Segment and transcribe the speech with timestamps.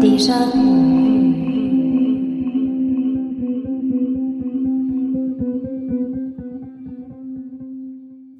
[0.00, 0.75] 地上。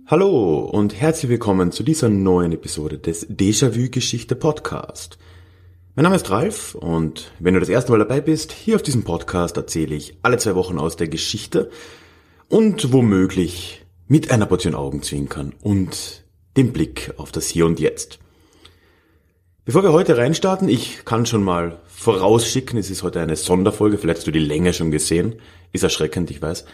[0.08, 5.18] Hallo und herzlich willkommen zu dieser neuen Episode des Déjà-vu Geschichte Podcast.
[5.96, 9.02] Mein Name ist Ralf und wenn du das erste Mal dabei bist, hier auf diesem
[9.02, 11.72] Podcast erzähle ich alle zwei Wochen aus der Geschichte
[12.48, 16.22] und womöglich mit einer Portion Augenzwinkern und
[16.56, 18.20] dem Blick auf das Hier und Jetzt.
[19.64, 24.18] Bevor wir heute reinstarten, ich kann schon mal vorausschicken, es ist heute eine Sonderfolge, vielleicht
[24.18, 25.40] hast du die Länge schon gesehen,
[25.72, 26.64] ist erschreckend, ich weiß.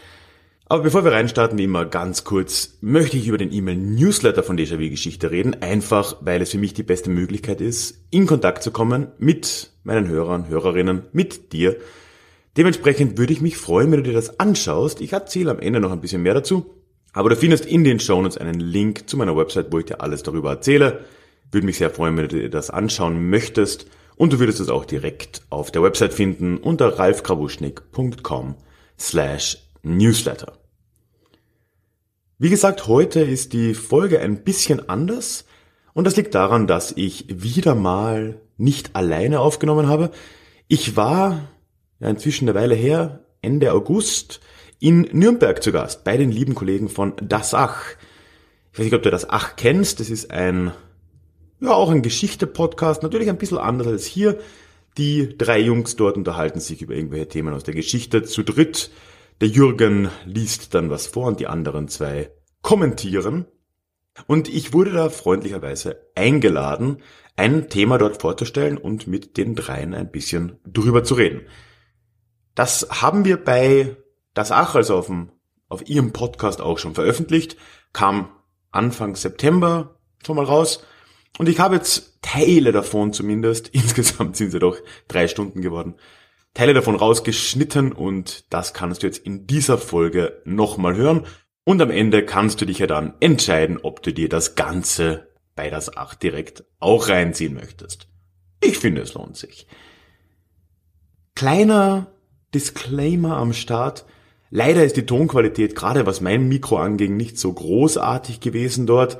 [0.72, 4.88] Aber bevor wir reinstarten, wie immer ganz kurz, möchte ich über den E-Mail-Newsletter von Déjà-vu
[4.88, 9.08] Geschichte reden, einfach weil es für mich die beste Möglichkeit ist, in Kontakt zu kommen
[9.18, 11.76] mit meinen Hörern, Hörerinnen, mit dir.
[12.56, 15.02] Dementsprechend würde ich mich freuen, wenn du dir das anschaust.
[15.02, 16.74] Ich erzähle am Ende noch ein bisschen mehr dazu.
[17.12, 20.22] Aber du findest in den Shownotes einen Link zu meiner Website, wo ich dir alles
[20.22, 21.04] darüber erzähle.
[21.50, 23.84] Würde mich sehr freuen, wenn du dir das anschauen möchtest.
[24.16, 28.54] Und du würdest es auch direkt auf der Website finden unter ralfgrabuschnick.com
[28.98, 30.61] slash newsletter.
[32.42, 35.44] Wie gesagt, heute ist die Folge ein bisschen anders
[35.94, 40.10] und das liegt daran, dass ich wieder mal nicht alleine aufgenommen habe.
[40.66, 41.50] Ich war
[42.00, 44.40] inzwischen eine Weile her, Ende August,
[44.80, 47.80] in Nürnberg zu Gast, bei den lieben Kollegen von Das Ach.
[48.72, 50.72] Ich weiß nicht, ob du Das Ach kennst, das ist ein,
[51.60, 54.40] ja, auch ein Geschichte-Podcast, natürlich ein bisschen anders als hier.
[54.98, 58.90] Die drei Jungs dort unterhalten sich über irgendwelche Themen aus der Geschichte zu dritt
[59.40, 62.30] der Jürgen liest dann was vor und die anderen zwei
[62.62, 63.46] kommentieren.
[64.26, 66.98] Und ich wurde da freundlicherweise eingeladen,
[67.36, 71.42] ein Thema dort vorzustellen und mit den dreien ein bisschen drüber zu reden.
[72.54, 73.96] Das haben wir bei
[74.34, 75.32] Das Ach, also auf, dem,
[75.68, 77.56] auf ihrem Podcast auch schon veröffentlicht,
[77.92, 78.28] kam
[78.70, 80.84] Anfang September schon mal raus.
[81.38, 84.76] Und ich habe jetzt Teile davon zumindest, insgesamt sind sie doch
[85.08, 85.94] drei Stunden geworden,
[86.54, 91.26] Teile davon rausgeschnitten und das kannst du jetzt in dieser Folge nochmal hören.
[91.64, 95.70] Und am Ende kannst du dich ja dann entscheiden, ob du dir das Ganze bei
[95.70, 98.08] das 8 direkt auch reinziehen möchtest.
[98.60, 99.66] Ich finde, es lohnt sich.
[101.34, 102.12] Kleiner
[102.54, 104.04] Disclaimer am Start.
[104.50, 109.18] Leider ist die Tonqualität, gerade was mein Mikro anging, nicht so großartig gewesen dort.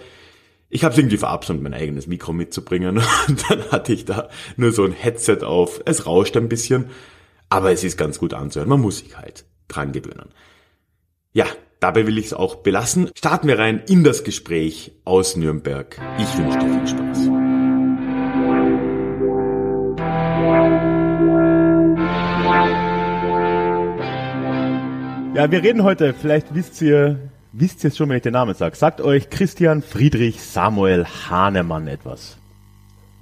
[0.69, 2.99] Ich habe es irgendwie verabsäumt, mein eigenes Mikro mitzubringen.
[3.29, 5.81] Und dann hatte ich da nur so ein Headset auf.
[5.87, 6.91] Es rauscht ein bisschen.
[7.53, 8.71] Aber es ist ganz gut anzuhören.
[8.71, 10.31] Man muss sich halt dran gewöhnen.
[11.35, 11.45] Ja,
[11.81, 13.11] dabei will ich es auch belassen.
[13.15, 16.01] Starten wir rein in das Gespräch aus Nürnberg.
[16.19, 17.19] Ich wünsche dir viel Spaß.
[25.37, 27.19] Ja, wir reden heute, vielleicht wisst ihr,
[27.53, 28.77] wisst ihr es schon, wenn ich den Namen sage.
[28.77, 32.39] Sagt euch Christian Friedrich Samuel Hahnemann etwas?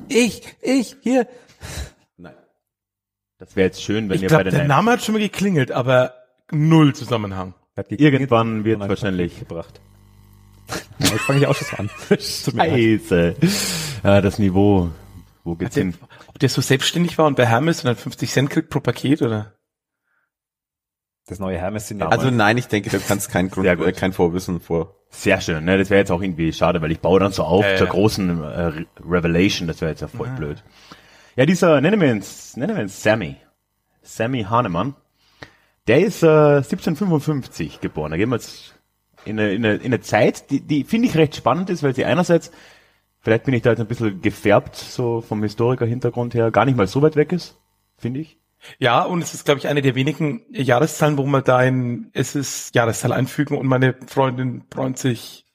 [0.08, 1.26] Ich, ich, hier.
[3.40, 5.18] Das wäre jetzt schön, wenn ich ihr glaub, bei den der Name hat schon mal
[5.20, 6.14] geklingelt, aber
[6.52, 7.54] null Zusammenhang.
[7.88, 9.80] Irgendwann wird wahrscheinlich gebracht.
[10.98, 11.90] jetzt fange ich auch schon an.
[12.10, 13.36] Scheiße.
[14.04, 14.90] Ja, das Niveau.
[15.42, 15.94] Wo geht's der, hin?
[16.28, 19.22] Ob der so selbstständig war und bei Hermes und dann 50 Cent kriegt pro Paket
[19.22, 19.54] oder?
[21.26, 24.12] Das neue Hermes sind ja Also nein, ich denke, du kannst kein Grund, äh, kein
[24.12, 24.96] Vorwissen vor.
[25.08, 25.78] Sehr schön, ne?
[25.78, 27.92] Das wäre jetzt auch irgendwie schade, weil ich baue dann so auf Ja, zur ja.
[27.92, 30.62] großen äh, Re- Revelation, das wäre jetzt ja voll blöd.
[31.40, 32.22] Ja, dieser, nennen wir ihn,
[32.56, 33.36] nennen wir ihn Sammy.
[34.02, 34.94] Sammy Hahnemann.
[35.86, 38.10] Der ist äh, 1755 geboren.
[38.10, 38.74] Da gehen wir jetzt
[39.24, 41.94] in eine, in eine, in eine Zeit, die, die finde ich recht spannend ist, weil
[41.94, 42.50] sie einerseits,
[43.20, 46.86] vielleicht bin ich da jetzt ein bisschen gefärbt, so vom Historiker-Hintergrund her, gar nicht mal
[46.86, 47.56] so weit weg ist,
[47.96, 48.36] finde ich.
[48.78, 52.34] Ja, und es ist, glaube ich, eine der wenigen Jahreszahlen, wo man da ein es
[52.34, 55.46] ist Jahreszahl einfügen und meine Freundin freut sich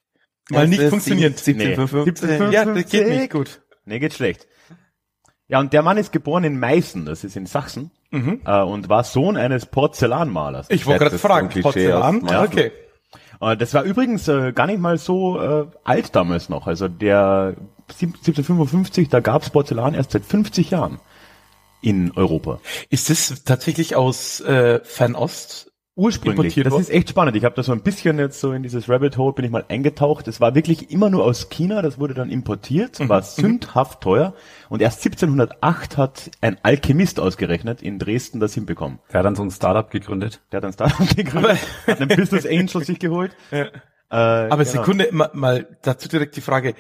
[0.49, 1.37] mal nicht funktioniert.
[1.37, 2.51] 1755.
[2.51, 3.61] Ja, das geht nicht gut.
[3.85, 4.47] Nee, geht schlecht.
[5.47, 7.91] Ja, und der Mann ist geboren in Meißen, das ist in Sachsen,
[8.45, 10.67] äh, und war Sohn eines Porzellanmalers.
[10.69, 12.21] Ich wollte gerade so fragen, Klischee Porzellan?
[12.21, 12.37] Meißen.
[12.47, 12.71] Okay.
[13.41, 16.65] Äh, das war übrigens äh, gar nicht mal so äh, alt damals noch.
[16.67, 17.55] Also der
[17.93, 20.99] sieb- 1755, da gab's Porzellan erst seit 50 Jahren
[21.81, 22.59] in Europa.
[22.89, 25.71] Ist das tatsächlich aus äh, Fernost?
[25.97, 26.37] Ursprünglich.
[26.39, 26.81] Importiert Das worden?
[26.81, 27.37] ist echt spannend.
[27.37, 29.63] Ich habe da so ein bisschen jetzt so in dieses Rabbit Hole bin ich mal
[29.69, 30.27] eingetaucht.
[30.27, 31.81] Es war wirklich immer nur aus China.
[31.81, 33.07] Das wurde dann importiert, Mhm.
[33.09, 34.33] war sündhaft teuer.
[34.67, 38.99] Und erst 1708 hat ein Alchemist ausgerechnet in Dresden das hinbekommen.
[39.13, 40.41] Der hat dann so ein Startup gegründet.
[40.51, 43.31] Der hat ein Startup gegründet, hat einen Business Angel sich geholt.
[43.51, 43.63] Ja.
[43.63, 43.69] Äh,
[44.11, 44.65] Aber genau.
[44.65, 46.75] Sekunde, mal, mal dazu direkt die Frage.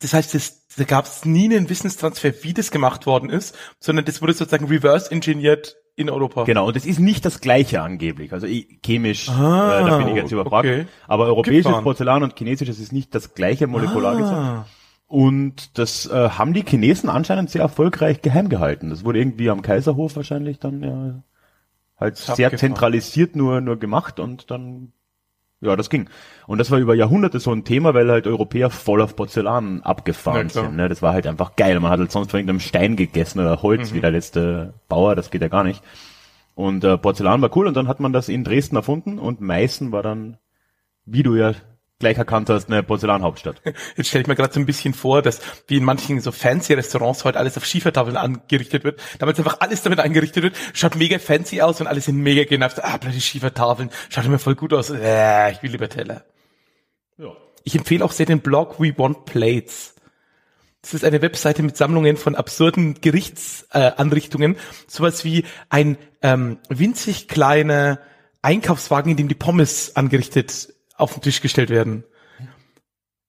[0.00, 4.04] das heißt, das, da gab es nie einen Wissenstransfer, wie das gemacht worden ist, sondern
[4.04, 6.44] das wurde sozusagen reverse engineert in Europa.
[6.44, 8.32] Genau, und es ist nicht das gleiche angeblich.
[8.32, 10.66] Also ich, chemisch, Ah, äh, da bin ich jetzt überfragt.
[10.68, 10.86] okay.
[11.08, 11.84] Aber europäisches Gefahren.
[11.84, 14.32] Porzellan und chinesisches ist nicht das gleiche molekulargesetz.
[14.36, 14.66] Ah.
[15.08, 18.90] Und das äh, haben die Chinesen anscheinend sehr erfolgreich geheim gehalten.
[18.90, 21.22] Das wurde irgendwie am Kaiserhof wahrscheinlich dann ja
[21.98, 24.92] halt sehr zentralisiert nur nur gemacht und dann
[25.66, 26.08] ja, das ging.
[26.46, 30.48] Und das war über Jahrhunderte so ein Thema, weil halt Europäer voll auf Porzellan abgefahren
[30.48, 30.76] Ja, sind.
[30.76, 30.88] Ne?
[30.88, 31.78] Das war halt einfach geil.
[31.80, 33.96] Man hat halt sonst von irgendeinem Stein gegessen oder Holz, Mhm.
[33.96, 35.82] wie der letzte Bauer, das geht ja gar nicht.
[36.54, 39.92] Und äh, Porzellan war cool und dann hat man das in Dresden erfunden und Meißen
[39.92, 40.38] war dann,
[41.04, 41.52] wie du ja
[41.98, 43.62] gleich erkannt hast, eine Porzellanhauptstadt.
[43.96, 46.74] Jetzt stelle ich mir gerade so ein bisschen vor, dass wie in manchen so fancy
[46.74, 49.00] Restaurants heute alles auf Schiefertafeln angerichtet wird.
[49.18, 52.84] Damals einfach alles damit eingerichtet wird, schaut mega fancy aus und alle sind mega genervt.
[52.84, 54.90] Ah, blöde Schiefertafeln, schaut immer voll gut aus.
[54.90, 56.24] Äh, ich will lieber Teller.
[57.16, 57.32] Ja.
[57.64, 59.94] Ich empfehle auch sehr den Blog We Want Plates.
[60.82, 64.54] Das ist eine Webseite mit Sammlungen von absurden Gerichtsanrichtungen.
[64.54, 64.58] Äh.
[64.86, 67.98] Sowas wie ein ähm, winzig kleiner
[68.42, 72.04] Einkaufswagen, in dem die Pommes angerichtet auf den Tisch gestellt werden.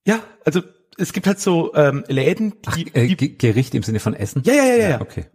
[0.06, 0.62] Ja, also
[0.98, 4.42] es gibt halt so ähm, Läden, die, Äh, die Ge- Gericht im Sinne von Essen?
[4.46, 5.02] ja, ja, ja, ja, ja.
[5.02, 5.26] Okay.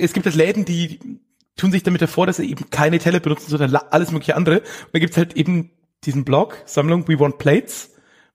[0.00, 0.98] Es gibt halt Läden, die
[1.56, 4.60] tun sich damit hervor, dass sie eben keine Teller benutzen, sondern alles mögliche andere.
[4.60, 5.70] Und dann gibt's halt eben
[6.04, 7.90] diesen Blog, Sammlung We Want Plates,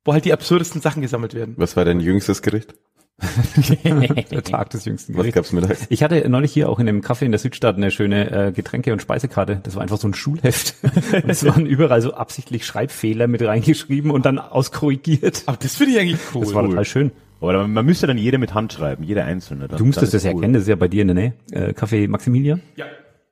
[0.05, 1.55] wo halt die absurdesten Sachen gesammelt werden.
[1.57, 2.75] Was war dein jüngstes Gericht?
[4.31, 5.35] Der Tag des jüngsten Was Gerichts.
[5.35, 5.87] gab's mittags?
[5.89, 8.91] Ich hatte neulich hier auch in einem Café in der Südstadt eine schöne äh, Getränke-
[8.93, 9.59] und Speisekarte.
[9.63, 10.75] Das war einfach so ein Schulheft.
[11.13, 15.43] Und es waren überall so absichtlich Schreibfehler mit reingeschrieben und dann auskorrigiert.
[15.45, 16.41] Aber das finde ich eigentlich cool.
[16.45, 17.11] Das war total schön.
[17.41, 19.67] Oder man müsste dann jede mit Hand schreiben, jede einzelne.
[19.67, 20.41] Dann, Du musstest das cool.
[20.41, 21.33] kennen, das ist ja bei dir in der Nähe.
[21.51, 22.61] Äh, Café Maximilian.
[22.75, 22.85] ja.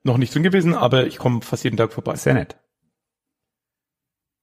[0.04, 2.16] Noch nicht drin gewesen, aber ich komme fast jeden Tag vorbei.
[2.16, 2.56] Sehr nett.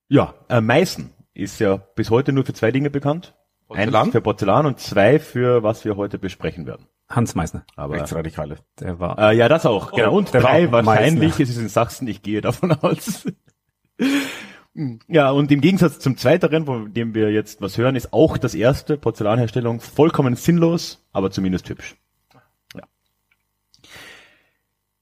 [0.08, 3.35] Ja, äh, Meißen ist ja bis heute nur für zwei Dinge bekannt.
[3.66, 4.05] Porzellan?
[4.05, 6.87] Eins für Porzellan und zwei für was wir heute besprechen werden.
[7.08, 7.64] Hans Meisner.
[7.76, 8.56] Aber Rechtsradikale.
[8.81, 9.93] Der war äh, ja, das auch.
[9.93, 10.16] genau.
[10.16, 11.31] Und der war drei wahrscheinlich.
[11.31, 11.43] Meißner.
[11.43, 12.08] Es ist in Sachsen.
[12.08, 13.26] Ich gehe davon aus.
[15.08, 18.55] ja, und im Gegensatz zum zweiteren, von dem wir jetzt was hören, ist auch das
[18.55, 21.96] erste Porzellanherstellung vollkommen sinnlos, aber zumindest hübsch.
[22.75, 22.82] Ja.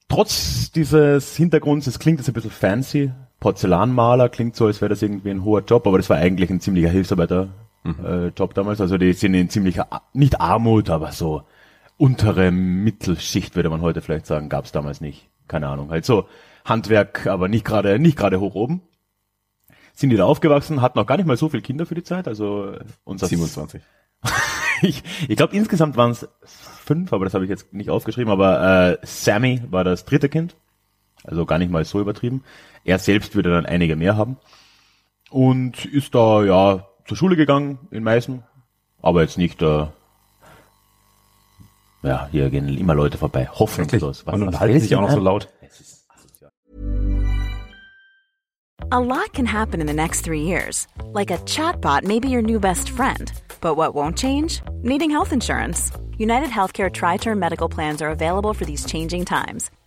[0.09, 3.13] Trotz dieses Hintergrunds, es klingt jetzt ein bisschen fancy.
[3.41, 6.61] Porzellanmaler klingt so, als wäre das irgendwie ein hoher Job, aber das war eigentlich ein
[6.61, 7.49] ziemlicher Hilfsarbeiter
[7.85, 8.81] äh, Job damals.
[8.81, 11.43] Also die sind in ziemlicher, nicht Armut, aber so
[11.97, 15.29] untere Mittelschicht, würde man heute vielleicht sagen, gab es damals nicht.
[15.49, 15.91] Keine Ahnung.
[15.91, 16.27] Halt so
[16.65, 18.83] Handwerk, aber nicht gerade, nicht gerade hoch oben.
[19.95, 22.27] Sind die da aufgewachsen, hatten auch gar nicht mal so viele Kinder für die Zeit.
[22.27, 23.83] Also äh, unser 27.
[24.83, 28.33] ich ich glaube insgesamt waren es fünf, aber das habe ich jetzt nicht aufgeschrieben.
[28.33, 30.57] Aber äh, Sammy war das dritte Kind,
[31.25, 32.45] also gar nicht mal so übertrieben.
[32.85, 34.39] Er selbst würde dann einige mehr haben
[35.31, 38.43] und ist da ja zur Schule gegangen in Meißen,
[39.01, 39.63] aber jetzt nicht.
[39.63, 39.87] Äh,
[42.03, 44.23] ja, hier gehen immer Leute vorbei, hoffnungslos.
[44.23, 45.49] und unterhalten sich auch noch so laut.
[48.91, 50.87] A lot can happen in the next three years.
[51.15, 53.33] Like a chatbot may be your new best friend.
[53.61, 54.61] But what won't change?
[54.83, 55.91] Needing health insurance.
[56.19, 59.71] United Healthcare Tri Term Medical Plans are available for these changing times.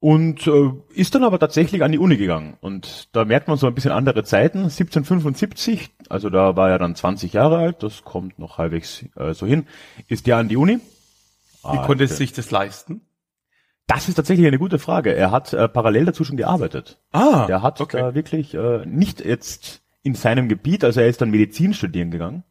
[0.00, 2.56] Und äh, ist dann aber tatsächlich an die Uni gegangen.
[2.62, 4.60] Und da merkt man so ein bisschen andere Zeiten.
[4.60, 9.46] 1775, also da war er dann 20 Jahre alt, das kommt noch halbwegs äh, so
[9.46, 9.66] hin,
[10.08, 10.78] ist ja an die Uni.
[10.78, 10.80] Wie
[11.78, 13.02] Ah, konnte es sich das leisten?
[13.86, 15.14] Das ist tatsächlich eine gute Frage.
[15.14, 16.98] Er hat äh, parallel dazu schon gearbeitet.
[17.12, 17.98] Ah, Der hat okay.
[17.98, 22.44] da wirklich äh, nicht jetzt in seinem Gebiet, also er ist dann Medizin studieren gegangen.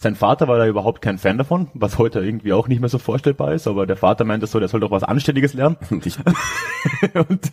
[0.00, 2.98] Sein Vater war da überhaupt kein Fan davon, was heute irgendwie auch nicht mehr so
[2.98, 5.76] vorstellbar ist, aber der Vater meinte so, der soll doch was Anständiges lernen.
[5.90, 6.16] Und ich,
[7.14, 7.52] Und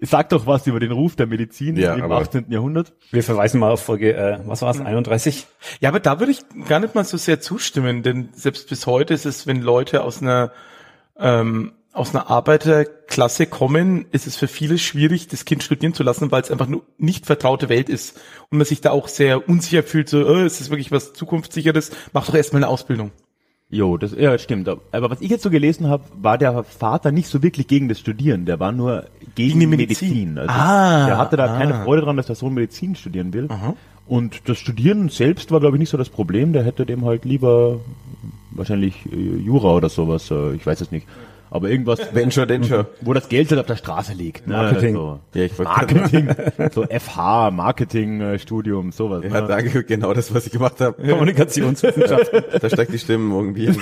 [0.00, 2.46] sagt doch was über den Ruf der Medizin Ja, im aber- 18.
[2.50, 2.94] Jahrhundert.
[3.10, 5.46] Wir verweisen mal auf Folge, äh, was war es, 31?
[5.80, 9.12] Ja, aber da würde ich gar nicht mal so sehr zustimmen, denn selbst bis heute
[9.12, 10.50] ist es, wenn Leute aus einer
[11.18, 16.30] ähm, aus einer Arbeiterklasse kommen, ist es für viele schwierig, das Kind studieren zu lassen,
[16.30, 18.18] weil es einfach nur nicht vertraute Welt ist
[18.50, 21.90] und man sich da auch sehr unsicher fühlt, so, äh, ist das wirklich was zukunftssicheres?
[22.12, 23.12] Mach doch erstmal eine Ausbildung.
[23.68, 24.68] Jo, das ja, stimmt.
[24.68, 27.98] Aber was ich jetzt so gelesen habe, war der Vater nicht so wirklich gegen das
[27.98, 28.44] Studieren.
[28.44, 30.08] Der war nur gegen, Gegen die Medizin.
[30.10, 30.38] Medizin.
[30.38, 31.58] Also Ah, der hatte da ah.
[31.58, 33.48] keine Freude dran, dass der Sohn Medizin studieren will.
[34.06, 36.52] Und das Studieren selbst war, glaube ich, nicht so das Problem.
[36.52, 37.80] Der hätte dem halt lieber
[38.50, 40.30] wahrscheinlich äh, Jura oder sowas.
[40.30, 41.06] Äh, ich weiß es nicht.
[41.52, 42.48] Aber irgendwas, denn schon.
[43.02, 44.46] wo das Geld halt auf der Straße liegt.
[44.46, 44.54] Ne?
[44.54, 44.94] Marketing.
[44.94, 45.20] So.
[45.34, 46.34] Ja, ich wollte Marketing,
[46.72, 49.22] so FH, Marketing-Studium, sowas.
[49.22, 49.46] Ja, ne?
[49.46, 51.02] danke, genau das, was ich gemacht habe.
[51.06, 52.42] Kommunikationswissenschaften.
[52.62, 53.76] Da steckt die Stimme irgendwie hin.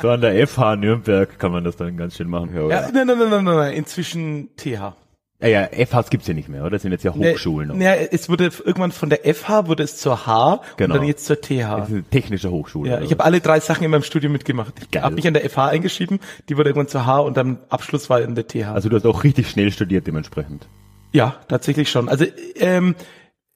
[0.00, 2.50] So an der FH Nürnberg kann man das dann ganz schön machen.
[2.54, 4.94] Ja, Ja, nein, nein, nein, nein, nein, nein, inzwischen TH.
[5.40, 6.70] Ja, ja, FHs gibt's ja nicht mehr, oder?
[6.70, 7.68] Das sind jetzt ja Hochschulen.
[7.68, 10.94] Ne, ne, es wurde irgendwann von der FH wurde es zur H Genau.
[10.94, 11.48] und dann jetzt zur TH.
[11.76, 12.90] Das ist eine technische Hochschule.
[12.90, 14.72] Ja, ich habe alle drei Sachen in meinem Studium mitgemacht.
[14.90, 18.08] Ich habe mich an der FH eingeschrieben, die wurde irgendwann zur H und dann Abschluss
[18.08, 18.68] war in der TH.
[18.72, 20.68] also du hast auch richtig schnell studiert dementsprechend.
[21.12, 22.08] ja, tatsächlich schon.
[22.08, 22.24] Also
[22.54, 22.94] ähm,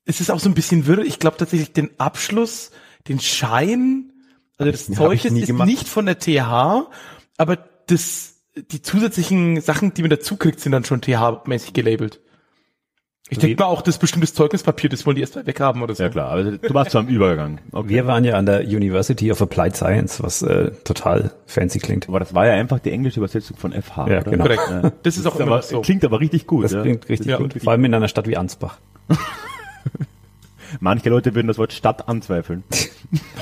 [0.04, 0.98] es ist auch so ein bisschen wirr.
[0.98, 2.72] Ich glaube tatsächlich den Abschluss,
[3.08, 4.12] den Schein,
[4.58, 5.66] also das Zeugnis nie ist gemacht.
[5.66, 6.88] nicht von der TH,
[7.38, 7.56] aber
[7.86, 12.20] das die zusätzlichen Sachen, die man dazu kriegt, sind dann schon TH-mäßig gelabelt.
[13.32, 16.02] Ich denke mal auch, das bestimmtes Zeugnispapier, das wollen die erst mal weghaben oder so.
[16.02, 17.60] Ja klar, aber du warst zwar im Übergang.
[17.70, 17.88] Okay.
[17.88, 22.08] Wir waren ja an der University of Applied Science, was äh, total fancy klingt.
[22.08, 24.30] Aber das war ja einfach die englische Übersetzung von FH, Ja, oder?
[24.32, 24.44] genau.
[24.44, 24.62] Korrekt.
[24.68, 24.92] Ja.
[25.04, 25.80] Das ist auch immer aber, so.
[25.80, 26.64] Klingt aber richtig gut.
[26.64, 26.82] Das ja?
[26.82, 28.78] klingt richtig Ja, gut, vor allem in einer Stadt wie Ansbach.
[30.80, 32.64] Manche Leute würden das Wort Stadt anzweifeln.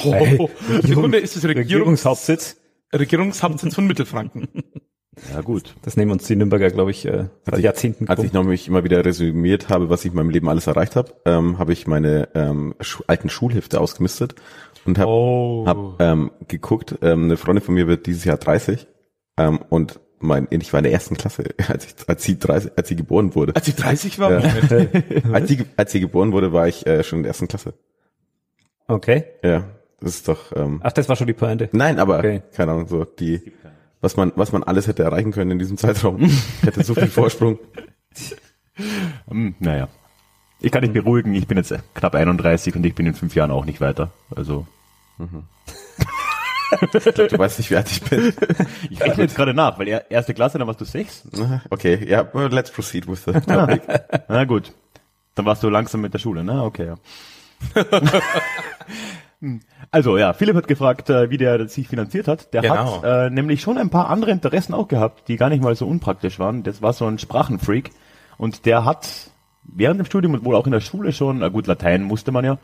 [0.04, 0.48] Oh,
[0.82, 2.56] Im Grunde ist es Regierungs Regierungshauptsitz.
[2.92, 4.48] Regierungshauptsitz von Mittelfranken.
[5.32, 5.74] Ja gut.
[5.82, 8.84] Das nehmen uns die Nürnberger, glaube ich, äh, seit Jahrzehnten Als ich noch mich immer
[8.84, 12.28] wieder resümiert habe, was ich in meinem Leben alles erreicht habe, ähm, habe ich meine
[12.34, 14.34] ähm, Schu alten Schulhefte ausgemistet
[14.84, 15.64] und habe Oh.
[15.66, 16.96] hab, ähm, geguckt.
[17.02, 18.86] Ähm, eine Freundin von mir wird dieses Jahr 30
[19.38, 22.88] ähm, und mein, ich war in der ersten Klasse, als, ich, als sie 30, als
[22.88, 23.54] sie geboren wurde.
[23.54, 24.38] Als ich 30 war, Ja.
[24.72, 25.34] Moment.
[25.34, 27.74] Als sie, als sie geboren wurde, war ich äh, schon in der ersten Klasse.
[28.86, 29.24] Okay.
[29.44, 29.64] Ja,
[30.00, 30.56] das ist doch.
[30.56, 31.68] Ähm, Ach, das war schon die Pointe.
[31.72, 32.42] nein, aber Okay.
[32.52, 33.52] keine Ahnung, so die,
[34.00, 36.22] was man, was man alles hätte erreichen können in diesem Zeitraum.
[36.22, 37.58] Ich hätte so viel Vorsprung.
[39.28, 39.88] Hm, naja.
[40.60, 43.50] Ich kann dich beruhigen, ich bin jetzt knapp 31 und ich bin in fünf Jahren
[43.50, 44.12] auch nicht weiter.
[44.34, 44.66] Also
[45.18, 48.32] Du weißt nicht, wie alt ich bin.
[48.90, 51.24] ich rechne jetzt gerade nach, weil er- erste Klasse, dann warst du sechs.
[51.70, 53.40] Okay, ja, well, let's proceed with the Ah.
[53.66, 53.82] topic.
[54.28, 54.72] Na gut.
[55.34, 56.62] Dann warst du langsam mit der Schule, ne?
[56.62, 56.94] Okay, ja.
[59.40, 59.60] Hm.
[59.90, 62.52] Also ja, Philipp hat gefragt, äh, wie der sich finanziert hat.
[62.54, 63.02] Der Genau.
[63.02, 65.86] hat äh, nämlich schon ein paar andere Interessen auch gehabt, die gar nicht mal so
[65.86, 66.62] unpraktisch waren.
[66.64, 67.90] Das war so ein Sprachenfreak
[68.36, 69.30] und der hat
[69.62, 72.44] während dem Studium und wohl auch in der Schule schon, na gut, Latein musste man
[72.44, 72.58] ja,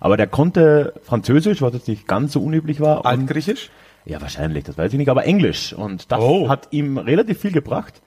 [0.00, 2.98] aber der konnte Französisch, was jetzt nicht ganz so unüblich war.
[2.98, 3.70] und- Altgriechisch?
[4.04, 5.72] ja, wahrscheinlich, das weiß ich nicht, aber Englisch.
[5.72, 6.48] Und das Oh.
[6.48, 8.00] hat ihm relativ viel gebracht,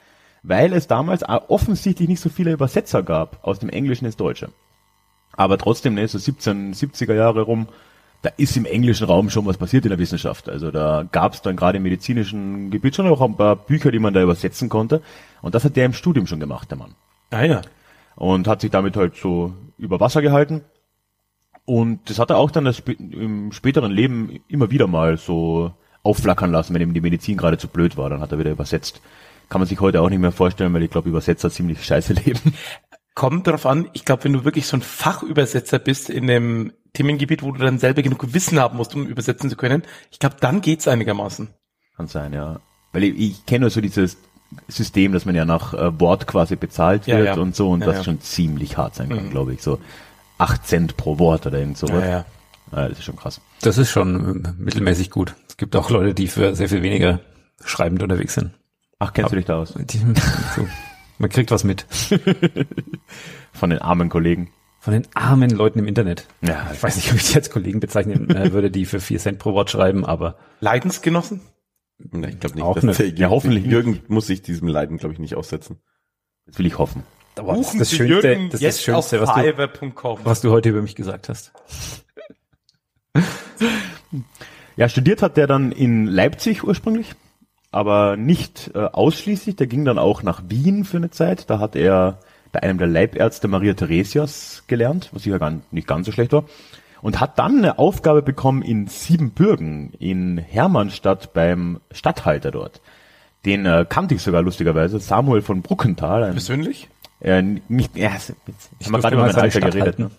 [0.43, 4.49] weil es damals offensichtlich nicht so viele Übersetzer gab aus dem Englischen ins Deutsche.
[5.33, 7.67] Aber trotzdem, ne, so 1770er Jahre rum,
[8.23, 10.47] da ist im englischen Raum schon was passiert in der Wissenschaft.
[10.47, 13.99] Also da gab es dann gerade im medizinischen Gebiet schon auch ein paar Bücher, die
[13.99, 15.01] man da übersetzen konnte.
[15.41, 16.93] Und das hat der im Studium schon gemacht, der Mann
[17.31, 17.61] Ah ja.
[18.15, 20.61] und hat sich damit halt so über Wasser gehalten.
[21.65, 25.71] Und das hat er auch dann spä- im späteren Leben immer wieder mal so
[26.03, 29.01] aufflackern lassen, wenn ihm die Medizin gerade zu blöd war, dann hat er wieder übersetzt.
[29.49, 32.53] Kann man sich heute auch nicht mehr vorstellen, weil ich glaube, Übersetzer ziemlich scheiße leben.
[33.13, 37.43] Kommt darauf an, ich glaube, wenn du wirklich so ein Fachübersetzer bist in einem Themengebiet,
[37.43, 40.61] wo du dann selber genug Wissen haben musst, um übersetzen zu können, ich glaube, dann
[40.61, 41.49] geht's einigermaßen.
[41.97, 42.59] Kann sein, ja.
[42.93, 44.17] Weil ich, ich kenne nur so dieses
[44.67, 47.41] System, dass man ja nach äh, Wort quasi bezahlt Ja, wird ja.
[47.41, 48.03] und so und Ja, das ja.
[48.03, 49.61] schon ziemlich hart sein kann, glaube ich.
[49.61, 49.79] So
[50.37, 52.03] acht Cent pro Wort oder irgend sowas.
[52.03, 52.25] Ja, ja.
[52.73, 53.41] Ja, das ist schon krass.
[53.61, 55.35] Das ist schon äh, mittelmäßig gut.
[55.49, 57.19] Es gibt auch Leute, die für sehr viel weniger
[57.63, 58.51] schreibend unterwegs sind.
[58.99, 59.73] Ach, kennst du dich da aus?
[59.77, 59.97] Die,
[60.55, 60.67] so,
[61.21, 61.85] man kriegt was mit.
[63.53, 64.51] Von den armen Kollegen.
[64.79, 66.25] Von den armen Leuten im Internet.
[66.41, 69.19] Ja, Ich weiß nicht, ob ich die als Kollegen bezeichnen äh, würde, die für vier
[69.19, 71.41] Cent pro Wort schreiben, aber Leidensgenossen?
[71.99, 72.63] Nee, ich glaube nicht.
[72.63, 73.71] Auch dass Ja, hoffentlich nicht.
[73.71, 75.77] Jürgen muss sich diesem Leiden, glaube ich, nicht aussetzen.
[76.47, 77.03] Das will ich hoffen.
[77.37, 80.81] aber das ist das Schönste, das, ist das Schönste was, du, was du heute über
[80.81, 81.53] mich gesagt hast.
[84.77, 87.11] Ja, studiert hat der dann in Leipzig ursprünglich,
[87.71, 89.55] aber nicht äh, ausschließlich.
[89.55, 91.49] Der ging dann auch nach Wien für eine Zeit.
[91.49, 92.19] Da hat er
[92.51, 96.43] bei einem der Leibärzte Maria Theresias gelernt, was sicher gar nicht ganz so schlecht war.
[97.01, 102.81] Und hat dann eine Aufgabe bekommen in Siebenbürgen, in Hermannstadt beim Stadthalter dort.
[103.45, 106.23] Den äh, kannte ich sogar lustigerweise, Samuel von Bruckenthal.
[106.23, 106.89] Ein, Persönlich?
[107.21, 108.35] äh, nicht, ja, jetzt
[108.79, 109.99] Ich haben wir gerade über mal mein seine Alter geredet.
[109.99, 110.11] Ne?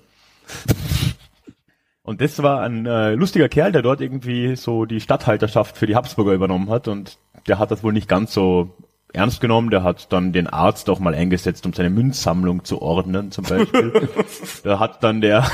[2.02, 5.94] Und das war ein äh, lustiger Kerl, der dort irgendwie so die Stadthalterschaft für die
[5.94, 8.70] Habsburger übernommen hat und der hat das wohl nicht ganz so
[9.12, 9.70] ernst genommen.
[9.70, 14.08] Der hat dann den Arzt auch mal eingesetzt, um seine Münzsammlung zu ordnen, zum Beispiel.
[14.64, 15.46] da hat dann der,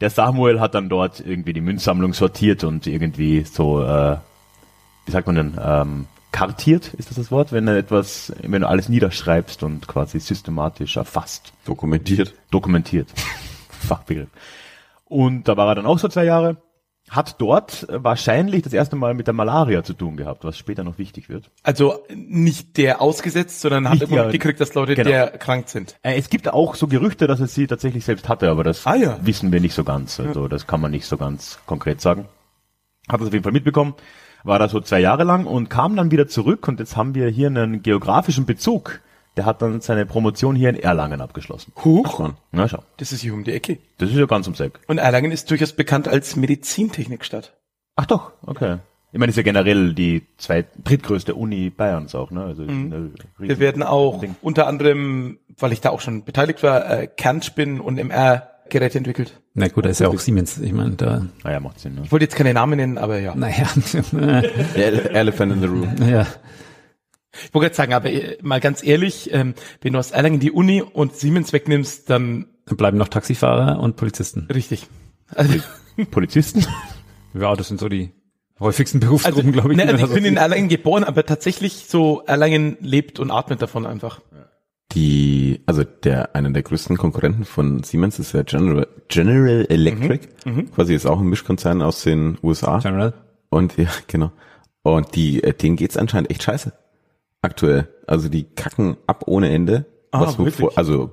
[0.00, 4.16] der Samuel hat dann dort irgendwie die Münzsammlung sortiert und irgendwie so, äh,
[5.06, 8.68] wie sagt man denn, ähm, kartiert, ist das das Wort, wenn du etwas, wenn du
[8.68, 12.34] alles niederschreibst und quasi systematisch erfasst Dokumentiert.
[12.50, 13.08] dokumentiert.
[13.68, 14.30] Fachbegriff.
[15.04, 16.56] Und da war er dann auch so zwei Jahre.
[17.10, 20.96] Hat dort wahrscheinlich das erste Mal mit der Malaria zu tun gehabt, was später noch
[20.98, 21.50] wichtig wird.
[21.62, 25.10] Also nicht der ausgesetzt, sondern hat Nicht immer mitgekriegt, dass Leute Genau.
[25.10, 25.96] der krank sind.
[26.02, 28.96] Äh, Es gibt auch so Gerüchte, dass es sie tatsächlich selbst hatte, aber das Ah,
[28.96, 29.18] ja.
[29.22, 30.18] wissen wir nicht so ganz.
[30.18, 32.26] Also das kann man nicht so ganz konkret sagen.
[33.08, 33.94] Hat das auf jeden Fall mitbekommen,
[34.42, 37.28] war da so zwei Jahre lang und kam dann wieder zurück und jetzt haben wir
[37.28, 39.00] hier einen geografischen Bezug.
[39.36, 41.72] Der hat dann seine Promotion hier in Erlangen abgeschlossen.
[41.84, 43.78] Huch, Na schau, das ist hier um die Ecke.
[43.98, 44.78] das ist ja ganz ums Eck.
[44.86, 47.52] Und Erlangen ist durchaus bekannt als Medizintechnikstadt.
[47.96, 48.78] Ach doch, okay.
[49.12, 52.44] Ich meine, das ist ja generell die zweit, drittgrößte Uni Bayerns auch, ne?
[52.44, 53.12] Also Mhm.
[53.38, 54.34] Wir riesen- werden auch Ding.
[54.42, 59.40] unter anderem, weil ich da auch schon beteiligt war, äh, Kernspinnen und MR-Geräte entwickelt.
[59.54, 60.58] Na gut, da ist ja auch Siemens.
[60.58, 62.00] Ich meine, da, Naja, macht Sinn, ne?
[62.04, 63.36] Ich wollte jetzt keine Namen nennen, aber ja.
[63.36, 63.66] naja,
[64.74, 65.94] Ele- Elephant in the Room.
[66.08, 66.26] ja.
[67.46, 70.50] Ich wollte gerade sagen, aber äh, mal ganz ehrlich, ähm, wenn du aus Erlangen die
[70.52, 74.48] Uni und Siemens wegnimmst, dann Dann bleiben noch Taxifahrer und Polizisten.
[74.54, 74.86] richtig.
[75.34, 75.54] Also,
[76.10, 76.66] Polizisten?
[77.36, 78.12] Ja, das sind so die
[78.60, 79.76] häufigsten Berufsgruppen, glaube ich.
[79.76, 80.36] ne, also ich bin in.
[80.36, 84.20] Erlangen geboren, aber tatsächlich so Erlangen lebt und atmet davon einfach.
[84.92, 90.28] Die, also der, einer der größten Konkurrenten von Siemens ist ja General, General Electric.
[90.74, 92.78] Quasi ist auch ein Mischkonzern aus den USA.
[92.78, 93.14] General.
[93.50, 94.30] Und ja, genau.
[94.82, 96.72] Und die, äh, denen geht's anscheinend echt scheiße.
[97.44, 97.88] Aktuell.
[98.06, 99.86] Also die kacken ab ohne Ende.
[100.10, 100.56] Ah, was wirklich?
[100.56, 101.10] vor, also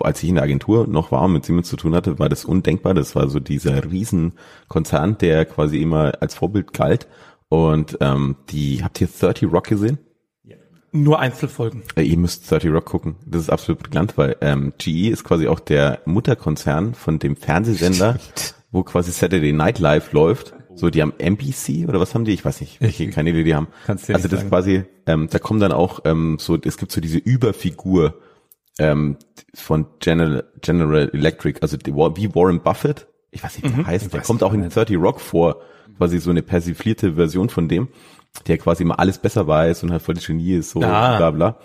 [0.00, 2.44] als ich in der Agentur noch war und mit Siemens zu tun hatte, war das
[2.44, 2.94] undenkbar.
[2.94, 7.08] Das war so dieser Riesenkonzern, der quasi immer als Vorbild galt.
[7.48, 9.98] Und ähm, die, habt ihr 30 Rock gesehen?
[10.96, 11.82] Nur Einzelfolgen.
[11.96, 13.16] Äh, Ihr müsst 30 Rock gucken.
[13.26, 18.20] Das ist absolut brillant, weil ähm, GE ist quasi auch der Mutterkonzern von dem Fernsehsender,
[18.70, 20.54] wo quasi Saturday Night Live läuft.
[20.76, 22.32] So, die haben NBC oder was haben die?
[22.32, 23.68] Ich weiß nicht, welche keine Idee die haben.
[23.86, 24.46] Kannst dir also das sagen.
[24.46, 28.14] ist quasi, ähm, da kommen dann auch ähm, so, es gibt so diese Überfigur
[28.78, 29.16] ähm,
[29.54, 33.06] von General, General Electric, also die, wie Warren Buffett.
[33.30, 34.12] Ich weiß nicht, wie der heißt.
[34.12, 34.74] Der kommt auch in nicht.
[34.76, 35.60] 30 Rock vor,
[35.98, 37.88] quasi so eine persiflierte Version von dem,
[38.46, 41.16] der quasi immer alles besser weiß und halt voll das Genie ist, so Ah.
[41.18, 41.58] bla bla.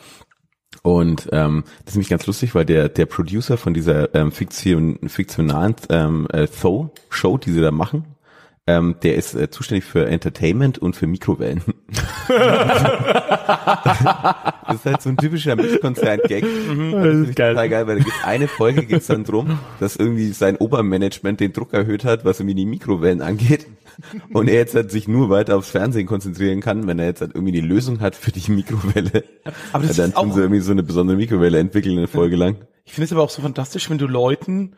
[0.84, 5.00] Und ähm, das ist nämlich ganz lustig, weil der der Producer von dieser ähm, Fiktion,
[5.08, 8.06] fiktionalen ähm, äh, Show, Show, die sie da machen,
[8.70, 11.64] ähm, der ist äh, zuständig für Entertainment und für Mikrowellen.
[12.28, 12.38] das
[14.76, 16.44] ist halt so ein typischer Mischkonzern-Gag.
[16.44, 17.54] Das ist geil.
[17.56, 21.52] Total geil, weil da gibt eine Folge geht's dann drum, dass irgendwie sein Obermanagement den
[21.52, 23.66] Druck erhöht hat, was irgendwie die Mikrowellen angeht.
[24.32, 27.32] Und er jetzt halt sich nur weiter aufs Fernsehen konzentrieren kann, wenn er jetzt halt
[27.34, 29.24] irgendwie die Lösung hat für die Mikrowelle.
[29.74, 32.36] Aber das dann ist auch- tun sie irgendwie so eine besondere Mikrowelle entwickeln eine Folge
[32.36, 32.58] lang.
[32.86, 34.76] Ich finde es aber auch so fantastisch, wenn du Leuten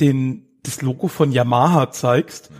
[0.00, 2.50] den, das Logo von Yamaha zeigst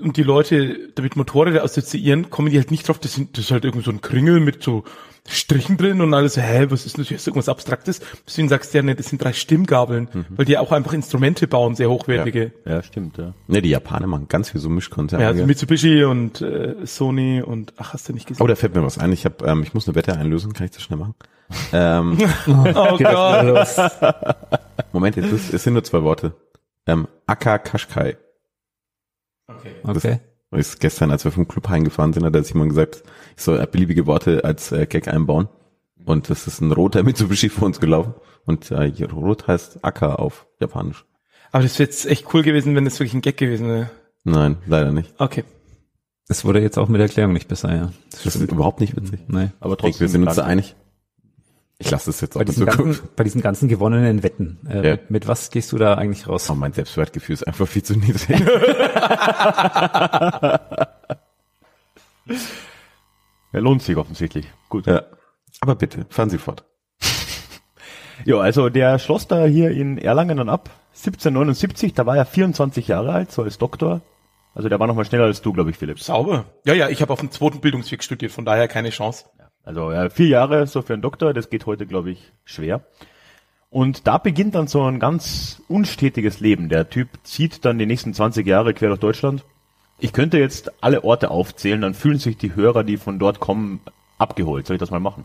[0.00, 3.50] und die Leute damit Motorräder assoziieren, kommen die halt nicht drauf, das, sind, das ist
[3.50, 4.84] halt irgend so ein Kringel mit so
[5.28, 7.10] Strichen drin und alles hä, was ist das?
[7.10, 8.00] Ist irgendwas Abstraktes?
[8.26, 11.74] Deswegen sagst du ja, ne, das sind drei Stimmgabeln, weil die auch einfach Instrumente bauen,
[11.74, 12.52] sehr hochwertige.
[12.64, 13.34] Ja, stimmt, ja.
[13.46, 15.22] Ne, die Japaner machen ganz viel so Mischkonzerne.
[15.22, 15.46] Ja, also?
[15.46, 18.42] Mitsubishi und äh, Sony und ach, hast du nicht gesehen?
[18.42, 19.12] Oh, da fällt mir was ein.
[19.12, 20.52] Ich hab, ähm, ich muss eine Wette einlösen.
[20.52, 21.14] Kann ich das schnell machen?
[21.72, 23.68] ähm, oh Gott.
[24.92, 26.32] Moment, jetzt ist, es sind nur zwei Worte.
[26.86, 28.16] Ähm, Aka Kashkai.
[29.82, 30.20] Okay.
[30.52, 33.04] Ist gestern, als wir vom Club heimgefahren sind, hat der Simon gesagt,
[33.36, 35.48] ich soll beliebige Worte als äh, Gag einbauen.
[36.04, 38.14] Und das ist ein roter Mitsubishi vor uns gelaufen.
[38.46, 41.04] Und äh, hier rot heißt Aka auf Japanisch.
[41.52, 43.90] Aber das wäre jetzt echt cool gewesen, wenn das wirklich ein Gag gewesen wäre.
[44.24, 45.14] Nein, leider nicht.
[45.18, 45.44] Okay.
[46.28, 47.92] Das wurde jetzt auch mit der Erklärung nicht besser, ja.
[48.24, 49.20] Das ist überhaupt nicht witzig.
[49.28, 49.50] Nee.
[49.60, 50.00] Aber Ich denke, trotzdem.
[50.00, 50.76] wir sind uns da einig.
[51.82, 54.74] Ich lasse das jetzt auch Bei in diesen, ganzen, bei diesen ganzen gewonnenen Wetten, äh,
[54.86, 54.90] Ja.
[54.92, 56.50] mit, mit was gehst du da eigentlich raus?
[56.50, 58.38] Oh, mein Selbstwertgefühl ist einfach viel zu niedrig.
[58.38, 60.60] Ja,
[63.60, 64.46] lohnt sich offensichtlich.
[64.68, 64.86] Gut.
[64.86, 65.02] ja.
[65.60, 66.64] Aber bitte, fahren Sie fort.
[68.26, 70.68] Ja, also der schloss da hier in Erlangen dann ab.
[70.90, 74.02] 1779, da war er 24 Jahre alt, so als Doktor.
[74.54, 75.98] Also der war noch mal schneller als du, glaube ich, Philipp.
[76.00, 76.44] Sauber.
[76.66, 79.24] Ja, ja, ich habe auf dem zweiten Bildungsweg studiert, von daher keine Chance.
[79.70, 82.80] Also ja, vier Jahre so für einen Doktor, das geht heute, glaube ich, schwer.
[83.68, 86.68] Und da beginnt dann so ein ganz unstetiges Leben.
[86.68, 89.44] Der Typ zieht dann die nächsten 20 Jahre quer durch Deutschland.
[90.00, 93.78] Ich könnte jetzt alle Orte aufzählen, dann fühlen sich die Hörer, die von dort kommen,
[94.18, 94.66] abgeholt.
[94.66, 95.24] Soll ich das mal machen?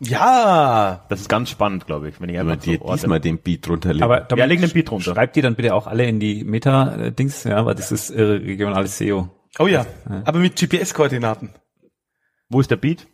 [0.00, 1.04] Ja.
[1.08, 3.64] Das ist ganz spannend, glaube ich, wenn ich einfach dir so Orte- diesmal den Beat
[3.68, 4.02] drunter legen.
[4.02, 5.14] Aber Ja, leg den Beat runter.
[5.14, 8.98] Schreibt die dann bitte auch alle in die Meta-Dings, ja, weil das ist äh, regionales
[8.98, 9.28] SEO.
[9.60, 9.86] Oh ja,
[10.24, 11.50] aber mit GPS-Koordinaten.
[12.48, 13.06] Wo ist der Beat?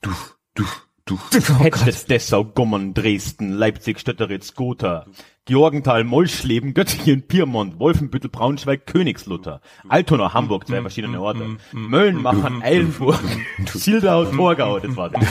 [0.00, 0.10] Du,
[0.54, 0.64] du,
[1.04, 1.18] du.
[1.58, 5.06] Hettstedt, Dessau, Gommern, Dresden, Leipzig, Stötteritz, Gotha,
[5.46, 13.18] Georgenthal, Molschleben, Göttingen, Piemont, Wolfenbüttel, Braunschweig, Königslutter, Altona, Hamburg, zwei verschiedene Orte, Möllnmachern, Eilenburg,
[13.66, 15.24] Zildau, Torgau, das war das.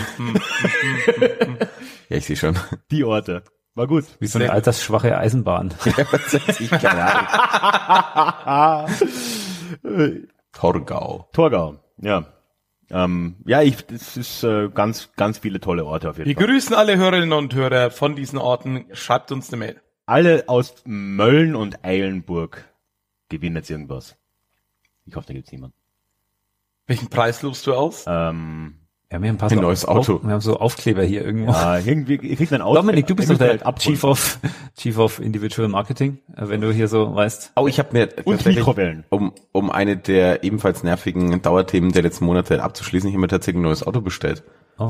[2.09, 2.57] Ja, ich sehe schon.
[2.91, 3.43] die Orte.
[3.75, 4.05] War gut.
[4.19, 5.71] Wie so eine altersschwache Eisenbahn.
[6.59, 7.13] ich keine
[8.43, 8.95] Ahnung.
[10.51, 11.29] Torgau.
[11.31, 12.25] Torgau, ja.
[12.89, 16.45] Ähm, ja, ich, das ist äh, ganz, ganz viele tolle Orte auf jeden Wir Fall.
[16.45, 18.85] grüßen alle Hörerinnen und Hörer von diesen Orten.
[18.93, 19.81] Schreibt uns eine Mail.
[20.05, 22.63] Alle aus Mölln und Eilenburg
[23.29, 24.15] gewinnen jetzt irgendwas.
[25.05, 25.75] Ich hoffe, da gibt's niemanden.
[26.85, 28.05] Welchen Preis lobst du aus?
[28.07, 30.15] Ähm, Wir haben ein paar Ein so neues Auto.
[30.15, 31.53] Auf, wir haben so Aufkleber hier irgendwo.
[31.53, 32.75] äh, irgendwie, ihr kriegt ein Auto.
[32.75, 33.79] Dominik, du bist doch der halt.
[33.79, 34.37] Chief of,
[34.77, 37.53] Chief of Individual Marketing, äh, wenn du hier so weißt.
[37.55, 39.05] Oh, ich habe mir Und tatsächlich, Mikrowellen.
[39.09, 43.59] um, um eine der ebenfalls nervigen Dauerthemen der letzten Monate abzuschließen, ich habe mir tatsächlich
[43.59, 44.43] ein neues Auto bestellt.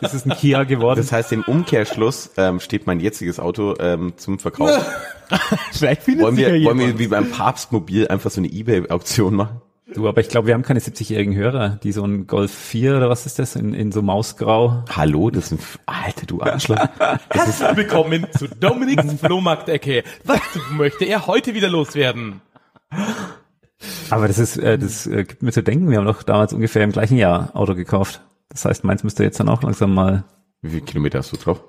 [0.00, 0.98] Ist es ein Kia geworden?
[0.98, 4.70] Das heißt, im Umkehrschluss ähm, steht mein jetziges Auto ähm, zum Verkauf.
[5.72, 9.60] Vielleicht findet wollen wir, ja wollen wir wie beim Papstmobil einfach so eine Ebay-Auktion machen?
[9.94, 13.08] Du, aber ich glaube, wir haben keine 70-jährigen Hörer, die so ein Golf 4 oder
[13.08, 14.84] was ist das, in, in so Mausgrau.
[14.90, 16.78] Hallo, das sind, Alter, du Arschloch.
[17.30, 20.04] Herzlich willkommen zu Dominiks Flohmarktecke.
[20.24, 20.40] Was
[20.72, 22.40] möchte er heute wieder loswerden?
[24.10, 26.84] Aber das ist, äh, das äh, gibt mir zu denken, wir haben doch damals ungefähr
[26.84, 28.22] im gleichen Jahr Auto gekauft.
[28.48, 30.24] Das heißt, meins müsste jetzt dann auch langsam mal,
[30.60, 31.64] Wie viele Kilometer hast du drauf?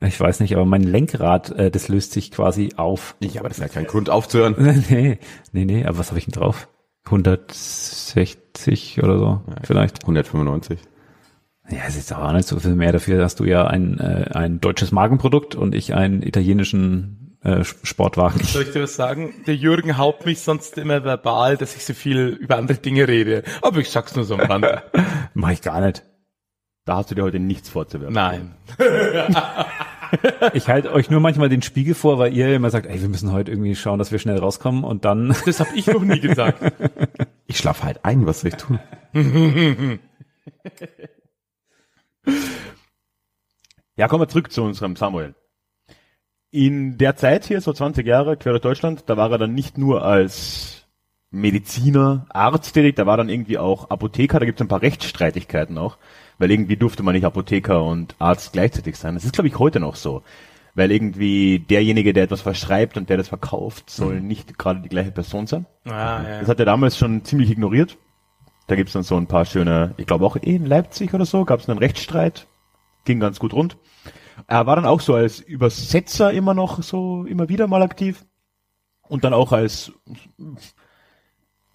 [0.00, 3.14] ich weiß nicht, aber mein Lenkrad, äh, das löst sich quasi auf.
[3.20, 4.56] Ja, aber das ist ja kein Grund aufzuhören.
[4.90, 5.18] nee,
[5.52, 6.68] nee, nee, aber was habe ich denn drauf?
[7.04, 10.02] 160 oder so, vielleicht.
[10.02, 10.78] 195.
[11.70, 12.92] Ja, es ist auch nicht so viel mehr.
[12.92, 18.42] Dafür hast du ja ein, äh, ein deutsches Magenprodukt und ich einen italienischen äh, Sportwagen.
[18.44, 19.34] Soll ich dir was sagen?
[19.46, 23.42] Der Jürgen haupt mich sonst immer verbal, dass ich so viel über andere Dinge rede.
[23.62, 24.82] Aber ich sag's nur so am Rande.
[25.34, 26.04] Mach ich gar nicht.
[26.84, 28.14] Da hast du dir heute nichts vorzuwerfen.
[28.14, 28.54] Nein.
[30.54, 33.32] Ich halte euch nur manchmal den Spiegel vor, weil ihr immer sagt, ey, wir müssen
[33.32, 36.62] heute irgendwie schauen, dass wir schnell rauskommen und dann Das habe ich noch nie gesagt.
[37.46, 38.78] Ich schlafe halt ein, was soll ich tun?
[43.94, 45.34] Ja, kommen wir zurück zu unserem Samuel.
[46.50, 49.76] In der Zeit hier, so 20 Jahre, quer durch Deutschland, da war er dann nicht
[49.76, 50.86] nur als
[51.30, 55.76] Mediziner, Arzt tätig, da war dann irgendwie auch Apotheker, da gibt es ein paar Rechtsstreitigkeiten
[55.76, 55.98] auch,
[56.38, 59.14] weil irgendwie durfte man nicht Apotheker und Arzt gleichzeitig sein.
[59.14, 60.22] Das ist, glaube ich, heute noch so.
[60.74, 65.10] Weil irgendwie derjenige, der etwas verschreibt und der das verkauft, soll nicht gerade die gleiche
[65.10, 65.66] Person sein.
[65.84, 66.40] Ah, ja.
[66.40, 67.98] Das hat er damals schon ziemlich ignoriert.
[68.68, 71.68] Da gibt's dann so ein paar schöne, ich glaube auch in Leipzig oder so, gab's
[71.68, 72.46] einen Rechtsstreit.
[73.04, 73.76] Ging ganz gut rund.
[74.46, 78.24] Er war dann auch so als Übersetzer immer noch so immer wieder mal aktiv.
[79.08, 79.92] Und dann auch als,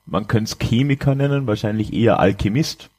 [0.05, 2.89] man könnte es Chemiker nennen, wahrscheinlich eher Alchemist.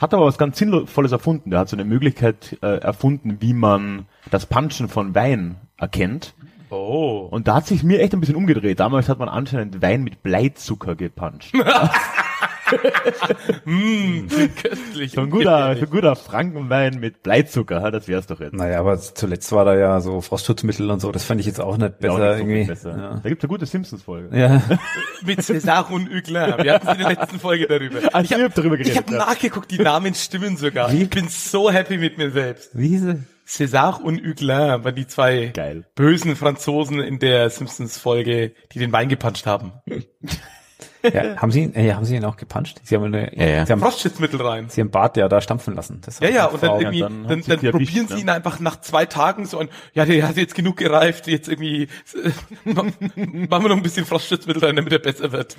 [0.00, 1.50] Hat aber was ganz Sinnvolles erfunden.
[1.50, 6.34] Der hat so eine Möglichkeit äh, erfunden, wie man das Punchen von Wein erkennt.
[6.70, 7.28] Oh.
[7.30, 8.80] Und da hat sich mir echt ein bisschen umgedreht.
[8.80, 11.52] Damals hat man anscheinend Wein mit Bleizucker gepuncht.
[14.62, 15.12] Köstlich.
[15.12, 18.54] So ein guter, so ein guter Frankenwein mit Bleizucker, das wär's doch jetzt.
[18.54, 21.76] Naja, aber zuletzt war da ja so Frostschutzmittel und so, das fand ich jetzt auch
[21.76, 22.64] nicht Ja, auch besser nicht so irgendwie.
[22.64, 22.90] besser.
[22.98, 23.20] Ja.
[23.22, 24.36] Da gibt's eine gute Simpsons-Folge.
[24.38, 24.62] Ja.
[25.24, 26.54] Mit César und Huglin.
[26.62, 27.98] Wir hatten es in der letzten Folge darüber.
[28.12, 28.96] Ah, ich hab darüber Ich geredet.
[29.04, 29.18] habe ja.
[29.26, 30.92] nachgeguckt, die Namen stimmen sogar.
[30.92, 32.70] Ich bin so happy mit mir selbst.
[32.76, 33.22] Wie hieß sie?
[33.48, 35.84] César und Huglin waren die zwei Geil.
[35.96, 39.72] bösen Franzosen in der Simpsons-Folge, die den Wein gepuncht haben.
[41.02, 42.80] Ja, haben sie ihn, äh, haben sie ihn auch gepuncht?
[42.84, 43.66] Sie haben eine, Ja, ja.
[43.66, 44.68] sie haben, Frostschutzmittel rein.
[44.68, 46.00] sie haben Bart ja da stampfen lassen.
[46.04, 48.14] Das Ja, war ja, und dann irgendwie, dann dann, dann, sie die probieren erwischt, sie
[48.14, 48.20] ne?
[48.20, 51.84] ihn einfach nach zwei Tagen so an, ja, der hat jetzt genug gereift, jetzt irgendwie,
[52.14, 52.30] äh,
[52.74, 55.56] machen wir noch ein bisschen Frostschutzmittel rein, damit er besser wird.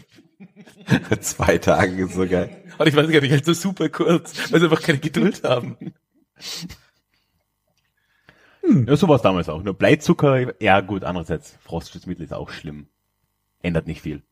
[1.22, 2.50] Zwei Tage ist so geil.
[2.78, 5.78] Und ich weiß gar nicht, halt so super kurz, weil sie einfach keine Geduld haben.
[8.64, 9.64] Ja, so war's damals auch.
[9.64, 12.88] Nur Bleizucker, ja gut, andererseits, Frostschutzmittel ist auch schlimm.
[13.62, 14.24] Ändert nicht viel.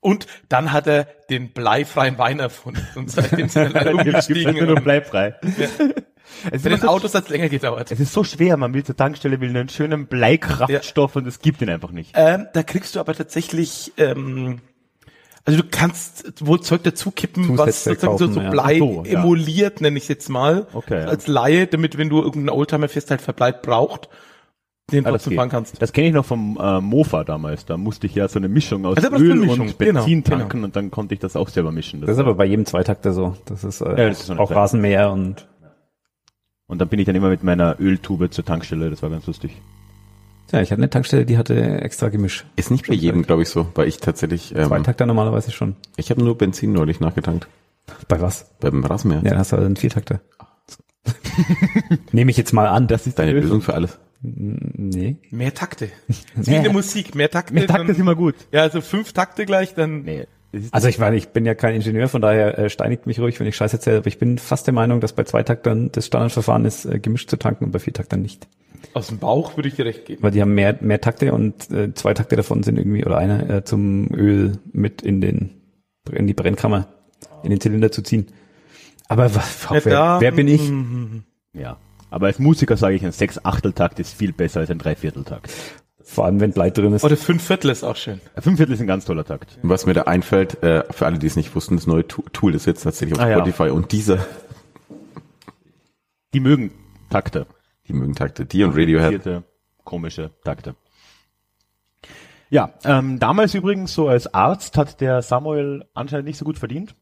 [0.00, 4.66] Und dann hat er den bleifreien Wein erfunden und seitdem sind alle Gibt's umgestiegen.
[4.66, 5.34] nur bleifrei.
[5.42, 7.90] Es Bei ist den so- Autos hat's länger gedauert.
[7.92, 11.60] Es ist so schwer, man will zur Tankstelle, will einen schönen Bleikraftstoff und es gibt
[11.60, 12.12] ihn einfach nicht.
[12.14, 14.60] Ähm, da kriegst du aber tatsächlich, ähm,
[15.44, 18.50] also du kannst wohl Zeug dazu kippen, was sozusagen so, kaufen, so ja.
[18.50, 19.18] Blei Ach so, ja.
[19.20, 21.06] emuliert, nenne ich jetzt mal, Okay, ja.
[21.08, 24.08] als Laie, damit wenn du irgendeinen Oldtimer fährst, halt Verbleib braucht,
[24.92, 25.36] den Ah, das geht.
[25.36, 25.80] fahren kannst.
[25.80, 27.64] Das kenne ich noch vom äh, Mofa damals.
[27.66, 30.38] Da musste ich ja so eine Mischung aus Also das Öl Mischung, und Benzin genau,
[30.38, 32.00] tanken und dann konnte ich das auch selber mischen.
[32.00, 33.36] Das ist aber bei jedem Zweitakter so.
[33.46, 34.56] Das ist, äh, Ja, das ist auch Zeit.
[34.56, 35.46] Rasenmäher und
[36.66, 38.90] und dann bin ich dann immer mit meiner Öltube zur Tankstelle.
[38.90, 39.60] Das war ganz lustig.
[40.52, 42.44] ja, ich hatte eine Tankstelle, die hatte extra Gemisch.
[42.56, 45.74] Ist nicht bei jedem, glaube ich, so, weil ich tatsächlich, ähm, Zweitakter normalerweise schon.
[45.96, 47.48] ich habe nur Benzin neulich nachgetankt.
[48.06, 48.52] Bei was?
[48.60, 49.20] Beim Rasenmäher.
[49.24, 50.20] Ja, dann hast du also einen Viertakter.
[52.12, 52.86] Nehme ich jetzt mal an.
[52.86, 53.98] Das ist Deine Lösung für alles.
[54.22, 55.16] Nee.
[55.30, 55.88] Mehr Takte.
[56.34, 57.54] Wie in der Musik, mehr Takte.
[57.54, 58.34] Mit Takt dann- ist immer gut.
[58.52, 60.26] Ja, also fünf Takte gleich, dann Nee.
[60.72, 63.46] Also ich meine, ich bin ja kein Ingenieur, von daher äh, steinigt mich ruhig, wenn
[63.46, 66.86] ich Scheiße erzähle, aber ich bin fast der Meinung, dass bei Zweitaktern das Standardverfahren ist,
[66.86, 68.48] äh, gemischt zu tanken und bei Viertaktern nicht.
[68.92, 70.22] Aus dem Bauch würde ich dir recht geben.
[70.24, 73.48] Weil die haben mehr, mehr Takte und äh, zwei Takte davon sind irgendwie, oder einer
[73.48, 75.50] äh, zum Öl mit in den
[76.10, 76.88] in die Brennkammer,
[77.44, 78.26] in den Zylinder zu ziehen.
[79.06, 80.72] Aber was, wer, wer bin ich?
[81.52, 81.76] Ja.
[82.10, 85.50] Aber als Musiker sage ich, ein Sechs-Achtel-Takt ist viel besser als ein Dreivierteltakt.
[86.02, 87.04] Vor allem, wenn Blei drin ist.
[87.04, 88.20] Oder fünf Viertel ist auch schön.
[88.34, 89.58] Ein Fünfviertel ist ein ganz toller Takt.
[89.62, 92.66] Was mir da einfällt, äh, für alle, die es nicht wussten, das neue Tool ist
[92.66, 93.36] jetzt tatsächlich auf Ah, ja.
[93.36, 94.18] Spotify und dieser,
[96.34, 96.72] Die mögen
[97.10, 97.46] Takte.
[97.86, 99.10] die mögen Takte, die und Radiohead.
[99.10, 99.44] Vierte,
[99.84, 100.74] komische Takte.
[102.48, 106.96] Ja, ähm, damals übrigens so als Arzt hat der Samuel anscheinend nicht so gut verdient.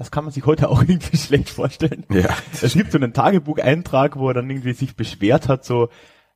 [0.00, 2.06] Das kann man sich heute auch irgendwie schlecht vorstellen.
[2.10, 2.30] Ja.
[2.62, 5.90] Es gibt so einen Tagebucheintrag, wo er dann irgendwie sich beschwert hat, so,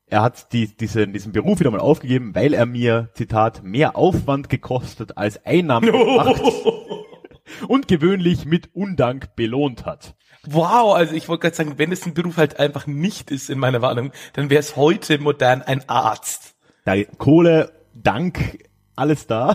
[0.07, 4.51] er hat die, diese, diesen Beruf wieder mal aufgegeben, weil er mir, Zitat, mehr Aufwand
[4.51, 6.43] gekostet als Einnahmen gebracht
[7.69, 10.15] und gewöhnlich mit Undank belohnt hat.
[10.47, 13.59] Wow, also ich wollte gerade sagen, wenn es ein Beruf halt einfach nicht ist in
[13.59, 16.55] meiner Wahrnehmung, dann wäre es heute modern ein Arzt.
[16.85, 18.59] Da Kohle, Dank,
[18.97, 19.55] alles da.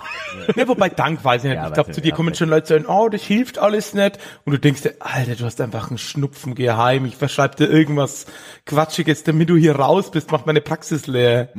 [0.55, 1.55] Ja, wobei Dank weiß ich nicht.
[1.57, 4.19] Ja, ich glaube, zu dir ja, kommen schon Leute sagen, oh, das hilft alles nicht.
[4.45, 7.65] Und du denkst dir, Alter, du hast einfach einen Schnupfen, geh heim, ich verschreib dir
[7.67, 8.25] irgendwas
[8.65, 11.49] Quatschiges, damit du hier raus bist, mach meine Praxis leer.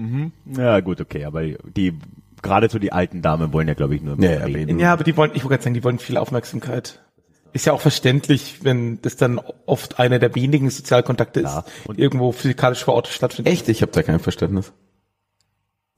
[0.46, 1.98] Ja, gut, okay, aber die,
[2.42, 4.78] gerade so die alten Damen wollen ja, glaube ich, nur Ja, ja, reden.
[4.78, 7.00] Ja, aber die wollen, ich wollte gerade sagen, die wollen viel Aufmerksamkeit.
[7.52, 11.98] Ist ja auch verständlich, wenn das dann oft einer der wenigen Sozialkontakte Ja, ist, und-
[11.98, 13.52] irgendwo physikalisch vor Ort stattfindet.
[13.52, 13.68] Echt?
[13.68, 14.72] Ich habe da kein Verständnis.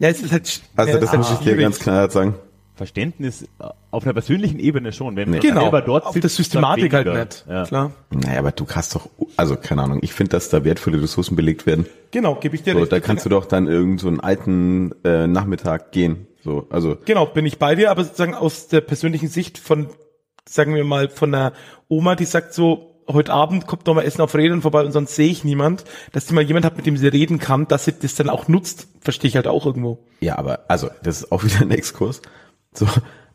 [0.03, 2.35] Ja, es ist halt, Also ja, das ist muss halt ich dir ganz klar sagen.
[2.75, 3.47] Verständnis äh,
[3.93, 7.07] auf einer persönlichen Ebene schon, wenn man Genau, selber dort auf sitzt, der Systematik halt
[7.07, 7.45] nicht.
[7.49, 7.65] Ja.
[7.65, 7.93] Klar.
[8.11, 11.67] Naja, aber du hast doch, also keine Ahnung, ich finde, dass da wertvolle Ressourcen belegt
[11.67, 11.87] werden.
[12.11, 12.91] Genau, gebe ich dir So, recht.
[12.91, 16.27] da kannst du doch dann irgend so einen alten äh, Nachmittag gehen.
[16.43, 19.89] So, also Genau, bin ich bei dir, aber sozusagen aus der persönlichen Sicht von,
[20.49, 21.53] sagen wir mal, von einer
[21.89, 25.15] Oma, die sagt so, heute Abend kommt noch mal Essen auf Rädern vorbei und sonst
[25.17, 27.93] sehe ich niemand, dass die mal jemand hat, mit dem sie reden kann, dass sie
[27.93, 29.99] das dann auch nutzt, verstehe ich halt auch irgendwo.
[30.21, 32.23] Ja, aber, also, das ist auch wieder ein Exkurs.
[32.75, 32.87] So,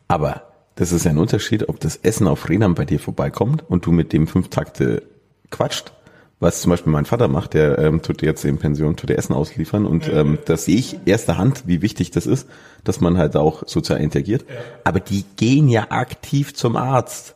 [0.08, 0.42] aber
[0.74, 3.92] das ist ja ein Unterschied, ob das Essen auf Rädern bei dir vorbeikommt und du
[3.92, 5.02] mit dem fünf Takte
[5.50, 5.92] quatscht,
[6.40, 9.34] was zum Beispiel mein Vater macht, der ähm, tut jetzt in Pension, tut der Essen
[9.34, 12.48] ausliefern und ähm, das sehe ich erster Hand, wie wichtig das ist,
[12.84, 14.44] dass man halt auch sozial interagiert.
[14.84, 17.34] Aber die gehen ja aktiv zum Arzt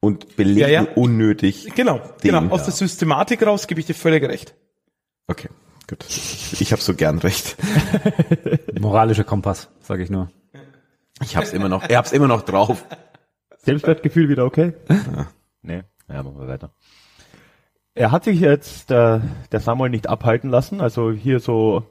[0.00, 0.86] und belegen Ja, ja.
[0.94, 1.72] unnötig.
[1.74, 2.54] Genau, Den, genau.
[2.54, 2.66] Aus ja.
[2.66, 4.54] der Systematik raus gebe ich dir völlig recht.
[5.26, 5.48] Okay,
[5.88, 6.04] gut.
[6.08, 7.56] Ich habe so gern recht.
[8.80, 10.30] Moralischer Kompass, sage ich nur.
[11.22, 12.84] Ich hab's immer noch, ich hab's immer noch drauf.
[13.58, 14.72] Selbstwertgefühl wieder okay?
[15.62, 16.72] Nee, ja, machen wir weiter.
[17.94, 19.20] Er hat sich jetzt äh,
[19.52, 21.84] der Samuel nicht abhalten lassen, also hier so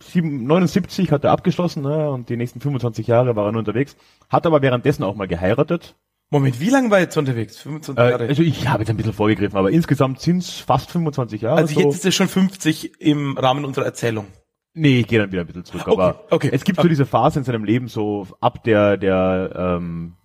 [0.00, 3.96] 7, 79 hat er abgeschlossen ne, und die nächsten 25 Jahre war er nur unterwegs,
[4.28, 5.96] hat aber währenddessen auch mal geheiratet.
[6.30, 7.58] Moment, wie lange war er jetzt unterwegs?
[7.58, 8.28] 25 Äh, Jahre.
[8.28, 11.58] also ich habe jetzt ein bisschen vorgegriffen, aber insgesamt sind es fast 25 Jahre.
[11.58, 11.80] Also so.
[11.80, 14.26] jetzt ist er schon 50 im Rahmen unserer Erzählung.
[14.74, 15.86] Nee, ich gehe dann wieder ein bisschen zurück.
[15.86, 16.50] Aber okay.
[16.52, 20.16] es gibt so diese Phase in seinem Leben, so ab der, der ähm,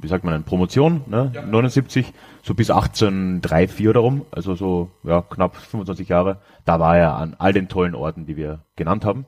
[0.00, 1.32] wie sagt man Promotion, ne?
[1.50, 6.96] 79, so bis 18, 3, 4 darum, also so ja, knapp 25 Jahre, da war
[6.96, 9.26] er an all den tollen Orten, die wir genannt haben.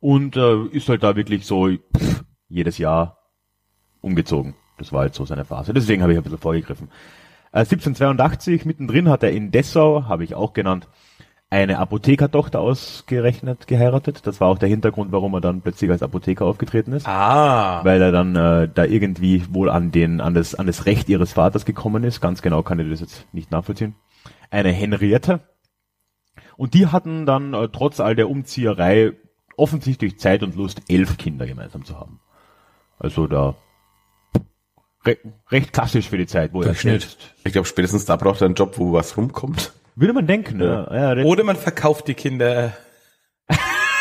[0.00, 3.18] Und äh, ist halt da wirklich so pff, jedes Jahr
[4.00, 4.54] umgezogen.
[4.78, 5.72] Das war halt so seine Phase.
[5.72, 6.88] Deswegen habe ich ein bisschen vorgegriffen.
[7.52, 10.88] Äh, 1782, mittendrin hat er in Dessau, habe ich auch genannt,
[11.50, 14.26] eine Apothekertochter ausgerechnet geheiratet.
[14.26, 17.06] Das war auch der Hintergrund, warum er dann plötzlich als Apotheker aufgetreten ist.
[17.06, 17.84] Ah.
[17.84, 21.34] Weil er dann äh, da irgendwie wohl an den an das an das Recht ihres
[21.34, 22.20] Vaters gekommen ist.
[22.20, 23.94] Ganz genau kann ich das jetzt nicht nachvollziehen.
[24.50, 25.40] Eine Henriette.
[26.56, 29.12] Und die hatten dann äh, trotz all der Umzieherei
[29.56, 32.20] offensichtlich Zeit und Lust, elf Kinder gemeinsam zu haben.
[32.98, 33.54] Also da
[35.06, 35.16] re
[35.50, 37.02] recht klassisch für die Zeit, wo er Durchschnitt.
[37.02, 39.72] selbst Ich glaube, spätestens da braucht er einen Job, wo was rumkommt.
[39.96, 40.86] würde man denken, ne?
[40.90, 42.72] Ja, Oder man verkauft die Kinder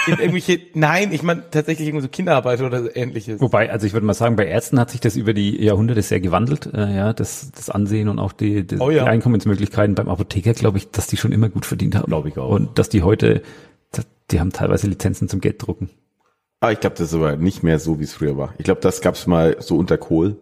[0.07, 3.39] in irgendwelche, nein, ich meine tatsächlich irgendwie so Kinderarbeit oder ähnliches.
[3.41, 6.19] Wobei, also ich würde mal sagen, bei Ärzten hat sich das über die Jahrhunderte sehr
[6.19, 9.03] gewandelt, äh, ja, das, das Ansehen und auch die, die, Oh ja.
[9.03, 9.95] die Einkommensmöglichkeiten.
[9.95, 12.07] Beim Apotheker glaube ich, dass die schon immer gut verdient haben.
[12.07, 12.49] Glaube ich auch.
[12.49, 13.41] Und dass die heute,
[14.31, 15.89] die haben teilweise Lizenzen zum Gelddrucken.
[16.59, 18.53] Aber ich glaube, das ist aber nicht mehr so, wie es früher war.
[18.57, 20.37] Ich glaube, das gab's mal so unter Kohl,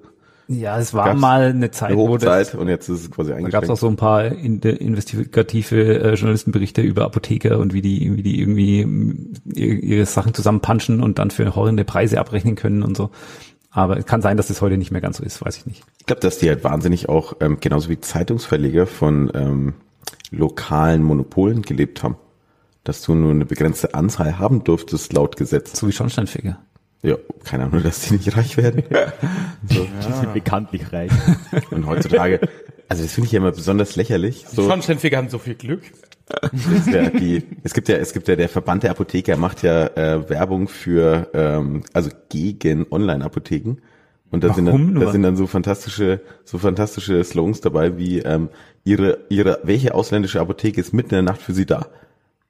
[0.47, 3.39] Ja, es war mal eine Zeit, eine Hochzeit, und jetzt ist es quasi da gab
[3.39, 3.69] es eingeschränkt.
[3.71, 8.39] auch so ein paar in, investigative äh, Journalistenberichte über Apotheker und wie die, wie die
[8.39, 8.81] irgendwie
[9.53, 13.11] ihre, ihre Sachen zusammenpanschen und dann für horrende Preise abrechnen können und so.
[13.71, 15.83] Aber es kann sein, dass das heute nicht mehr ganz so ist, weiß ich nicht.
[15.99, 19.73] Ich glaube, dass die halt wahnsinnig auch, ähm, genauso wie Zeitungsverleger von ähm,
[20.29, 22.17] lokalen Monopolen gelebt haben.
[22.83, 25.79] Dass du nur eine begrenzte Anzahl haben durftest, laut Gesetz.
[25.79, 26.57] So wie Schornsteinfeger.
[27.03, 28.83] Ja, keine Ahnung, dass die nicht reich werden.
[29.63, 31.11] die sind bekanntlich reich.
[31.71, 32.39] Und heutzutage,
[32.87, 34.45] also das finde ich ja immer besonders lächerlich.
[34.51, 35.81] Die So, Schornsteinfeger haben so viel Glück.
[36.53, 39.87] ist ja die, es gibt ja, es gibt ja der Verband der Apotheker macht ja
[39.87, 43.77] äh, Werbung für, ähm, also gegen Online-Apotheken.
[44.29, 45.05] Und da sind dann, nur?
[45.05, 48.49] da sind dann so fantastische, so fantastische Slogans dabei wie ähm,
[48.83, 51.87] ihre, ihre, welche ausländische Apotheke ist mitten in der Nacht für Sie da?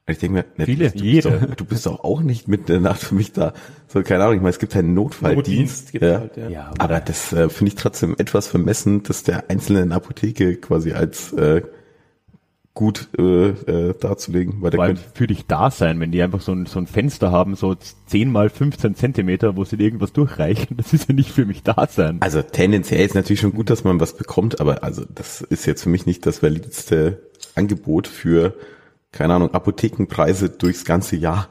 [0.08, 1.32] Und ich denke mir, ne, Viele, du, bist jede.
[1.32, 3.54] doch, du bist doch auch nicht mitten in der Nacht für mich da.
[3.88, 5.94] So, keine Ahnung, ich meine, es gibt einen Notfalldienst.
[5.94, 6.20] Notdienst ja.
[6.20, 6.50] halt, ja.
[6.50, 11.34] Ja, Aber das äh, finde ich trotzdem etwas vermessen, dass der einzelnen Apotheke quasi als
[11.34, 11.62] äh,
[12.74, 16.66] gut äh, äh, darzulegen, weil der für dich da sein, wenn die einfach so ein,
[16.66, 20.94] so ein Fenster haben, so 10 mal 15 Zentimeter, wo sie dir irgendwas durchreichen, das
[20.94, 22.18] ist ja nicht für mich da sein.
[22.22, 25.84] also tendenziell ist natürlich schon gut, dass man was bekommt, aber also das ist jetzt
[25.84, 27.22] für mich nicht das valideste
[27.56, 28.56] Angebot für
[29.12, 31.50] keine Ahnung Apothekenpreise durchs ganze Jahr.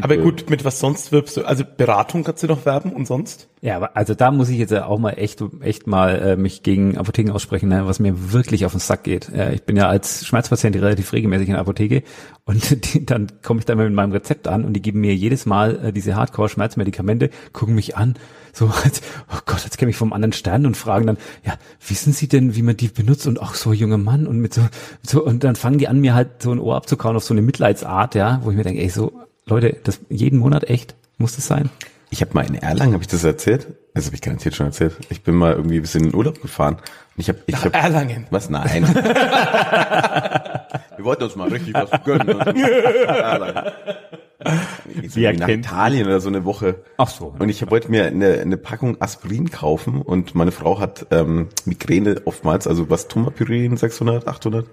[0.00, 1.44] Aber gut, mit was sonst wirbst du?
[1.44, 3.48] Also Beratung kannst du noch werben und sonst?
[3.60, 6.96] Ja, aber also da muss ich jetzt auch mal echt, echt mal äh, mich gegen
[6.98, 9.30] Apotheken aussprechen, ne, was mir wirklich auf den Sack geht.
[9.34, 12.02] Ja, ich bin ja als Schmerzpatient relativ regelmäßig in der Apotheke
[12.44, 15.14] und die, dann komme ich da mal mit meinem Rezept an und die geben mir
[15.14, 18.14] jedes Mal äh, diese Hardcore-Schmerzmedikamente, gucken mich an,
[18.52, 19.00] so als,
[19.32, 21.54] oh Gott, jetzt käme ich vom anderen Stern und fragen dann, ja,
[21.86, 23.26] wissen Sie denn, wie man die benutzt?
[23.26, 24.62] Und auch so junger Mann und mit so,
[25.02, 27.42] so und dann fangen die an, mir halt so ein Ohr abzukauen auf so eine
[27.42, 29.12] Mitleidsart, ja, wo ich mir denke, ey, so,
[29.48, 31.70] Leute, das jeden Monat echt, muss das sein?
[32.10, 33.66] Ich habe mal in Erlangen, habe ich das erzählt?
[33.94, 34.96] Das habe ich garantiert schon erzählt.
[35.10, 36.82] Ich bin mal irgendwie ein bisschen in den Urlaub gefahren und
[37.16, 38.26] ich habe ich Nach hab, Erlangen.
[38.30, 38.48] Was?
[38.48, 38.86] Nein.
[40.96, 42.40] Wir wollten uns mal richtig was gönnen.
[42.40, 43.72] Erlangen.
[44.86, 46.76] Wie nach Italien oder so eine Woche.
[46.96, 47.34] Ach so.
[47.38, 52.22] Und ich wollte mir eine, eine Packung Aspirin kaufen und meine Frau hat ähm, Migräne
[52.24, 54.66] oftmals, also was Tomapyrin 600, 800?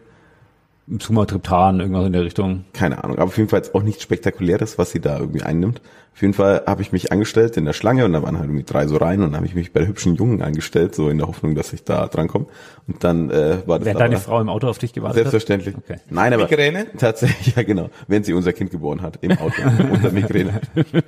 [0.88, 2.66] Sumatriptan, irgendwas in der Richtung.
[2.74, 5.82] keine Ahnung, aber auf jeden Fall jetzt auch nichts Spektakuläres, was sie da irgendwie einnimmt.
[6.14, 8.64] Auf jeden Fall habe ich mich angestellt in der Schlange und da waren halt irgendwie
[8.64, 11.18] drei so rein und dann habe ich mich bei der hübschen Jungen angestellt, so in
[11.18, 12.46] der Hoffnung, dass ich da drankomme.
[12.88, 15.76] Und dann äh, war das Während deine Frau im Auto auf dich gewartet Selbstverständlich.
[15.76, 15.98] Okay.
[16.10, 16.88] Nein, aber Migräne?
[16.98, 20.62] tatsächlich, ja genau, wenn sie unser Kind geboren hat, im Auto, unter Migräne.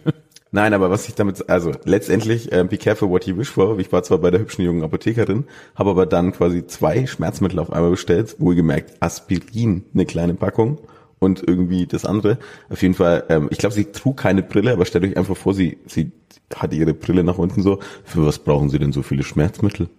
[0.51, 3.77] Nein, aber was ich damit, also letztendlich, äh, be careful what you wish for.
[3.79, 7.71] Ich war zwar bei der hübschen jungen Apothekerin, habe aber dann quasi zwei Schmerzmittel auf
[7.71, 10.79] einmal bestellt, wohlgemerkt Aspirin, eine kleine Packung
[11.19, 12.37] und irgendwie das andere.
[12.69, 15.53] Auf jeden Fall, ähm, ich glaube, sie trug keine Brille, aber stellt euch einfach vor,
[15.53, 16.11] sie, sie
[16.55, 17.79] hatte ihre Brille nach unten so.
[18.03, 19.89] Für was brauchen sie denn so viele Schmerzmittel?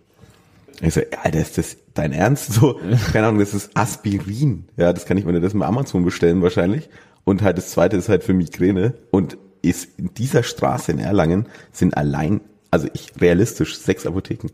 [0.80, 2.52] Ich so, Alter, ist das dein Ernst?
[2.52, 2.80] So,
[3.12, 4.64] keine Ahnung, das ist Aspirin.
[4.76, 6.88] Ja, das kann ich mir das mit Amazon bestellen wahrscheinlich.
[7.24, 8.94] Und halt das zweite ist halt für Migräne.
[9.11, 9.37] Und
[9.68, 14.48] ist in dieser Straße in Erlangen sind allein, also ich realistisch sechs Apotheken.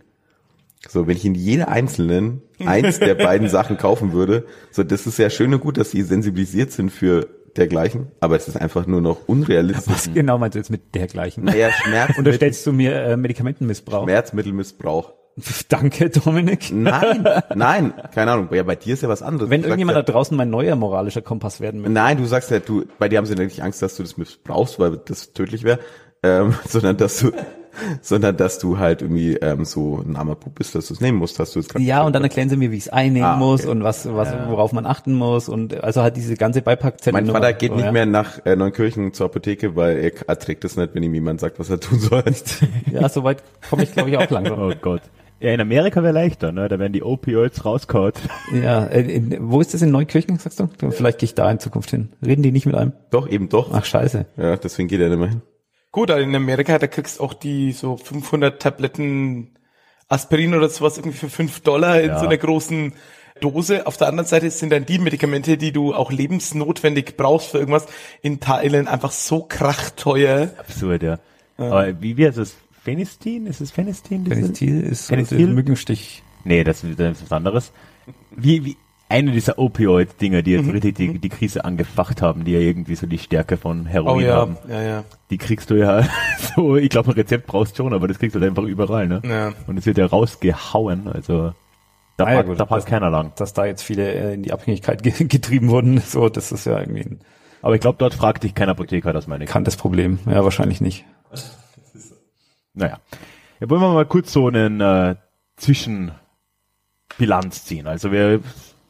[0.88, 5.18] So, wenn ich in jeder einzelnen eins der beiden Sachen kaufen würde, so, das ist
[5.18, 9.00] ja schön und gut, dass sie sensibilisiert sind für dergleichen, aber es ist einfach nur
[9.00, 9.92] noch unrealistisch.
[9.92, 11.44] Was genau meinst du jetzt mit dergleichen?
[11.44, 14.04] Naja, Schmerzmittel, Unterstellst du mir äh, Medikamentenmissbrauch?
[14.04, 15.12] Schmerzmittelmissbrauch.
[15.68, 16.70] Danke, Dominik.
[16.72, 18.48] Nein, nein, keine Ahnung.
[18.52, 19.50] Ja, bei dir ist ja was anderes.
[19.50, 21.92] Wenn Du irgendjemand ja, da draußen mein neuer moralischer Kompass werden möchte.
[21.92, 24.78] Nein, du sagst ja, du, bei dir haben sie nicht Angst, dass du das missbrauchst,
[24.78, 25.78] weil das tödlich wäre,
[26.22, 27.32] ähm, sondern dass du,
[28.00, 31.18] sondern dass du halt irgendwie ähm, so ein armer Bub bist, dass du es nehmen
[31.18, 33.28] musst, hast du es gerade Ja, und dann erklären sie mir, wie ich es einnehmen
[33.28, 33.70] Ah, muss okay.
[33.72, 37.12] und was, was, worauf man achten muss und also halt diese ganze Beipackzettel.
[37.12, 37.90] Mein Vater geht Oh, nicht ja.
[37.92, 41.58] mehr nach äh, Neunkirchen zur Apotheke, weil er erträgt es nicht, wenn ihm jemand sagt,
[41.58, 42.22] was er tun soll.
[42.92, 44.60] Ja, soweit komme ich, glaube ich, auch langsam.
[44.62, 45.02] Oh Gott.
[45.44, 46.68] Ja, in Amerika wäre leichter, ne?
[46.68, 48.12] Da werden die Opioids rausgehauen.
[48.54, 50.68] Ja, äh, in, wo ist das in Neukirchen, sagst du?
[50.90, 52.08] Vielleicht gehe ich da in Zukunft hin.
[52.24, 52.92] Reden die nicht mit einem?
[53.10, 53.70] doch, eben doch.
[53.72, 54.24] Ach, scheiße.
[54.38, 55.42] Ja, deswegen geht er nicht mehr hin.
[55.92, 59.50] Gut, aber in Amerika, da kriegst auch die so 500 Tabletten
[60.08, 62.18] Aspirin oder sowas irgendwie für 5 Dollar in Ja.
[62.20, 62.94] so einer großen
[63.42, 63.86] Dose.
[63.86, 67.86] Auf der anderen Seite sind dann die Medikamente, die du auch lebensnotwendig brauchst für irgendwas,
[68.22, 70.50] in Teilen einfach so krachteuer.
[70.56, 71.18] Absurd, ja.
[71.58, 72.56] Aber wie, heißt das?
[72.84, 73.46] Phenistin?
[73.46, 74.24] Ist es Phenistin?
[74.24, 75.18] Penicil ist der
[75.48, 76.22] Mückenstich.
[76.44, 77.72] Nee, das, ist- das ist was anderes.
[78.36, 78.76] Wie, wie,
[79.08, 80.64] eine dieser Opioid-Dinger, die Mhm.
[80.64, 84.16] jetzt richtig die, die Krise angefacht haben, die ja irgendwie so die Stärke von Heroin
[84.16, 84.56] Oh ja, haben.
[84.68, 85.04] ja, ja.
[85.30, 86.06] Die kriegst du ja
[86.56, 89.22] so, ich glaube, ein Rezept brauchst schon, aber das kriegst du halt einfach überall, ne?
[89.24, 89.52] Ja.
[89.66, 91.52] Und es wird ja rausgehauen, also
[92.16, 92.60] da, Ah ja, packt, gut.
[92.60, 93.32] da passt keiner lang.
[93.36, 96.78] Dass da jetzt viele äh, in die Abhängigkeit ge getrieben wurden, so, das ist ja
[96.80, 97.20] irgendwie ein
[97.62, 99.48] Aber ich glaube, dort fragt dich kein Apotheker, das meine ich.
[99.48, 100.18] bekanntes Problem.
[100.26, 101.04] Ja, wahrscheinlich nicht.
[102.74, 102.98] Naja.
[103.60, 105.16] Ja, wollen wir mal kurz so einen äh,
[105.56, 107.86] Zwischenbilanz ziehen.
[107.86, 108.40] Also wir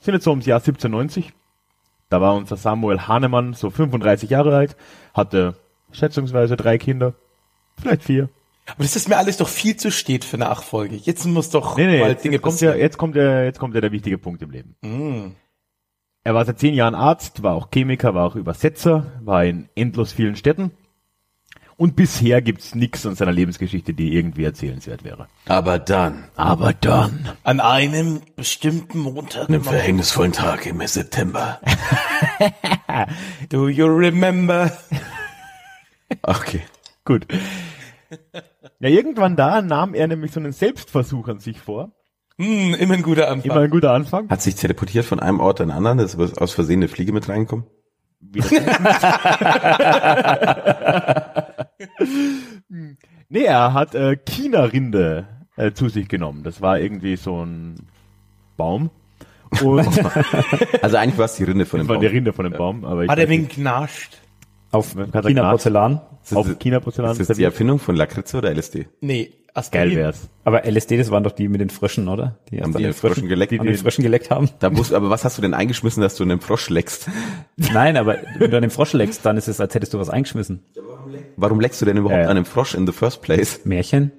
[0.00, 1.32] sind jetzt so ums Jahr 1790.
[2.08, 4.76] Da war unser Samuel Hahnemann so 35 Jahre alt,
[5.14, 5.54] hatte
[5.92, 7.14] schätzungsweise drei Kinder,
[7.80, 8.28] vielleicht vier.
[8.66, 10.96] Aber das ist mir alles doch viel zu steht für Nachfolge.
[10.96, 12.80] Jetzt muss doch Nee, nee, mal jetzt, Dinge jetzt, kommt ja, passieren.
[12.80, 14.76] jetzt kommt ja, jetzt kommt ja der wichtige Punkt im Leben.
[14.80, 15.32] Mm.
[16.22, 20.12] Er war seit zehn Jahren Arzt, war auch Chemiker, war auch Übersetzer, war in endlos
[20.12, 20.70] vielen Städten.
[21.76, 25.26] Und bisher gibt's nix an seiner Lebensgeschichte, die irgendwie erzählenswert wäre.
[25.46, 27.28] Aber dann, Aber dann.
[27.42, 31.60] An einem bestimmten Montag einem verhängnisvollen Tag im September.
[33.48, 34.70] Do you remember?
[36.22, 36.60] Okay.
[37.04, 37.26] Gut.
[38.78, 41.92] Ja, irgendwann da nahm er nämlich so einen Selbstversuch an sich vor.
[42.38, 43.50] Hm, immer ein guter Anfang.
[43.50, 44.28] Immer ein guter Anfang.
[44.28, 47.12] Hat sich teleportiert von einem Ort an den anderen, ist aber aus Versehen eine Fliege
[47.12, 47.66] mit reingekommen?
[53.28, 55.26] Nee, er hat äh, China-Rinde
[55.56, 56.42] äh, zu sich genommen.
[56.42, 57.76] Das war irgendwie so ein
[58.56, 58.90] Baum.
[59.62, 59.86] Und
[60.82, 62.14] Also eigentlich war es die Rinde von dem war die Baum.
[62.14, 62.84] Rinde von dem Baum.
[62.84, 64.18] Aber ich Hat er wegen nicht, gnascht?
[64.70, 65.50] Auf Man kann sagen, China Glas.
[65.52, 66.00] Porzellan.
[66.34, 67.16] auf China-Porzellan.
[67.16, 68.88] Ist das die Erfindung von Lakritze oder LSD?
[69.00, 69.94] Nee, Geil Aspirin.
[69.96, 70.28] wär's.
[70.42, 72.38] Aber LSD, das waren doch die mit den Fröschen, oder?
[72.50, 73.52] Die Haben die den den Fröschen geleckt?
[73.52, 74.50] Die, die den Fröschen geleckt haben.
[74.58, 77.08] Da musst, aber was hast du denn eingeschmissen, dass du einen Frosch leckst?
[77.56, 80.10] Nein, aber wenn du an den Frosch leckst, dann ist es, als hättest du was
[80.10, 80.64] eingeschmissen.
[81.36, 82.24] Warum leckst du denn überhaupt Ja.
[82.28, 83.64] an einem Frosch in the first place?
[83.64, 84.12] Märchen?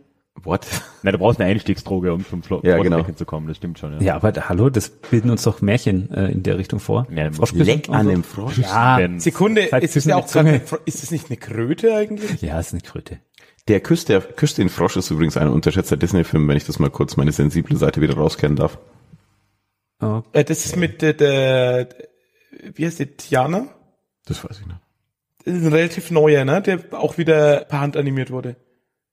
[0.44, 0.68] What?
[1.02, 3.04] Na, du brauchst eine Einstiegsdroge, um zum Flo Ja, genau.
[3.04, 3.48] Zu kommen.
[3.48, 3.94] Das stimmt schon.
[3.94, 4.02] Ja.
[4.02, 7.08] Ja, aber da- hallo, das bilden uns doch Märchen äh, in der Richtung vor.
[7.10, 8.58] Ja, Leck an dem Frosch?
[8.58, 10.50] Ja, Sekunde, Seit ist es ja auch gerade, Zunge.
[10.50, 12.42] eine Fro- ist es nicht eine Kröte eigentlich?
[12.42, 13.20] ja, ist eine Kröte.
[13.70, 16.90] Der küsst, der küsst den Frosch ist übrigens ein unterschätzter Disney-Film, wenn ich das mal
[16.92, 18.78] kurz meine sensible Seite wieder rauskennen darf.
[20.02, 21.90] Oh, Äh, das ist mit der, der,
[22.76, 23.68] wie heißt die, Tiana?
[24.26, 24.80] Das weiß ich nicht.
[25.46, 26.62] Ein relativ neuer, ne?
[26.62, 28.56] Der auch wieder per Hand animiert wurde.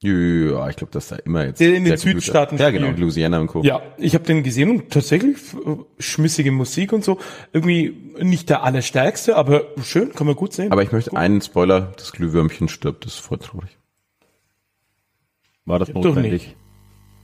[0.03, 1.61] Ja, ich glaube, dass da immer jetzt.
[1.61, 3.63] Der in den Südstaaten Ja, genau, Louisiana und Co.
[3.63, 7.19] Ja, ich habe den gesehen und tatsächlich äh, schmissige Musik und so.
[7.53, 10.73] Irgendwie nicht der allerstärkste, aber schön, kann man gut sehen.
[10.73, 13.79] Aber ich möchte einen Spoiler, das Glühwürmchen stirbt, das ist voll traurig.
[15.67, 16.57] War das Doch notwendig?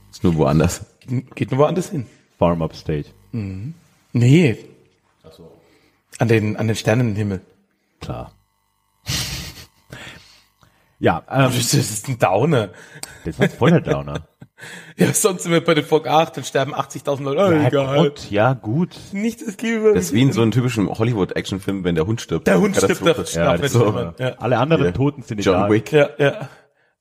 [0.09, 0.85] Ist nur woanders.
[1.35, 2.05] Geht nur woanders hin.
[2.37, 3.09] Farm Upstate.
[4.13, 4.57] Nee.
[6.17, 7.41] An den, an den Sternenhimmel.
[7.99, 8.31] Klar.
[10.99, 12.69] Ja, ähm, Das ist ein Downer.
[13.25, 14.21] das war voll der Downer.
[14.97, 17.41] Ja, sonst sind wir bei den Folge 8, dann sterben 80.000 Leute.
[17.47, 18.03] Oh, ja, egal.
[18.09, 18.93] gut, ja, gut.
[19.13, 19.93] Nicht das Liebe.
[19.93, 22.45] Das ist wie in so einem typischen Hollywood-Actionfilm, wenn der Hund stirbt.
[22.45, 24.11] der Hund stirbt doch Ja, so.
[24.19, 24.33] ja.
[24.37, 24.91] Alle anderen Ja.
[24.91, 25.71] Toten sind John egal.
[25.71, 25.93] Wick.
[25.93, 26.49] Ja, ja.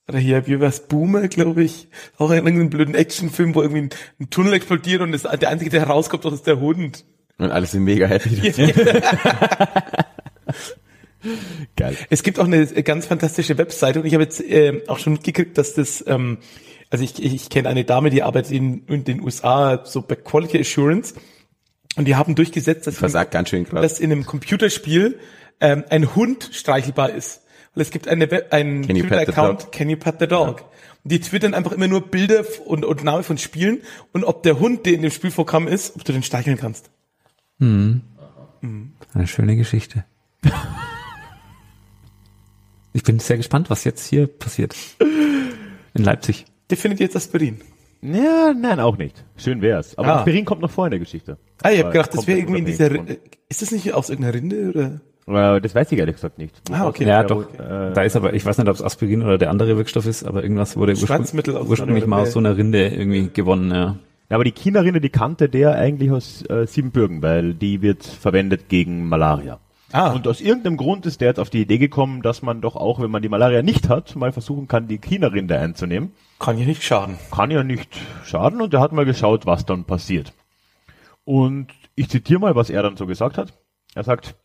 [0.08, 1.88] Oder hier, wie war's, Boomer, glaube ich.
[2.16, 3.90] Auch in irgendeinem blöden Actionfilm, wo irgendwie ein,
[4.20, 7.04] ein Tunnel explodiert und das, der Einzige, der herauskommt, das ist der Hund.
[7.38, 8.52] Und alle sind mega happy.
[11.76, 11.96] Geil.
[12.10, 15.58] Es gibt auch eine ganz fantastische Webseite und ich habe jetzt äh, auch schon mitgekriegt,
[15.58, 16.38] dass das, ähm,
[16.90, 20.60] also ich, ich, kenne eine Dame, die arbeitet in, in den USA so bei Quality
[20.60, 21.14] Assurance
[21.96, 23.82] und die haben durchgesetzt, dass, Versagt ganz schön krass.
[23.82, 25.18] dass in einem Computerspiel
[25.60, 27.42] ähm, ein Hund streichelbar ist.
[27.74, 29.72] Und es gibt eine Web, einen Twitter-Account, dog?
[29.72, 30.64] Can you pet the dog?
[31.04, 34.58] Und die twittern einfach immer nur Bilder und, und Name von Spielen und ob der
[34.58, 36.90] Hund, der in dem Spielprogramm ist, ob du den streicheln kannst.
[39.14, 40.04] Eine schöne Geschichte.
[42.98, 44.74] Ich bin sehr gespannt, was jetzt hier passiert.
[45.94, 46.46] In Leipzig.
[46.68, 47.60] Der findet jetzt Aspirin.
[48.02, 49.24] Ja, nein, auch nicht.
[49.36, 49.96] Schön wär's.
[49.96, 50.16] Aber Ah.
[50.18, 51.38] Aspirin kommt noch vor in der Geschichte.
[51.62, 53.92] Ah, ich habe Weil gedacht, das wäre irgendwie in dieser, unabhängig Ri- ist das nicht
[53.94, 55.56] aus irgendeiner Rinde oder?
[55.56, 56.60] Äh, Das weiß ich ehrlich gesagt nicht.
[56.72, 57.04] Ah, okay.
[57.06, 57.36] Ja, doch.
[57.46, 57.92] okay.
[57.94, 60.42] Da ist aber, ich weiß nicht, ob es Aspirin oder der andere Wirkstoff ist, aber
[60.42, 62.32] irgendwas wurde ursprünglich, ursprünglich mal aus Rinde.
[62.32, 63.96] so einer Rinde irgendwie gewonnen, ja.
[64.28, 68.68] Ja, aber die China-Rinde, die kannte der eigentlich aus äh, Siebenbürgen, weil die wird verwendet
[68.68, 69.60] gegen Malaria.
[69.92, 70.12] Ah.
[70.12, 73.00] Und aus irgendeinem Grund ist der jetzt auf die Idee gekommen, dass man doch auch,
[73.00, 76.12] wenn man die Malaria nicht hat, mal versuchen kann, die China-Rinde einzunehmen.
[76.38, 77.18] Kann ja nicht schaden.
[77.30, 80.34] Kann ja nicht schaden und er hat mal geschaut, was dann passiert.
[81.24, 83.54] Und ich zitiere mal, was er dann so gesagt hat.
[83.94, 84.36] Er sagt,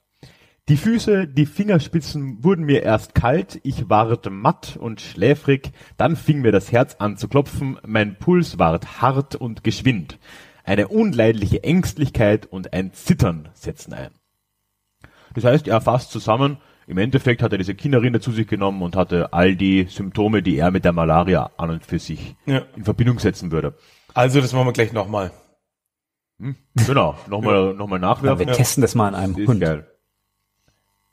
[0.70, 6.40] die Füße, die Fingerspitzen wurden mir erst kalt, ich ward matt und schläfrig, dann fing
[6.40, 10.20] mir das Herz an zu klopfen, mein Puls ward hart und geschwind.
[10.64, 14.12] Eine unleidliche Ängstlichkeit und ein Zittern setzten ein.
[15.34, 16.58] Das heißt, er fasst zusammen,
[16.88, 20.58] im Endeffekt hat er diese Kinderrinde zu sich genommen und hatte all die Symptome, die
[20.58, 22.62] er mit der Malaria an und für sich Ja.
[22.76, 23.74] in Verbindung setzen würde.
[24.14, 25.32] Also, das machen wir gleich nochmal.
[26.88, 28.48] Genau, nochmal noch mal Wir nachwerfen.
[28.48, 29.62] testen das mal an einem Ist Hund.
[29.62, 29.88] geil.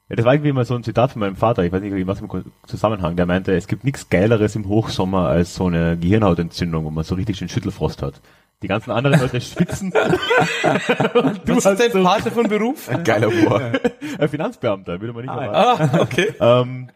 [0.08, 2.20] Ja, das war irgendwie mal so ein Zitat von meinem Vater, ich weiß nicht, was
[2.20, 2.28] im
[2.66, 7.04] Zusammenhang, der meinte, es gibt nichts Geileres im Hochsommer als so eine Gehirnhautentzündung, wo man
[7.04, 8.20] so richtig schön Schüttelfrost hat.
[8.62, 9.92] Die ganzen anderen Leute schwitzen.
[11.14, 12.90] Und Du Was ist dein Vater von Beruf?
[13.04, 13.72] Geiler Humor.
[14.18, 15.96] ein Finanzbeamter, würde man nicht erwarten.
[15.96, 16.34] ah, okay.
[16.40, 16.88] Ähm,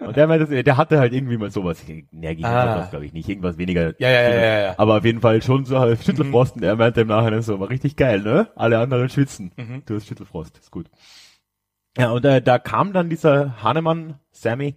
[0.00, 1.84] und der meinte, der hatte halt irgendwie mal sowas.
[1.86, 2.08] Gegen
[2.44, 2.82] Ah.
[2.82, 2.86] ah.
[2.90, 3.28] glaube ich nicht.
[3.28, 3.92] Irgendwas weniger.
[3.98, 4.74] Ja, ja, ja, ja, ja.
[4.78, 6.56] Aber auf jeden Fall schon so halt Schüttelfrost.
[6.56, 8.48] Und er meinte im Nachhinein so, war richtig geil, ne?
[8.56, 9.52] Alle anderen schwitzen.
[9.56, 9.82] Mhm.
[9.84, 10.58] Du hast Schüttelfrost.
[10.58, 10.86] Ist gut.
[11.98, 14.76] Ja, und äh, da kam dann dieser Hahnemann, Sammy,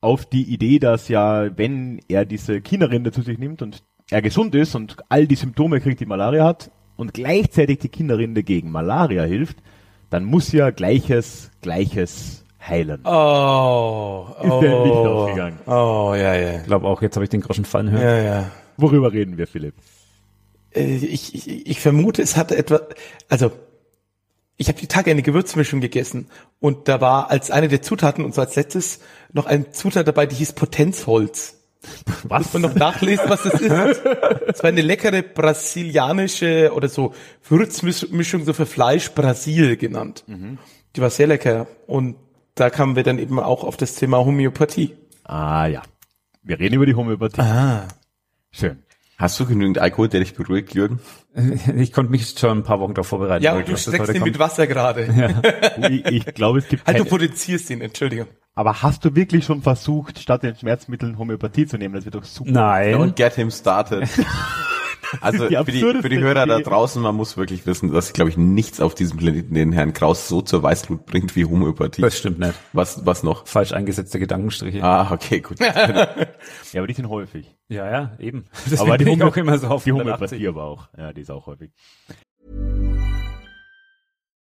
[0.00, 3.82] auf die Idee, dass ja, wenn er diese Kinderrinde zu sich nimmt und
[4.12, 8.42] er gesund ist und all die Symptome kriegt, die Malaria hat, und gleichzeitig die Kinderrinde
[8.42, 9.56] gegen Malaria hilft,
[10.10, 13.04] dann muss ja Gleiches, Gleiches heilen.
[13.04, 15.58] Oh, Ist der nicht aufgegangen.
[15.66, 16.60] Oh, ja, ja.
[16.60, 18.02] Ich glaube auch, jetzt habe ich den Groschen fallen hören.
[18.02, 18.50] Ja, ja.
[18.76, 19.74] Worüber reden wir, Philipp?
[20.74, 22.80] Äh, Ich, ich, ich vermute, es hatte etwa,
[23.28, 23.50] also
[24.58, 26.28] ich habe die Tage eine Gewürzmischung gegessen
[26.60, 29.00] und da war als eine der Zutaten und so als letztes
[29.32, 31.58] noch eine Zutat dabei, die hieß Potenzholz.
[32.24, 32.52] Was?
[32.52, 33.70] Man noch nachlesen, was das ist?
[33.70, 37.14] Es war eine leckere brasilianische oder so
[37.48, 40.24] Würzmischung so für Fleisch Brasil genannt.
[40.96, 42.16] Die war sehr lecker und
[42.54, 44.94] da kamen wir dann eben auch auf das Thema Homöopathie.
[45.24, 45.82] Ah ja.
[46.42, 47.40] Wir reden über die Homöopathie.
[47.40, 47.88] Ah.
[48.50, 48.82] Schön.
[49.18, 50.98] Hast du genügend Alkohol, der dich beruhigt, Jürgen?
[51.76, 53.44] Ich konnte mich schon ein paar Wochen darauf vorbereiten.
[53.44, 54.38] Ja, und du heute ihn mit kommt.
[54.40, 55.32] Wasser gerade.
[55.88, 58.26] Ich, ich glaube, es gibt Halt, du keine, potenzierst ihn, Entschuldigung.
[58.54, 61.94] Aber hast du wirklich schon versucht, statt den Schmerzmitteln Homöopathie zu nehmen?
[61.94, 62.50] Das wird doch super.
[62.50, 62.94] Nein.
[62.94, 64.08] Don't get him started.
[65.20, 66.64] Also die für die, für die Hörer da Idee.
[66.64, 70.28] draußen, man muss wirklich wissen, dass, glaube ich, nichts auf diesem Planeten den Herrn Kraus
[70.28, 72.00] so zur Weißglut bringt wie Homöopathie.
[72.00, 72.54] Das stimmt nicht.
[72.72, 73.46] Was, was noch?
[73.46, 74.82] Falsch eingesetzte Gedankenstriche.
[74.82, 75.58] Ah, okay, gut.
[76.72, 77.54] Ja, aber die sind häufig.
[77.68, 78.46] Ja, ja, eben.
[78.78, 80.38] aber die, Homö auch immer so auf die 180.
[80.40, 80.88] Homöopathie aber auch.
[80.96, 81.70] Ja, die ist auch häufig.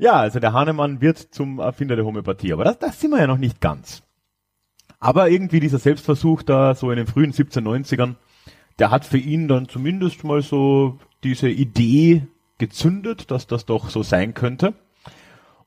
[0.00, 3.26] Ja, also der Hahnemann wird zum Erfinder der Homöopathie, aber das, das sind wir ja
[3.26, 4.02] noch nicht ganz.
[4.98, 8.14] Aber irgendwie dieser Selbstversuch da so in den frühen 1790ern,
[8.78, 12.26] der hat für ihn dann zumindest mal so diese Idee
[12.56, 14.72] gezündet, dass das doch so sein könnte.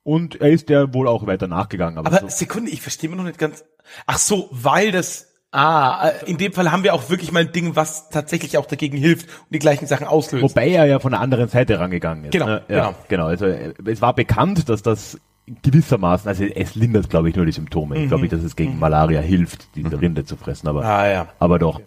[0.02, 2.00] Und er ist ja wohl auch weiter nachgegangen.
[2.00, 3.64] Aber, Aber so, Sekunde, ich verstehe mir noch nicht ganz.
[4.08, 5.33] Ach so, weil das.
[5.56, 8.66] Ah, äh, in dem Fall haben wir auch wirklich mal ein Ding, was tatsächlich auch
[8.66, 10.44] dagegen hilft und die gleichen Sachen auslöst.
[10.44, 12.32] wobei er ja von der anderen Seite rangegangen ist.
[12.32, 12.64] Genau, ne?
[12.68, 12.96] ja, genau.
[13.08, 13.26] genau.
[13.28, 15.20] Also äh, es war bekannt, dass das
[15.62, 17.98] gewissermaßen, also es lindert, glaube ich, nur die Symptome.
[18.02, 20.86] Ich glaube nicht, dass es gegen Malaria hilft, diese Rinde zu fressen, aber Mhm.
[20.88, 21.28] ah ja.
[21.40, 21.82] aber doch.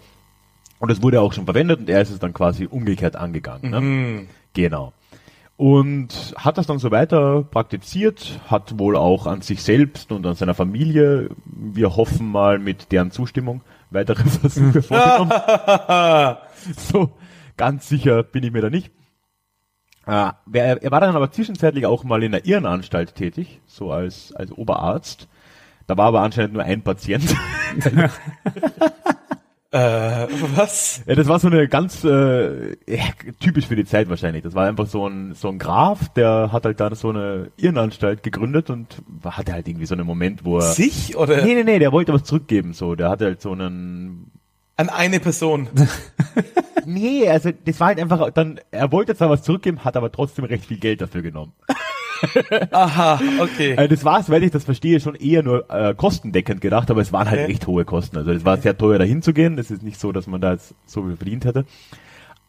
[0.79, 3.71] Und es wurde auch schon verwendet und er ist es dann quasi umgekehrt angegangen.
[3.71, 3.81] Ne?
[3.81, 4.29] Mhm.
[4.53, 4.93] Genau.
[5.57, 10.35] Und hat das dann so weiter praktiziert, hat wohl auch an sich selbst und an
[10.35, 15.33] seiner Familie, wir hoffen mal mit deren Zustimmung, weitere Versuche vorgenommen.
[16.77, 17.11] so,
[17.57, 18.91] ganz sicher bin ich mir da nicht.
[20.07, 24.33] Äh, wer- er war dann aber zwischenzeitlich auch mal in der Irrenanstalt tätig, so als,
[24.35, 25.27] als Oberarzt.
[25.87, 27.35] Da war aber anscheinend nur ein Patient.
[29.77, 31.03] Äh, was?
[31.07, 33.05] Ja, das war so eine ganz äh, ja,
[33.41, 34.43] typisch für die Zeit wahrscheinlich.
[34.43, 38.23] Das war einfach so ein so ein Graf, der hat halt da so eine Irrenanstalt
[38.23, 41.79] gegründet und hatte halt irgendwie so einen Moment, wo er Sich oder Nee, nee, nee,
[41.79, 42.95] der wollte was zurückgeben so.
[42.95, 44.31] Der hatte halt so einen
[44.77, 45.69] an eine Person?
[46.89, 50.45] Nee, also das war halt einfach dann er wollte zwar was zurückgeben, hat aber trotzdem
[50.45, 51.53] recht viel Geld dafür genommen.
[52.71, 53.73] Aha, okay.
[53.73, 57.13] Äh, das war, soweit ich das verstehe, schon eher nur äh, kostendeckend gedacht, aber es
[57.13, 57.53] waren halt Okay.
[57.53, 58.17] echt hohe Kosten.
[58.17, 59.57] Also es war sehr teuer dahin zu gehen.
[59.57, 61.65] Das ist nicht so, dass man da jetzt so viel verdient hätte.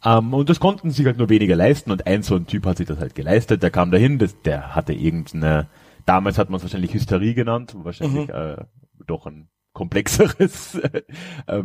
[0.04, 2.78] Ähm, und das konnten sich halt nur weniger leisten und ein so ein Typ hat
[2.78, 3.64] sich das halt geleistet.
[3.64, 5.68] Der kam dahin, das, der hatte irgendeine,
[6.06, 8.58] damals hat man es wahrscheinlich Hysterie genannt, wahrscheinlich äh,
[9.06, 10.76] doch ein komplexeres
[11.48, 11.64] äh,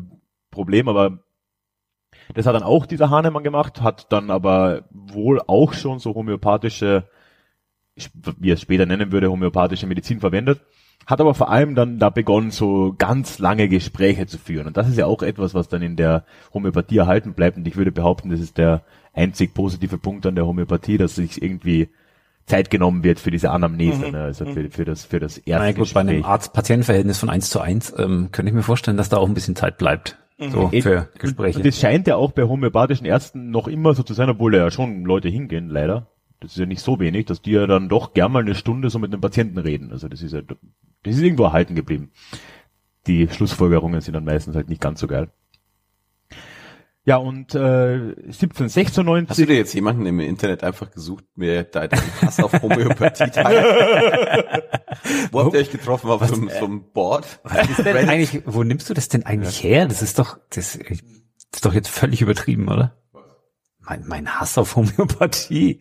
[0.50, 1.18] Problem, aber
[2.34, 7.08] das hat dann auch dieser Hahnemann gemacht, hat dann aber wohl auch schon so homöopathische
[8.38, 10.60] wie er es später nennen würde, homöopathische Medizin verwendet,
[11.06, 14.66] hat aber vor allem dann da begonnen, so ganz lange Gespräche zu führen.
[14.66, 16.24] Und das ist ja auch etwas, was dann in der
[16.54, 17.56] Homöopathie erhalten bleibt.
[17.56, 18.82] Und ich würde behaupten, das ist der
[19.12, 21.88] einzig positive Punkt an der Homöopathie, dass sich irgendwie
[22.46, 24.22] Zeit genommen wird für diese Anamnese, ne?
[24.22, 26.30] also für, für das für das erste Na gut, bei einem Gespräch.
[26.30, 29.54] Arzt-Patienten-Verhältnis von 1 zu 1 ähm, könnte ich mir vorstellen, dass da auch ein bisschen
[29.54, 30.18] Zeit bleibt.
[30.38, 30.82] So Eben.
[30.82, 31.62] für Und Gespräche.
[31.62, 34.70] das scheint ja auch bei homöopathischen Ärzten noch immer so zu sein, obwohl da ja
[34.70, 36.08] schon Leute hingehen, leider.
[36.42, 38.90] Das ist ja nicht so wenig, dass die ja dann doch gern mal eine Stunde
[38.90, 39.92] so mit einem Patienten reden.
[39.92, 42.10] Also das ist ja, das ist irgendwo erhalten geblieben.
[43.06, 45.30] Die Schlussfolgerungen sind dann meistens halt nicht ganz so geil.
[47.04, 47.58] Ja, und äh,
[48.26, 49.28] 1796...
[49.30, 51.88] Hast du dir jetzt jemanden im Internet einfach gesucht, mir da
[52.20, 54.62] Hass auf Homöopathie teilt?
[55.32, 56.10] Wo habt ihr euch getroffen?
[56.10, 57.26] Auf so, einem- so einem Board?
[57.70, 59.86] ist denn eigentlich, wo nimmst du das denn eigentlich her?
[59.86, 62.96] Das ist doch, das ist doch jetzt völlig übertrieben, oder?
[63.80, 65.80] Mein, mein Hass auf Homöopathie.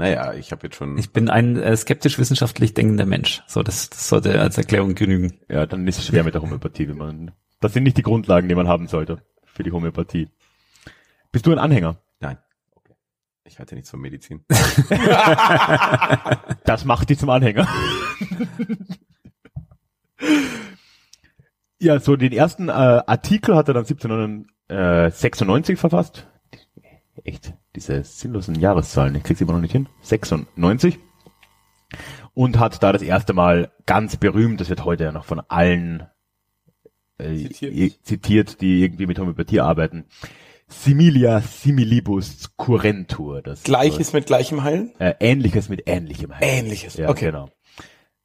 [0.00, 0.96] Naja, ich habe jetzt schon...
[0.96, 3.42] Ich bin ein äh, skeptisch wissenschaftlich denkender Mensch.
[3.46, 5.40] So, das, das sollte als Erklärung genügen.
[5.46, 7.32] Ja, dann ist es schwer mit der Homöopathie, wenn man...
[7.60, 10.30] Das sind nicht die Grundlagen, die man haben sollte für die Homöopathie.
[11.32, 11.98] Bist du ein Anhänger?
[12.18, 12.38] Nein.
[13.44, 14.42] Ich halte nichts von Medizin.
[16.64, 17.68] Das macht die zum Anhänger.
[21.78, 26.29] ja, so den ersten äh, Artikel hat er dann 1796 verfasst.
[27.24, 29.88] Echt, diese sinnlosen Jahreszahlen, ich krieg sie immer noch nicht hin.
[30.02, 30.98] 96.
[32.34, 36.04] Und hat da das erste Mal ganz berühmt, das wird heute ja noch von allen
[37.18, 38.04] äh, Zitiert.
[38.06, 40.06] zitiert, die irgendwie mit Homöopathie arbeiten.
[40.68, 43.42] Similia similibus curentur.
[43.42, 44.92] Das Gleiches mit gleichem Heilen?
[45.00, 46.30] äh, Ähnliches mit Ähnlichem.
[46.32, 46.48] heißt es.
[46.58, 47.26] Ähnliches, Ja, okay.
[47.26, 47.50] genau.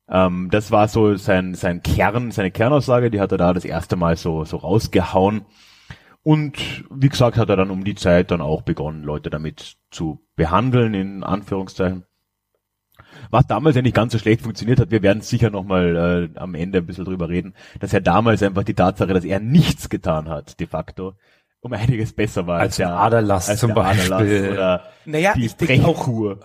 [0.07, 3.95] Ähm, das war so sein, sein Kern, seine Kernaussage, die hat er da das erste
[3.95, 5.45] Mal so, so rausgehauen.
[6.25, 10.25] Und wie gesagt, hat er dann um die Zeit dann auch begonnen, Leute damit zu
[10.35, 12.03] behandeln, in Anführungszeichen.
[13.29, 16.55] Was damals ja nicht ganz so schlecht funktioniert hat, wir werden sicher nochmal äh, am
[16.55, 20.27] Ende ein bisschen drüber reden, dass ja damals einfach die Tatsache, dass er nichts getan
[20.27, 21.13] hat, de facto,
[21.59, 24.49] um einiges besser war Als der Aderlass als zum der Aderlass Beispiel.
[24.51, 26.37] Oder Naja, die ich denke auch,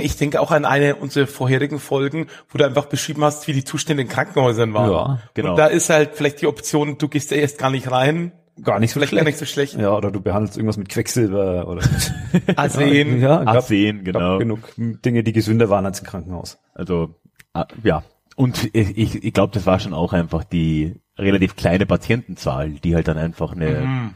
[0.00, 3.64] ich denke auch an eine unserer vorherigen Folgen, wo du einfach beschrieben hast, wie die
[3.64, 4.92] Zustände in Krankenhäusern waren.
[4.92, 5.50] Ja, genau.
[5.50, 8.30] Und da ist halt vielleicht die Option, du gehst ja erst gar nicht rein.
[8.62, 9.14] Gar nicht so schlecht.
[9.14, 9.74] gar nicht so schlecht.
[9.74, 11.82] Ja, oder du behandelst irgendwas mit Quecksilber oder
[12.56, 13.20] Arsen.
[13.20, 14.18] ja, gab, Arsen, genau.
[14.18, 16.58] gab genug Dinge, die gesünder waren als im Krankenhaus.
[16.74, 17.14] Also,
[17.52, 18.02] ah, ja.
[18.34, 23.08] Und ich, ich, glaube, das war schon auch einfach die relativ kleine Patientenzahl, die halt
[23.08, 24.12] dann einfach eine,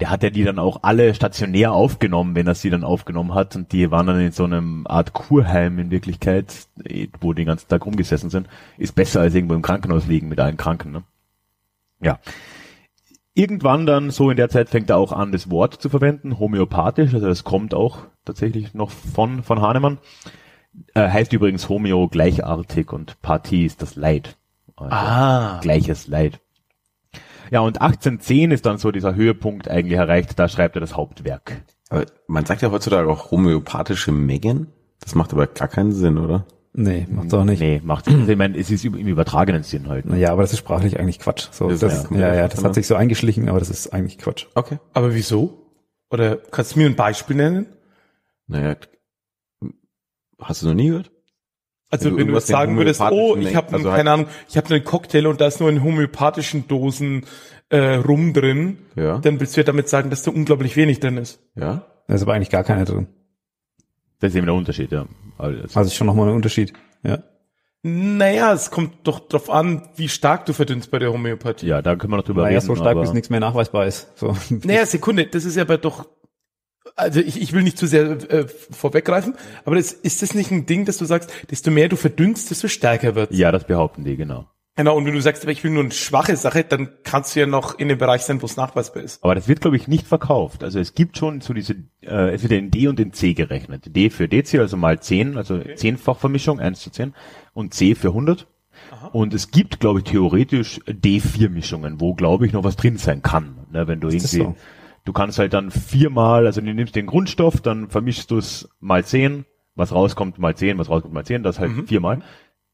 [0.00, 3.56] der hat ja die dann auch alle stationär aufgenommen, wenn er sie dann aufgenommen hat
[3.56, 6.66] und die waren dann in so einem Art Kurheim in Wirklichkeit,
[7.20, 10.40] wo die den ganzen Tag rumgesessen sind, ist besser als irgendwo im Krankenhaus liegen mit
[10.40, 11.04] allen Kranken, ne?
[12.00, 12.18] Ja.
[13.34, 17.14] Irgendwann dann, so in der Zeit, fängt er auch an, das Wort zu verwenden, homöopathisch,
[17.14, 19.98] also das kommt auch tatsächlich noch von, von Hahnemann.
[20.94, 24.36] Äh, heißt übrigens Homeo gleichartig und Partie ist das Leid.
[24.76, 25.60] Also Ah.
[25.60, 26.40] Gleiches Leid.
[27.50, 31.62] Ja, und 1810 ist dann so dieser Höhepunkt eigentlich erreicht, da schreibt er das Hauptwerk.
[31.90, 34.68] Aber man sagt ja heutzutage auch homöopathische Mengen.
[35.00, 36.46] Das macht aber gar keinen Sinn, oder?
[36.76, 37.60] Nee, macht's auch nicht.
[37.60, 40.06] Nee, macht also ich meine, es ist im übertragenen Sinn halt.
[40.06, 40.12] Ne?
[40.12, 41.46] Naja, aber das ist sprachlich eigentlich Quatsch.
[41.52, 44.18] So, Das das, ja ja, ja, das hat sich so eingeschlichen, aber das ist eigentlich
[44.18, 44.46] Quatsch.
[44.56, 44.78] Okay.
[44.92, 45.70] Aber wieso?
[46.10, 47.66] Oder kannst du mir ein Beispiel nennen?
[48.48, 48.76] Naja,
[50.40, 51.10] hast du noch nie gehört?
[51.90, 54.56] Also Wenn du wenn du sagen würdest, oh, ich habe also halt- keine Ahnung, ich
[54.56, 57.24] habe einen Cocktail und da ist nur in homöopathischen Dosen
[57.68, 59.18] äh, rum drin, Ja.
[59.18, 61.40] dann willst du ja damit sagen, dass da unglaublich wenig drin ist.
[61.54, 61.86] Ja?
[62.08, 63.06] Da ist aber eigentlich gar keine drin.
[64.18, 65.06] Das ist eben der Unterschied, ja.
[65.44, 66.72] Also, Also ist schon nochmal ein Unterschied.
[67.02, 67.22] Ja.
[67.82, 71.66] Naja, es kommt doch drauf an, wie stark du verdünnst bei der Homöopathie.
[71.66, 72.66] ja, da können wir noch drüber Naja, reden.
[72.66, 74.08] so stark, bis nichts mehr nachweisbar ist.
[74.18, 74.34] So.
[74.62, 76.08] Naja, Sekunde, das ist ja aber doch,
[76.96, 79.34] also ich, ich will nicht zu sehr äh, vorweggreifen,
[79.66, 82.68] aber das, ist das nicht ein Ding, dass du sagst, desto mehr du verdünnst, desto
[82.68, 84.46] stärker wird Ja, das behaupten die, genau.
[84.76, 87.40] Genau, und wenn du sagst, aber ich will nur eine schwache Sache, dann kannst du
[87.40, 89.22] ja noch in dem Bereich sein, wo es nachweisbar ist.
[89.22, 90.64] Aber das wird, glaube ich, nicht verkauft.
[90.64, 93.94] Also es gibt schon so diese, äh, es wird in D und in C gerechnet.
[93.94, 97.14] D für Dezi, also mal 10, also zehnfachvermischung, 1 zu 10,
[97.52, 98.48] und C für 100.
[99.12, 103.66] Und es gibt, glaube ich, theoretisch D4-Mischungen, wo, glaube ich, noch was drin sein kann.
[103.70, 104.56] Ne, wenn du Ist irgendwie, so?
[105.04, 109.04] du kannst halt dann viermal, also du nimmst den Grundstoff, dann vermischst du es mal
[109.04, 109.44] 10,
[109.76, 112.22] was rauskommt mal 10, was rauskommt mal 10, das halt viermal.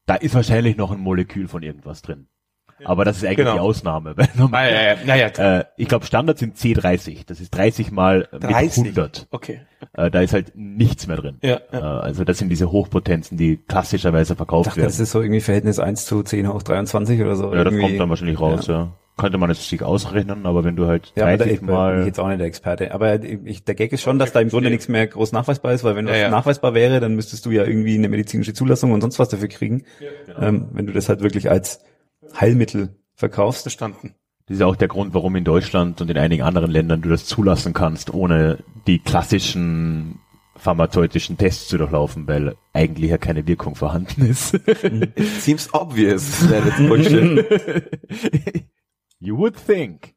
[0.05, 2.27] Da ist wahrscheinlich noch ein Molekül von irgendwas drin.
[2.83, 3.53] Aber das ist eigentlich Genau.
[3.53, 4.15] die Ausnahme.
[4.51, 5.59] Ah, ja, ja, ja, ja, klar.
[5.59, 7.27] äh, ich glaube, Standard sind C30.
[7.27, 8.83] Das ist 30 mal mit 30.
[8.85, 9.27] 100.
[9.29, 9.61] Okay.
[9.93, 11.37] Äh, da ist halt nichts mehr drin.
[11.43, 11.99] Ja, Äh, ja.
[11.99, 15.03] also das sind diese Hochpotenzen, die klassischerweise Ich verkauft dachte, das werden.
[15.03, 17.53] ist so irgendwie Verhältnis 1 zu 10 hoch 23 oder so.
[17.53, 17.81] Ja, das irgendwie.
[17.87, 18.91] kommt dann wahrscheinlich raus, ja.
[19.17, 21.69] Könnte man es sich ausrechnen, aber wenn du halt Ja, aber da, 30 ich bin
[21.69, 22.05] mal...
[22.05, 22.93] jetzt auch nicht der Experte.
[22.93, 25.83] Aber ich, der Gag ist schon, dass da im Grunde nichts mehr groß nachweisbar ist,
[25.83, 26.29] weil wenn Ja, was ja.
[26.29, 29.83] nachweisbar wäre, dann müsstest du ja irgendwie eine medizinische Zulassung und sonst was dafür kriegen.
[30.39, 31.83] ähm, wenn du das halt wirklich als
[32.39, 33.63] Heilmittel verkaufst.
[33.63, 34.15] Verstanden.
[34.47, 37.25] Das ist auch der Grund, warum in Deutschland und in einigen anderen Ländern du das
[37.25, 38.57] zulassen kannst, ohne
[38.87, 40.19] die klassischen
[40.57, 44.59] pharmazeutischen Tests zu durchlaufen, weil eigentlich ja keine Wirkung vorhanden ist.
[45.39, 47.45] Seems obvious that it's bullshit.
[49.21, 50.15] You would think.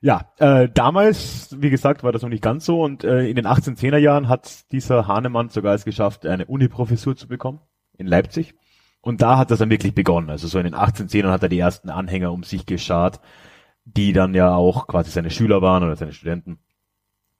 [0.00, 3.46] Ja, äh, damals, wie gesagt, war das noch nicht ganz so und äh, in den
[3.46, 7.60] 1810er Jahren hat dieser Hahnemann sogar es geschafft, eine Uniprofessur zu bekommen
[7.98, 8.54] in Leipzig.
[9.00, 10.30] Und da hat das dann wirklich begonnen.
[10.30, 13.20] Also so in den 1810ern hat er die ersten Anhänger um sich geschart,
[13.84, 16.58] die dann ja auch quasi seine Schüler waren oder seine Studenten.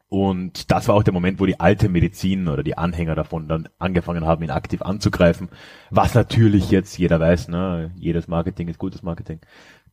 [0.08, 3.68] Und das war auch der Moment, wo die alte Medizin oder die Anhänger davon dann
[3.78, 5.48] angefangen haben, ihn aktiv anzugreifen.
[5.90, 9.40] Was natürlich jetzt jeder weiß, ne, jedes Marketing ist gutes Marketing.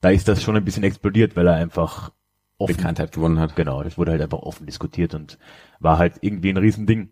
[0.04, 2.12] Da ist das schon ein bisschen explodiert, weil er einfach
[2.58, 3.56] offen, Bekanntheit gewonnen hat.
[3.56, 5.40] genau, das wurde halt einfach offen diskutiert und
[5.80, 7.12] war halt irgendwie ein Riesending.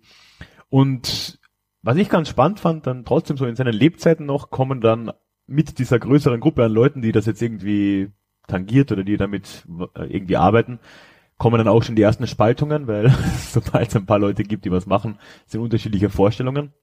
[0.67, 1.39] Und
[1.83, 5.13] was ich ganz spannend fand, dann trotzdem so in seinen Lebzeiten noch, kommen dann
[5.47, 8.11] mit dieser größeren Gruppe an Leuten, die das jetzt irgendwie
[8.47, 9.65] tangiert oder die damit
[9.95, 10.79] äh, irgendwie arbeiten,
[11.37, 14.71] kommen dann auch schon die ersten Spaltungen, weil sobald es ein paar Leute gibt, die
[14.71, 16.73] was machen, sind unterschiedliche Vorstellungen.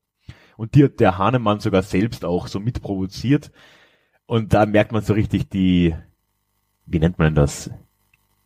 [0.56, 3.52] Und die hat der Hahnemann sogar selbst auch so mitprovoziert.
[4.28, 5.94] Und da merkt man so richtig die,
[6.84, 7.70] wie nennt man denn das?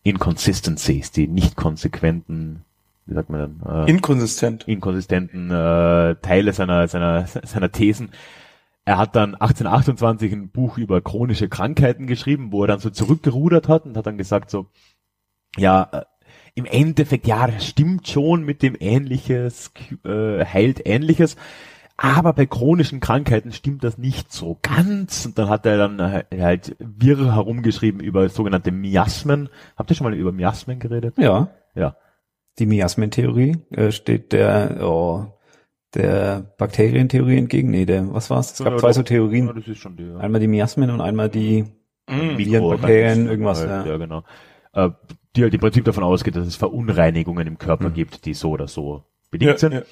[0.04, 2.64] Inconsistencies, die nicht konsequenten,
[3.04, 3.86] wie sagt man dann?
[3.86, 4.68] Äh, Inkonsistent.
[4.68, 8.10] inkonsistenten äh, Teile seiner, seiner, seiner Thesen.
[8.84, 13.68] Er hat dann 1828 ein Buch über chronische Krankheiten geschrieben, wo er dann so zurückgerudert
[13.68, 14.66] hat und hat dann gesagt so,
[15.56, 16.04] ja, äh,
[16.54, 19.72] im Endeffekt, ja, das stimmt schon mit dem Ähnliches,
[20.04, 21.36] äh, heilt Ähnliches,
[21.96, 25.26] aber bei chronischen Krankheiten stimmt das nicht so ganz.
[25.26, 29.48] Und dann hat er dann äh, halt wirr herumgeschrieben über sogenannte Miasmen.
[29.76, 31.14] Habt ihr schon mal über Miasmen geredet?
[31.18, 31.48] Ja.
[31.74, 31.96] Ja.
[32.58, 35.26] Die Miasmentheorie äh, steht der, oh,
[35.94, 37.70] der Bakterientheorie entgegen.
[37.70, 38.52] Nee, der, was war's?
[38.52, 38.94] Es gab Ja, zwei doch.
[38.94, 39.46] so Theorien.
[39.46, 40.16] Ja, das ist schon die, ja.
[40.18, 41.64] Einmal die Miasmen und einmal die
[42.10, 42.36] Mhm.
[42.36, 43.60] Viren, Bakterien, irgendwas.
[43.60, 43.92] Halt, ja.
[43.92, 44.24] ja, genau.
[44.72, 44.90] Äh,
[45.36, 48.66] die halt im Prinzip davon ausgeht, dass es Verunreinigungen im Körper gibt, die so oder
[48.66, 49.72] so bedingt Ja, sind.
[49.72, 49.82] ja.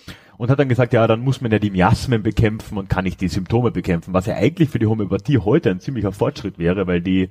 [0.40, 3.20] Und hat dann gesagt, ja, dann muss man ja die Miasmen bekämpfen und kann nicht
[3.20, 7.02] die Symptome bekämpfen, was ja eigentlich für die Homöopathie heute ein ziemlicher Fortschritt wäre, weil
[7.02, 7.28] die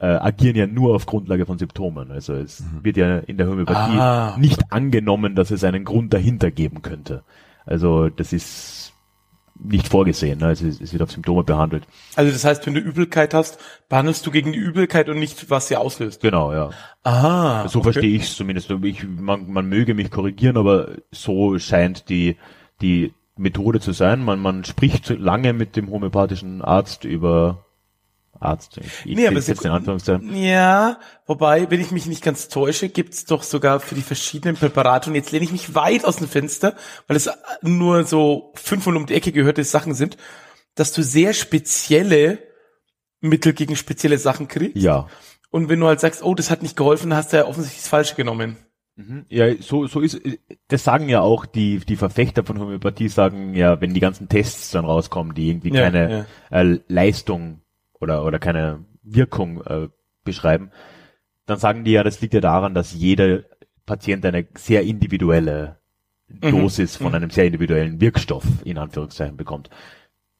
[0.00, 2.10] äh, agieren ja nur auf Grundlage von Symptomen.
[2.10, 4.36] Also es wird ja in der Homöopathie Ah.
[4.40, 7.22] nicht angenommen, dass es einen Grund dahinter geben könnte.
[7.64, 8.77] Also das ist
[9.60, 10.46] nicht vorgesehen, ne?
[10.46, 11.84] also es, es wird auf Symptome behandelt.
[12.14, 15.68] Also das heißt, wenn du Übelkeit hast, behandelst du gegen die Übelkeit und nicht, was
[15.68, 16.20] sie auslöst.
[16.22, 16.70] Genau, ja.
[17.02, 17.68] Aha.
[17.68, 18.70] So verstehe ich es zumindest.
[18.70, 22.36] Ich, man, man möge mich korrigieren, aber so scheint die,
[22.80, 24.24] die Methode zu sein.
[24.24, 27.64] Man, man spricht lange mit dem homöopathischen Arzt über
[28.40, 28.78] Arzt.
[29.04, 30.36] Ich, Nee, aber es- in Anführungszeichen.
[30.36, 35.10] Ja, wobei, wenn ich mich nicht ganz täusche, gibt's doch sogar für die verschiedenen Präparate,
[35.10, 36.74] und jetzt lehne ich mich weit aus dem Fenster,
[37.06, 37.28] weil es
[37.62, 40.16] nur so fünf und um die Ecke gehörte Sachen sind,
[40.74, 42.38] dass du sehr spezielle
[43.20, 44.76] Mittel gegen spezielle Sachen kriegst.
[44.76, 45.08] Ja.
[45.50, 47.88] Und wenn du halt sagst, oh, das hat nicht geholfen, hast du ja offensichtlich das
[47.88, 48.56] Falsche genommen.
[48.96, 49.24] Mhm.
[49.28, 50.20] Ja, so, so ist,
[50.68, 54.70] das sagen ja auch die, die Verfechter von Homöopathie sagen ja, wenn die ganzen Tests
[54.72, 57.60] dann rauskommen, die irgendwie Ja, keine Äh, Leistung
[58.00, 59.88] oder, oder keine Wirkung äh,
[60.24, 60.70] beschreiben,
[61.46, 63.44] dann sagen die ja, das liegt ja daran, dass jeder
[63.86, 65.78] Patient eine sehr individuelle
[66.28, 69.70] Dosis von einem sehr individuellen Wirkstoff in Anführungszeichen bekommt.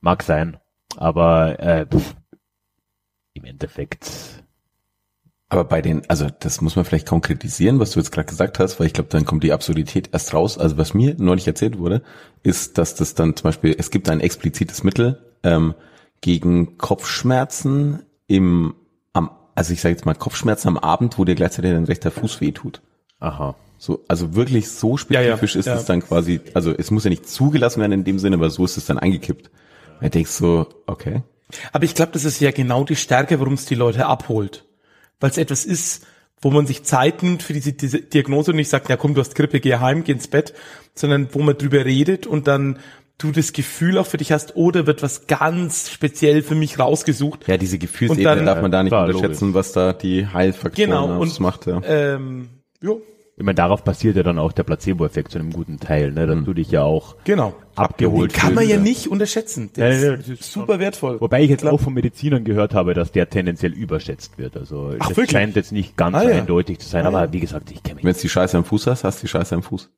[0.01, 0.59] Mag sein,
[0.97, 2.15] aber äh, pff,
[3.35, 4.43] im Endeffekt
[5.51, 8.79] Aber bei den, also das muss man vielleicht konkretisieren, was du jetzt gerade gesagt hast,
[8.79, 10.59] weil ich glaube, dann kommt die Absurdität erst raus.
[10.59, 12.03] Also was mir neulich erzählt wurde,
[12.43, 15.75] ist, dass das dann zum Beispiel, es gibt ein explizites Mittel ähm,
[16.21, 18.75] gegen Kopfschmerzen im,
[19.13, 22.41] am, also ich sage jetzt mal Kopfschmerzen am Abend, wo dir gleichzeitig dein rechter Fuß
[22.41, 22.81] weh tut.
[23.21, 23.55] Aha.
[23.79, 25.77] So, also wirklich so Ja, ja, spezifisch ist ja.
[25.77, 28.65] es dann quasi, also es muss ja nicht zugelassen werden in dem Sinne, aber so
[28.65, 29.51] ist es dann eingekippt.
[30.01, 31.23] Und ich denkst so, okay.
[31.73, 34.65] Aber ich glaube, das ist ja genau die Stärke, warum es die Leute abholt.
[35.21, 36.05] Weil es etwas ist,
[36.41, 39.21] wo man sich Zeit nimmt für diese, diese Diagnose und nicht sagt, ja komm, du
[39.21, 40.55] hast Grippe, geh heim, geh ins Bett,
[40.95, 42.79] sondern wo man drüber redet und dann
[43.19, 47.47] du das Gefühl auch für dich hast, oder wird was ganz speziell für mich rausgesucht.
[47.49, 50.91] Ja, diese Gefühlsebene Und dann- darf man da nicht Klar, unterschätzen, was da die Heilfaktoren
[50.91, 51.67] Genau, und ausmacht.
[51.67, 51.81] Ja.
[51.85, 52.49] ähm,
[52.81, 53.03] jo,
[53.37, 56.45] Ich meine, darauf basiert ja dann auch der Placebo-Effekt zu einem guten Teil, ne, dass
[56.45, 57.55] du dich ja auch genau.
[57.77, 59.71] abgeholt Kann man ja nicht unterschätzen.
[59.77, 61.21] Ja, Das ja, ist das ist super wertvoll.
[61.21, 61.73] Wobei ich jetzt Klar.
[61.73, 64.57] auch von Medizinern gehört habe, dass der tendenziell überschätzt wird.
[64.57, 65.31] Also Ach, das wirklich?
[65.31, 66.35] scheint jetzt nicht ganz Ah, so ja.
[66.37, 67.33] eindeutig zu sein, Ah, aber ja.
[67.33, 69.29] wie gesagt, ich kenne mich Wenn du die Scheiße am Fuß hast, hast du die
[69.31, 69.89] Scheiße am Fuß.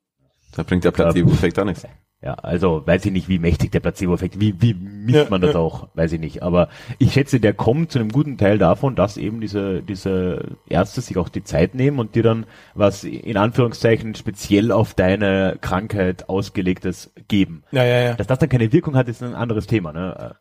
[0.55, 1.83] Da bringt der Placebo-Effekt auch nichts.
[2.23, 5.53] Ja, also weiß ich nicht, wie mächtig der Placebo-Effekt, wie, wie misst Ja, man das
[5.53, 5.59] ja.
[5.59, 6.43] auch, weiß ich nicht.
[6.43, 6.69] Aber
[6.99, 11.17] ich schätze, der kommt zu einem guten Teil davon, dass eben diese, diese Ärzte sich
[11.17, 12.45] auch die Zeit nehmen und dir dann
[12.75, 17.63] was in Anführungszeichen speziell auf deine Krankheit ausgelegtes geben.
[17.71, 18.13] Ja, ja, ja.
[18.13, 19.91] Dass das dann keine Wirkung hat, ist ein anderes Thema.
[19.91, 20.35] Ne?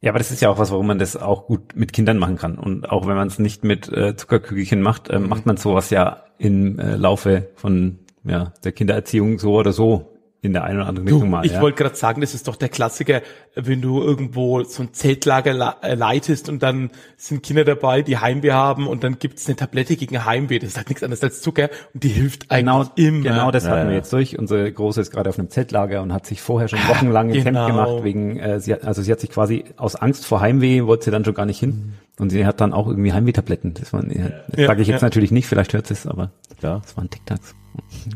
[0.00, 2.38] Ja, aber das ist ja auch was, warum man das auch gut mit Kindern machen
[2.38, 2.58] kann.
[2.58, 6.24] Und auch wenn man es nicht mit äh, Zuckerkügelchen macht, äh, macht man sowas ja
[6.38, 10.09] im äh, Laufe von ja, der Kindererziehung so oder so
[10.42, 11.44] in der einen oder anderen Richtung mal.
[11.44, 11.60] ich ja.
[11.60, 13.20] wollte gerade sagen, das ist doch der Klassiker,
[13.54, 18.16] wenn du irgendwo so ein Zeltlager la- äh, leitest und dann sind Kinder dabei, die
[18.16, 20.58] Heimweh haben und dann gibt's eine Tablette gegen Heimweh.
[20.58, 23.22] Das ist halt nichts anderes als Zucker und die hilft eigentlich Genau, immer.
[23.22, 24.38] genau das Ja, hatten wir jetzt durch.
[24.38, 27.66] Unsere Große ist gerade auf einem Zeltlager und hat sich vorher schon wochenlang ins Genau.
[27.66, 30.86] Hemd gemacht, wegen, äh, sie hat, also sie hat sich quasi aus Angst vor Heimweh,
[30.86, 31.92] wollte sie dann schon gar nicht hin.
[32.20, 33.74] Und sie hat dann auch irgendwie Heimwehtabletten.
[33.74, 35.06] Das waren, ja, das Ja, sage ich jetzt ja.
[35.06, 36.80] natürlich nicht, vielleicht hört sie es, aber Klar.
[36.82, 37.54] das waren TikToks.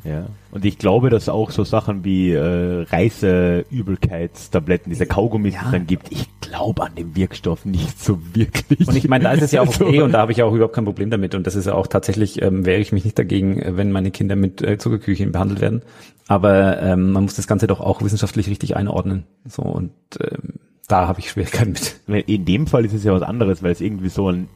[0.05, 0.26] Ja.
[0.50, 5.86] Und ich glaube, dass auch so Sachen wie äh, Reiseübelkeitstabletten, diese Kaugummis, die es dann
[5.86, 8.86] gibt, ich glaube an den Wirkstoff nicht so wirklich.
[8.86, 10.52] Und ich meine, da ist es ja auch Also, okay und da habe ich auch
[10.52, 11.34] überhaupt kein Problem damit.
[11.34, 14.36] Und das ist ja auch tatsächlich, ähm, wehre ich mich nicht dagegen, wenn meine Kinder
[14.36, 15.82] mit äh, Zuckerküchen behandelt werden.
[16.28, 19.24] Aber ähm, man muss das Ganze doch auch wissenschaftlich richtig einordnen.
[19.46, 20.55] So und ähm,
[20.87, 21.72] da habe ich Schwierigkeiten
[22.07, 22.28] mit.
[22.28, 24.49] In dem Fall ist es ja was anderes, weil es irgendwie so ein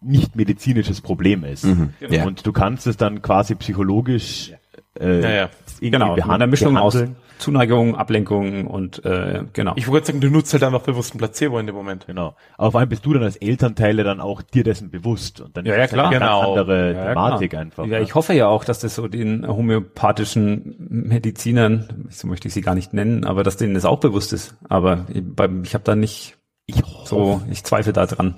[0.00, 1.66] nicht medizinisches Problem ist.
[2.10, 2.24] Ja.
[2.24, 4.58] Und du kannst es dann quasi psychologisch Ja,
[5.00, 5.06] ja.
[5.06, 7.02] irgendwie Genau, mit einer behand- Mischung aus.
[7.38, 9.72] Zuneigung, Ablenkung und äh, genau.
[9.74, 12.06] Ich wollte sagen, du nutzt halt einfach bewusst ein Placebo in dem Moment.
[12.06, 12.36] Genau.
[12.56, 15.40] Aber vor allem bist du dann als Elternteile dann auch dir dessen bewusst.
[15.40, 16.12] Und dann Ja, ja, ist eine klar.
[16.12, 16.50] ganz Genau.
[16.54, 17.62] andere Ja, ja, Thematik klar.
[17.62, 17.84] einfach.
[17.86, 18.02] Ja, ne?
[18.04, 22.76] ich hoffe ja auch, dass das so den homöopathischen Medizinern, so möchte ich sie gar
[22.76, 24.54] nicht nennen, aber dass denen das auch bewusst ist.
[24.68, 25.22] Aber ich,
[25.64, 26.36] ich habe da nicht
[26.66, 28.36] ich so, ich zweifle da dran.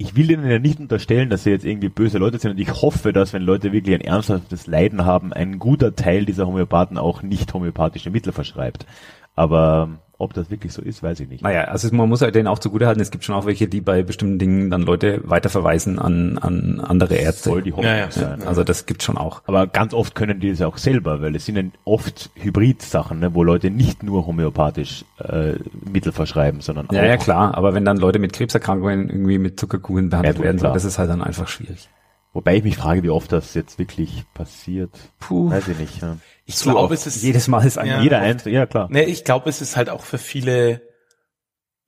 [0.00, 2.80] Ich will ihnen ja nicht unterstellen, dass sie jetzt irgendwie böse Leute sind und ich
[2.80, 7.22] hoffe, dass wenn Leute wirklich ein ernsthaftes Leiden haben, ein guter Teil dieser Homöopathen auch
[7.22, 8.86] nicht homöopathische Mittel verschreibt.
[9.34, 11.42] Aber ob das wirklich so ist, weiß ich nicht.
[11.42, 14.02] Naja, also man muss halt denen auch zugutehalten, es gibt schon auch welche, die bei
[14.02, 17.50] bestimmten Dingen dann Leute weiterverweisen an, an andere Ärzte.
[17.50, 18.10] Soll die Hoffnung Ja, ja.
[18.10, 18.42] sein.
[18.46, 19.42] Also das gibt schon auch.
[19.46, 23.18] Aber ganz oft können die das ja auch selber, weil es sind ja oft Hybrid-Sachen,
[23.20, 25.54] ne, wo Leute nicht nur homöopathisch äh,
[25.90, 29.58] Mittel verschreiben, sondern Ja, auch ja, klar, aber wenn dann Leute mit Krebserkrankungen irgendwie mit
[29.58, 30.74] Zuckerkuchen behandelt Ja, werden, klar.
[30.74, 31.88] das ist halt dann einfach schwierig.
[32.32, 34.90] Wobei ich mich frage, wie oft das jetzt wirklich passiert.
[35.18, 35.50] Puh.
[35.50, 36.00] Weiß ich nicht.
[36.00, 36.16] Ja.
[36.46, 38.00] Ich glaube, es ist Jedes Mal ist ein Ja.
[38.02, 38.88] Jeder eins, ja klar.
[38.90, 40.82] Ne, ich glaube, es ist halt auch für viele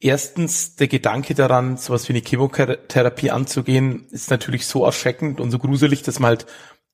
[0.01, 5.59] erstens der Gedanke daran, sowas wie eine Chemotherapie anzugehen, ist natürlich so erschreckend und so
[5.59, 6.47] gruselig, dass man halt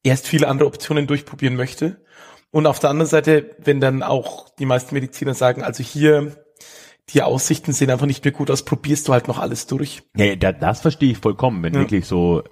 [0.02, 2.02] erst viele andere Optionen durchprobieren möchte.
[2.50, 6.44] Und auf der anderen Seite, wenn dann auch die meisten Mediziner sagen, also hier,
[7.10, 10.02] die Aussichten sehen einfach nicht mehr gut aus, probierst du halt noch alles durch.
[10.16, 11.62] Ja, ja, da- das verstehe ich vollkommen.
[11.62, 11.80] Wenn Ja.
[11.80, 12.42] wirklich so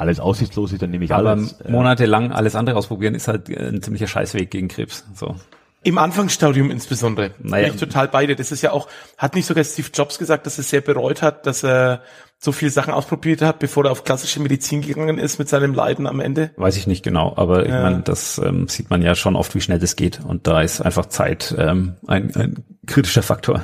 [0.00, 1.52] alles aussichtslos ist, dann nehme ich Aber alles.
[1.60, 5.04] äh, monatelang alles andere ausprobieren ist halt äh, ein ziemlicher Scheißweg gegen Krebs.
[5.14, 5.36] So.
[5.82, 7.30] Im Anfangsstadium insbesondere.
[7.42, 7.66] Naja.
[7.66, 8.36] Bin ich total beide.
[8.36, 11.46] Das ist ja auch, hat nicht sogar Steve Jobs gesagt, dass er sehr bereut hat,
[11.46, 12.02] dass er
[12.38, 16.06] so viele Sachen ausprobiert hat, bevor er auf klassische Medizin gegangen ist mit seinem Leiden
[16.06, 16.50] am Ende.
[16.56, 17.82] Weiß ich nicht genau, aber ich Ja.
[17.82, 20.20] meine, das ähm, sieht man ja schon oft, wie schnell das geht.
[20.24, 23.62] Und da ist einfach Zeit ähm, ein, ein kritischer Faktor.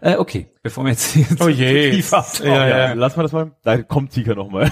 [0.00, 1.90] Äh, okay, bevor wir jetzt, jetzt Oh je.
[1.90, 2.46] tief abtauchen.
[2.50, 2.92] Ja, ja, ja.
[2.94, 3.52] lass mal das mal.
[3.64, 4.70] Da kommt sicher noch mal.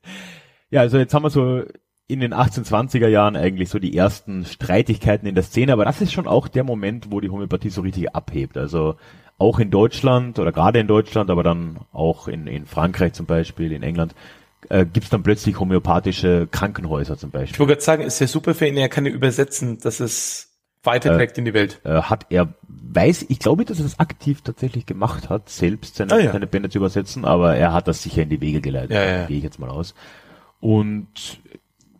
[0.70, 1.62] ja, also jetzt haben wir so
[2.06, 6.12] in den 1820er Jahren eigentlich so die ersten Streitigkeiten in der Szene, aber das ist
[6.12, 8.56] schon auch der Moment, wo die Homöopathie so richtig abhebt.
[8.56, 8.96] Also
[9.36, 13.72] auch in Deutschland oder gerade in Deutschland, aber dann auch in, in Frankreich zum Beispiel,
[13.72, 14.14] in England,
[14.70, 17.58] äh, gibt's dann plötzlich homöopathische Krankenhäuser zum Ich Beispiel.
[17.60, 20.47] wollte gerade sagen, ist ja super für ihn, er kann ja übersetzen, dass es
[20.92, 21.80] weiterträgt in die Welt.
[21.84, 26.12] Äh, hat er, weiß, ich glaube, dass er das aktiv tatsächlich gemacht hat, selbst seine,
[26.12, 26.32] Ah, ja.
[26.32, 29.24] seine Bände zu übersetzen, aber er hat das sicher in die Wege geleitet, Ja, ja,
[29.26, 29.94] gehe ich jetzt mal aus.
[30.60, 31.06] Und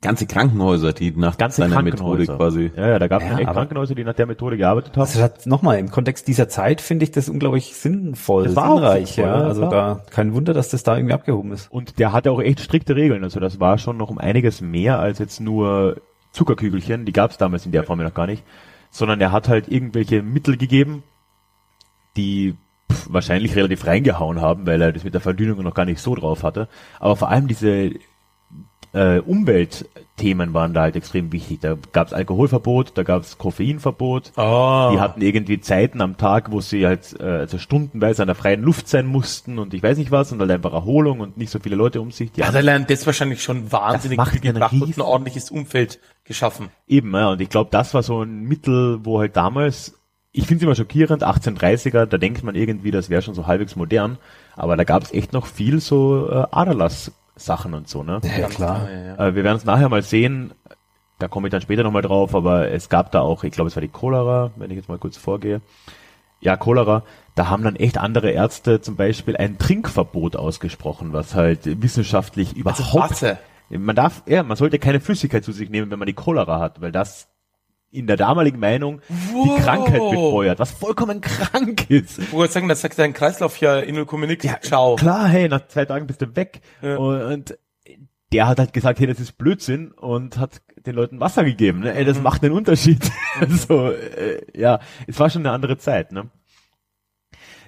[0.01, 2.71] Ganze Krankenhäuser, die nach ganze seiner Methode Krankenhäuser quasi.
[2.77, 5.01] Ja, ja, da gab es Ja, Krankenhäuser, die nach der Methode gearbeitet haben.
[5.01, 8.77] Also das nochmal, im Kontext dieser Zeit finde ich das unglaublich sinnvoll, Das war auch
[8.77, 9.43] sinnreich, sinnvoll, ja.
[9.43, 11.67] Also da kein Wunder, dass das da irgendwie abgehoben ist.
[11.73, 13.25] Und der hatte auch echt strikte Regeln.
[13.25, 15.97] Also das war schon noch um einiges mehr als jetzt nur
[16.31, 17.05] Zuckerkügelchen.
[17.05, 18.45] Die gab es damals in der Form ja noch gar nicht.
[18.91, 21.03] Sondern er hat halt irgendwelche Mittel gegeben,
[22.17, 22.57] die
[23.07, 26.43] wahrscheinlich relativ reingehauen haben, weil er das mit der Verdünnung noch gar nicht so drauf
[26.43, 26.69] hatte.
[27.01, 27.93] Aber vor allem diese
[28.93, 31.61] äh, Umweltthemen waren da halt extrem wichtig.
[31.61, 34.33] Da gab es Alkoholverbot, da gab es Koffeinverbot.
[34.37, 34.91] Oh.
[34.93, 38.63] Die hatten irgendwie Zeiten am Tag, wo sie halt äh, also stundenweise an der freien
[38.63, 41.59] Luft sein mussten und ich weiß nicht was und halt einfach Erholung und nicht so
[41.59, 42.33] viele Leute um sich.
[42.33, 46.01] Die ja, haben der lernt das wahrscheinlich schon wahnsinnig viel gebracht und ein ordentliches Umfeld
[46.25, 46.69] geschaffen.
[46.87, 49.99] eben, ja, und ich glaube, das war so ein Mittel, wo halt damals,
[50.33, 53.77] ich finde es immer schockierend, 1830er, da denkt man irgendwie, das wäre schon so halbwegs
[53.77, 54.19] modern,
[54.55, 56.47] aber da gab es echt noch viel so äh,
[57.39, 58.21] Aderlass-Sachen und so, ne?
[58.39, 58.89] Ja, klar.
[58.91, 59.29] Ja, ja.
[59.29, 60.53] Äh, wir werden es nachher mal sehen.
[61.19, 63.77] Da komme ich dann später nochmal drauf, aber es gab da auch, ich glaube, es
[63.77, 65.61] war die Cholera, wenn ich jetzt mal kurz vorgehe.
[66.41, 67.03] Ja, Cholera.
[67.35, 73.11] Da haben dann echt andere Ärzte zum Beispiel ein Trinkverbot ausgesprochen, was halt wissenschaftlich überhaupt.
[73.11, 73.39] Wasser.
[73.71, 76.81] Man darf, ja, man sollte keine Flüssigkeit zu sich nehmen, wenn man die Cholera hat,
[76.81, 77.29] weil das
[77.91, 79.01] in der damaligen Meinung
[79.33, 79.57] Wow.
[79.57, 82.19] die Krankheit befeuert, was vollkommen krank ist.
[82.19, 84.47] Ich wollte sagen, das sagt dein Kreislauf ja in nix.
[84.63, 84.97] Ciao.
[84.97, 86.61] Klar, hey, nach zwei Tagen bist du weg.
[86.83, 86.97] Ja.
[86.97, 87.57] Und,
[88.33, 91.81] der hat halt gesagt, hey, das ist Blödsinn und hat den Leuten Wasser gegeben.
[91.81, 91.95] Ne?
[91.95, 93.11] Ey, das macht einen Unterschied.
[93.41, 96.13] also, äh, ja, es war schon eine andere Zeit.
[96.13, 96.29] Ne?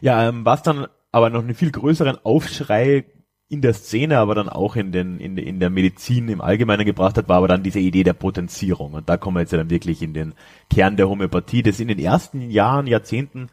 [0.01, 3.07] Ja, ähm, was dann aber noch einen viel größeren Aufschrei
[3.51, 7.19] in der Szene, aber dann auch in, den, in, in der Medizin im Allgemeinen gebracht
[7.19, 8.95] hat, war aber dann diese Idee der Potenzierung.
[8.95, 10.35] Und da kommen wir jetzt ja dann wirklich in den
[10.73, 13.49] Kern der Homöopathie, das in den ersten Jahren, Jahrzehnten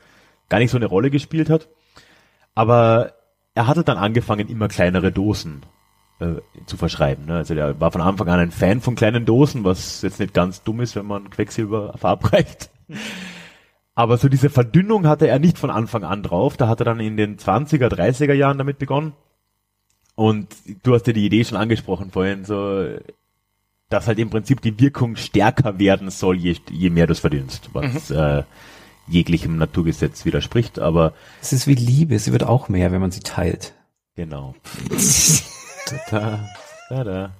[0.49, 1.67] gar nicht so eine Rolle gespielt hat.
[2.53, 3.13] Aber
[3.55, 5.65] er hatte dann angefangen, immer kleinere Dosen
[6.19, 6.35] äh,
[6.67, 7.25] zu verschreiben.
[7.25, 7.37] Ne?
[7.37, 10.61] Also der war von Anfang an ein Fan von kleinen Dosen, was jetzt nicht ganz
[10.61, 12.69] dumm ist, wenn man Quecksilber verabreicht.
[13.95, 16.55] Aber so diese Verdünnung hatte er nicht von Anfang an drauf.
[16.55, 19.13] Da hat er dann in den 20er, 30er Jahren damit begonnen.
[20.17, 20.47] Und
[20.81, 22.87] du hast ja die Idee schon angesprochen vorhin, so,
[23.89, 27.69] dass halt im Prinzip die Wirkung stärker werden soll, je, je mehr du es verdünnst,
[27.73, 28.41] was äh,
[29.07, 30.79] jeglichem Naturgesetz widerspricht.
[30.79, 33.75] Aber Es ist wie Liebe, sie wird auch mehr, wenn man sie teilt.
[34.15, 34.55] Genau.
[36.09, 36.39] da,
[36.89, 37.31] da, da.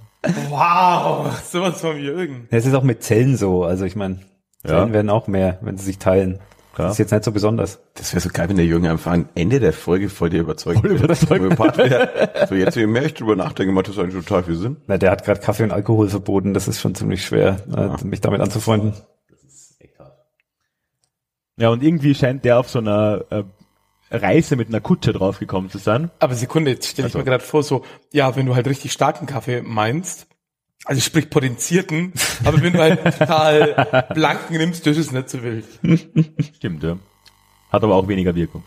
[0.50, 2.48] Wow, sowas vom Jürgen.
[2.52, 3.64] Es ist auch mit Zellen so.
[3.64, 4.20] Also ich meine,
[4.64, 4.94] Zellen Ja.
[4.94, 6.40] werden auch mehr, wenn sie sich teilen.
[6.78, 6.90] Klar.
[6.90, 7.80] Das ist jetzt nicht so besonders.
[7.96, 10.82] Das wäre so geil, wenn der Jürgen einfach am Ende der Folge voll dir überzeugt
[10.82, 11.40] Voll überzeugt.
[12.50, 14.78] So jetzt, je mehr ich drüber nachdenke, macht das eigentlich total viel Sinn.
[14.86, 16.54] Na, der hat gerade Kaffee und Alkohol verboten.
[16.54, 18.94] Das ist schon ziemlich schwer, äh, mich damit anzufreunden.
[21.58, 23.44] Ja, und irgendwie scheint der auf so einer äh,
[24.12, 26.12] Reise mit einer Kutsche draufgekommen zu sein.
[26.20, 27.18] Aber Sekunde, jetzt stelle ich Also.
[27.18, 30.28] mir gerade vor, so, ja, wenn du halt richtig starken Kaffee meinst,
[30.88, 32.14] also sprich potenzierten,
[32.44, 35.66] aber wenn du halt total blanken nimmst, das ist nicht so wild.
[36.56, 36.98] Stimmt, ja.
[37.72, 38.64] Hat aber auch weniger Wirkung.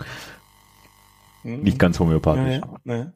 [1.42, 2.60] Nicht ganz Ja, homöopathisch.
[2.60, 3.14] ja, ne.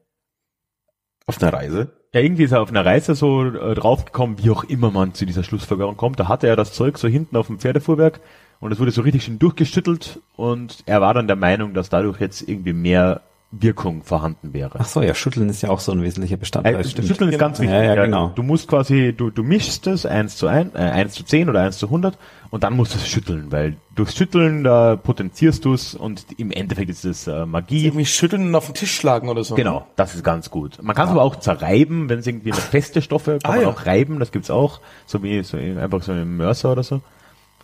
[1.27, 1.93] Auf einer Reise.
[2.13, 5.27] Ja, irgendwie ist er auf einer Reise so äh, draufgekommen, wie auch immer man zu
[5.27, 6.21] dieser Schlussfolgerung kommt.
[6.21, 8.21] Da hatte er das Zeug so hinten auf dem Pferdefuhrwerk
[8.61, 12.21] und es wurde so richtig schön durchgeschüttelt und er war dann der Meinung, dass dadurch
[12.21, 13.23] jetzt irgendwie mehr
[13.61, 14.79] Wirkung vorhanden wäre.
[14.79, 16.77] Ach so, ja, Schütteln ist ja auch so ein wesentlicher Bestandteil.
[16.81, 17.75] Äh, Schütteln ist ganz wichtig.
[17.75, 18.33] Ja, ja, genau.
[18.35, 21.61] Du musst quasi, du, du mischst es eins zu ein, äh, eins zu zehn oder
[21.63, 22.19] eins zu hundert
[22.51, 26.51] und dann musst du es schütteln, weil durchs Schütteln, da potenzierst du es und im
[26.51, 27.87] Endeffekt ist es äh, Magie.
[27.87, 29.55] Irgendwie schütteln und auf den Tisch schlagen oder so.
[29.55, 30.79] Genau, das ist ganz gut.
[30.83, 33.63] Man kann es aber auch zerreiben, wenn es irgendwie eine feste Stoffe, kann Ah, man
[33.63, 33.69] ja.
[33.69, 37.01] auch reiben, das gibt's auch, so wie so einfach so ein Mörser oder so.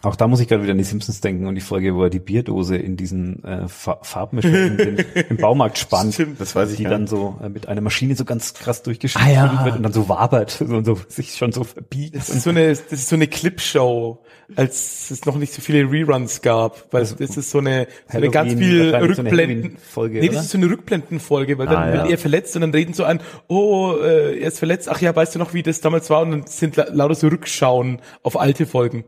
[0.02, 2.10] Auch da muss ich gerade wieder an die Simpsons denken und die Folge, wo er
[2.10, 4.96] die Bierdose in diesen äh, Fa Farbmischer in den,
[5.28, 6.14] im Baumarkt spannt.
[6.14, 6.40] Stimmt.
[6.40, 7.10] Das weiß ich die gar dann nicht.
[7.10, 9.64] so äh, mit einer Maschine so ganz krass durchgeschüttelt Ah, ja.
[9.66, 12.16] wird und dann so wabert so, und so sich schon so verbiegt.
[12.16, 14.18] Das ist so eine, das ist so eine Clipshow,
[14.56, 18.30] als es noch nicht so viele Reruns gab, weil das ist so eine, so eine
[18.30, 19.76] ganz viel wahrscheinlich so eine Rückblenden.
[20.20, 22.10] Nee, das ist so eine Rückblendenfolge, weil dann Ah, wird ja.
[22.12, 25.34] er verletzt und dann reden so an, oh, äh, er ist verletzt, ach ja, weißt
[25.34, 26.22] du noch, wie das damals war?
[26.22, 29.04] Und dann sind la lauter so Rückschauen auf alte Folgen.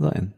[0.00, 0.34] Das kann sein.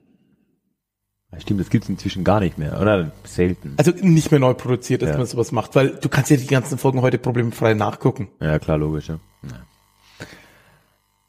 [1.40, 3.10] Stimmt, das gibt's inzwischen gar nicht mehr, oder?
[3.24, 3.74] Selten.
[3.76, 5.16] Also nicht mehr neu produziert, dass Ja.
[5.16, 8.28] man sowas macht, weil du kannst ja die ganzen Folgen heute problemfrei nachgucken.
[8.40, 9.18] Ja, klar, logisch, ja.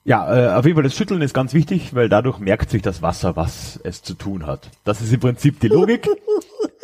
[0.07, 3.01] Ja, äh, auf jeden Fall, das Schütteln ist ganz wichtig, weil dadurch merkt sich das
[3.01, 4.69] Wasser, was es zu tun hat.
[4.83, 6.07] Das ist im Prinzip die Logik.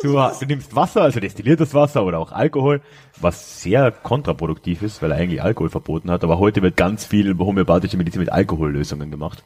[0.02, 2.82] Du, du nimmst Wasser, also destilliertes Wasser oder auch Alkohol,
[3.20, 6.24] was sehr kontraproduktiv ist, weil er eigentlich Alkohol verboten hat.
[6.24, 9.44] Aber heute wird ganz viel homöopathische Medizin mit Alkohollösungen gemacht.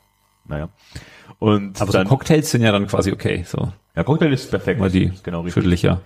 [0.48, 0.68] Naja.
[1.38, 3.72] Und Aber so dann, Cocktails sind ja dann quasi okay, so.
[3.94, 4.80] ja, Cocktail ist perfekt.
[4.80, 5.54] Mal die genau richtig.
[5.54, 6.00] schüttel ich ja.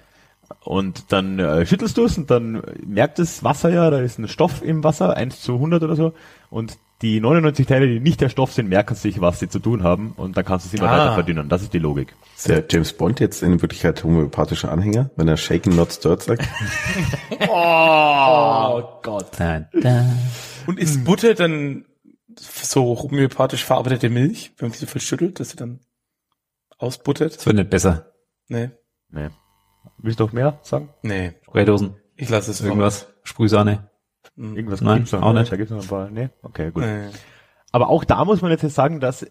[0.65, 4.27] Und dann äh, schüttelst du es und dann merkt das Wasser ja, da ist ein
[4.27, 6.13] Stoff im Wasser, 1 zu 100 oder so.
[6.51, 9.85] Und die 99 Teile, die nicht der Stoff sind, merken sich, was sie zu tun
[9.85, 10.13] haben.
[10.17, 10.99] Und dann kannst du es immer Ah.
[10.99, 11.49] weiter verdünnern.
[11.49, 12.15] Das ist die Logik.
[12.37, 16.43] Ist der James Bond jetzt in Wirklichkeit homöopathischer Anhänger, wenn er shaken not stirred sagt?
[17.49, 19.27] Oh Gott.
[19.39, 20.05] Da, da.
[20.67, 21.85] Und ist Butter dann
[22.41, 25.81] so homöopathisch verarbeitete Milch, wenn man sie so viel schüttelt, dass sie dann
[26.79, 27.37] ausbuttert?
[27.37, 28.13] Das wird nicht besser.
[28.49, 28.71] Nee.
[29.11, 29.29] Nee.
[29.99, 30.91] Willst du noch mehr sagen?
[31.03, 31.35] Nee.
[31.45, 33.91] Spraydosen, Ich lasse es irgendwas, Sprühsahne.
[34.37, 35.23] Irgendwas Nein, gibt's noch?
[35.23, 35.51] auch nicht.
[35.53, 36.11] Da gibt's noch ein paar.
[36.11, 36.31] Nee?
[36.43, 36.85] Okay, gut.
[36.85, 37.09] Nee.
[37.73, 39.27] Aber auch da muss man jetzt sagen, dass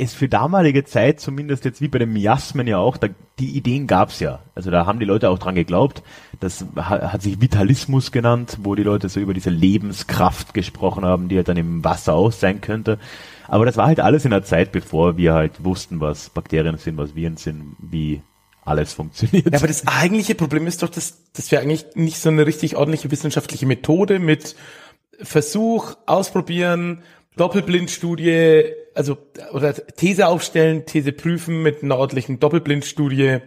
[0.00, 3.08] es für damalige Zeit, zumindest jetzt wie bei den Miasmen ja auch, da,
[3.40, 4.38] die Ideen gab's ja.
[4.54, 6.04] Also da haben die Leute auch dran geglaubt.
[6.38, 11.28] Das ha- hat sich Vitalismus genannt, wo die Leute so über diese Lebenskraft gesprochen haben,
[11.28, 12.98] die halt dann im Wasser auch sein könnte.
[13.48, 16.96] Aber das war halt alles in der Zeit, bevor wir halt wussten, was Bakterien sind,
[16.96, 18.22] was Viren sind, wie
[18.64, 19.52] alles funktioniert.
[19.52, 22.76] Ja, aber das eigentliche Problem ist doch, dass, dass wir eigentlich nicht so eine richtig
[22.76, 24.54] ordentliche wissenschaftliche Methode mit
[25.20, 27.02] Versuch, ausprobieren,
[27.36, 29.18] Doppelblindstudie, also
[29.52, 33.38] oder These aufstellen, These prüfen mit einer ordentlichen Doppelblindstudie.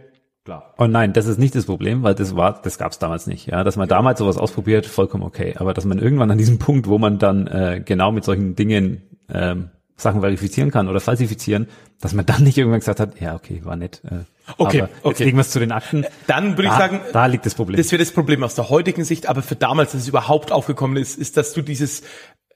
[0.77, 3.47] Oh nein, das ist nicht das Problem, weil das war, das gab's damals nicht.
[3.47, 5.53] Ja, dass man damals sowas ausprobiert, vollkommen okay.
[5.57, 9.03] Aber dass man irgendwann an diesem Punkt, wo man dann äh, genau mit solchen Dingen
[9.31, 11.67] ähm, Sachen verifizieren kann oder falsifizieren,
[11.99, 14.01] dass man dann nicht irgendwann gesagt hat, ja okay, war nett.
[14.03, 14.25] Äh,
[14.57, 15.23] Okay, aber jetzt okay.
[15.23, 16.05] legen wir es zu den Akten.
[16.27, 17.77] Dann würde ich da, sagen, da liegt das Problem.
[17.77, 20.97] Das wäre das Problem aus der heutigen Sicht, aber für damals, dass es überhaupt aufgekommen
[20.97, 22.03] ist, ist, dass du dieses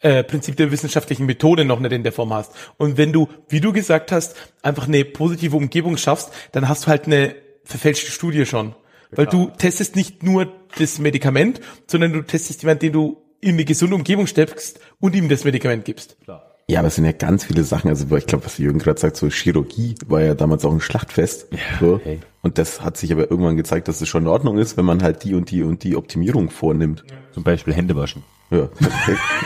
[0.05, 2.51] äh, Prinzip der wissenschaftlichen Methode noch nicht in der Form hast.
[2.77, 6.87] Und wenn du, wie du gesagt hast, einfach eine positive Umgebung schaffst, dann hast du
[6.89, 8.75] halt eine verfälschte Studie schon.
[9.11, 13.65] Weil du testest nicht nur das Medikament, sondern du testest jemanden, den du in eine
[13.65, 16.17] gesunde Umgebung steckst und ihm das Medikament gibst.
[16.67, 17.89] Ja, aber es sind ja ganz viele Sachen.
[17.89, 21.47] Also ich glaube, was Jürgen gerade sagt, so Chirurgie war ja damals auch ein Schlachtfest.
[21.79, 21.95] so.
[21.95, 22.19] okay.
[22.43, 25.01] Und das hat sich aber irgendwann gezeigt, dass es schon in Ordnung ist, wenn man
[25.01, 27.03] halt die und die und die Optimierung vornimmt.
[27.31, 28.23] Zum Beispiel Hände waschen.
[28.51, 28.69] Ja.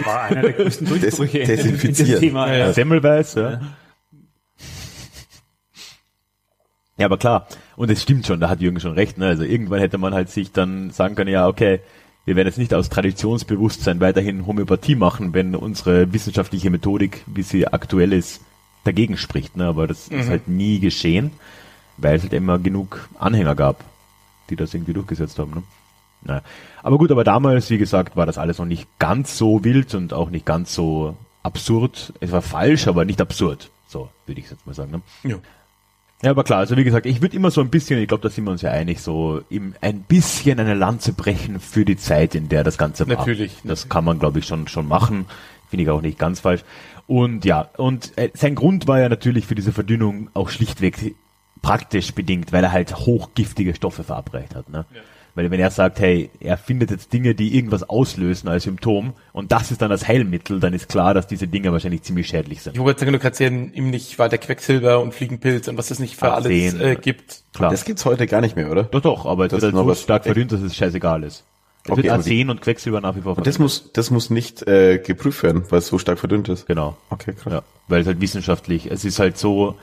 [0.06, 2.20] war einer der größten Durchbrüche Des- in dem desinfizieren.
[2.20, 2.54] Thema.
[2.54, 2.74] Ja.
[2.74, 3.62] Semmelweis, ja.
[6.98, 7.48] Ja, aber klar.
[7.78, 9.18] Und es stimmt schon, da hat Jürgen schon recht.
[9.18, 9.28] Ne?
[9.28, 11.80] Also irgendwann hätte man halt sich dann sagen können, ja, okay,
[12.26, 17.68] wir werden jetzt nicht aus Traditionsbewusstsein weiterhin Homöopathie machen, wenn unsere wissenschaftliche Methodik, wie sie
[17.68, 18.42] aktuell ist,
[18.84, 19.56] dagegen spricht.
[19.56, 19.66] Ne?
[19.66, 21.32] Aber das ist halt nie geschehen,
[21.98, 23.84] weil es halt immer genug Anhänger gab,
[24.50, 25.52] die das irgendwie durchgesetzt haben.
[25.52, 25.64] Ne?
[26.22, 26.42] Naja.
[26.84, 30.14] Aber gut, aber damals, wie gesagt, war das alles noch nicht ganz so wild und
[30.14, 32.14] auch nicht ganz so absurd.
[32.20, 33.70] Es war falsch, aber nicht absurd.
[33.88, 34.92] So, würde ich jetzt mal sagen.
[34.92, 35.02] Ne?
[35.24, 35.38] Ja.
[36.22, 38.30] Ja, aber klar, also wie gesagt, ich würde immer so ein bisschen, ich glaube, da
[38.30, 42.36] sind wir uns ja einig, so im, ein bisschen eine Lanze brechen für die Zeit,
[42.36, 43.16] in der das Ganze war.
[43.16, 45.28] Natürlich, Das kann man, glaube ich, schon, schon machen.
[45.70, 46.66] Finde ich auch nicht ganz falsch.
[47.08, 51.16] Und ja, und äh, sein Grund war ja natürlich für diese Verdünnung auch schlichtweg
[51.62, 54.68] praktisch bedingt, weil er halt hochgiftige Stoffe verabreicht hat.
[54.70, 54.86] Ne?
[55.40, 59.54] Weil wenn er sagt, hey, er findet jetzt Dinge, die irgendwas auslösen als Symptom und
[59.54, 62.74] das ist dann das Heilmittel, dann ist klar, dass diese Dinge wahrscheinlich ziemlich schädlich sind.
[62.76, 66.00] Ich wollte sagen, du kannst ja ihm nicht weiter Quecksilber und Fliegenpilz und was es
[66.00, 66.82] nicht für alles Arsen.
[66.82, 67.44] äh, gibt.
[67.54, 67.72] Klar.
[67.72, 68.84] Das gibt's heute gar nicht mehr, oder?
[68.84, 70.76] Doch, doch, aber es Das wird ist halt noch so was- stark verdünnt, dass es
[70.76, 71.46] scheißegal ist.
[71.86, 74.68] Es Okay, wird Arsen und Quecksilber nach wie vor Und das muss, das muss nicht
[74.68, 76.68] äh, geprüft werden, weil es so stark verdünnt ist.
[76.68, 76.98] Genau.
[77.10, 77.54] Okay, krass.
[77.54, 79.76] Ja, weil es halt wissenschaftlich, es ist halt so,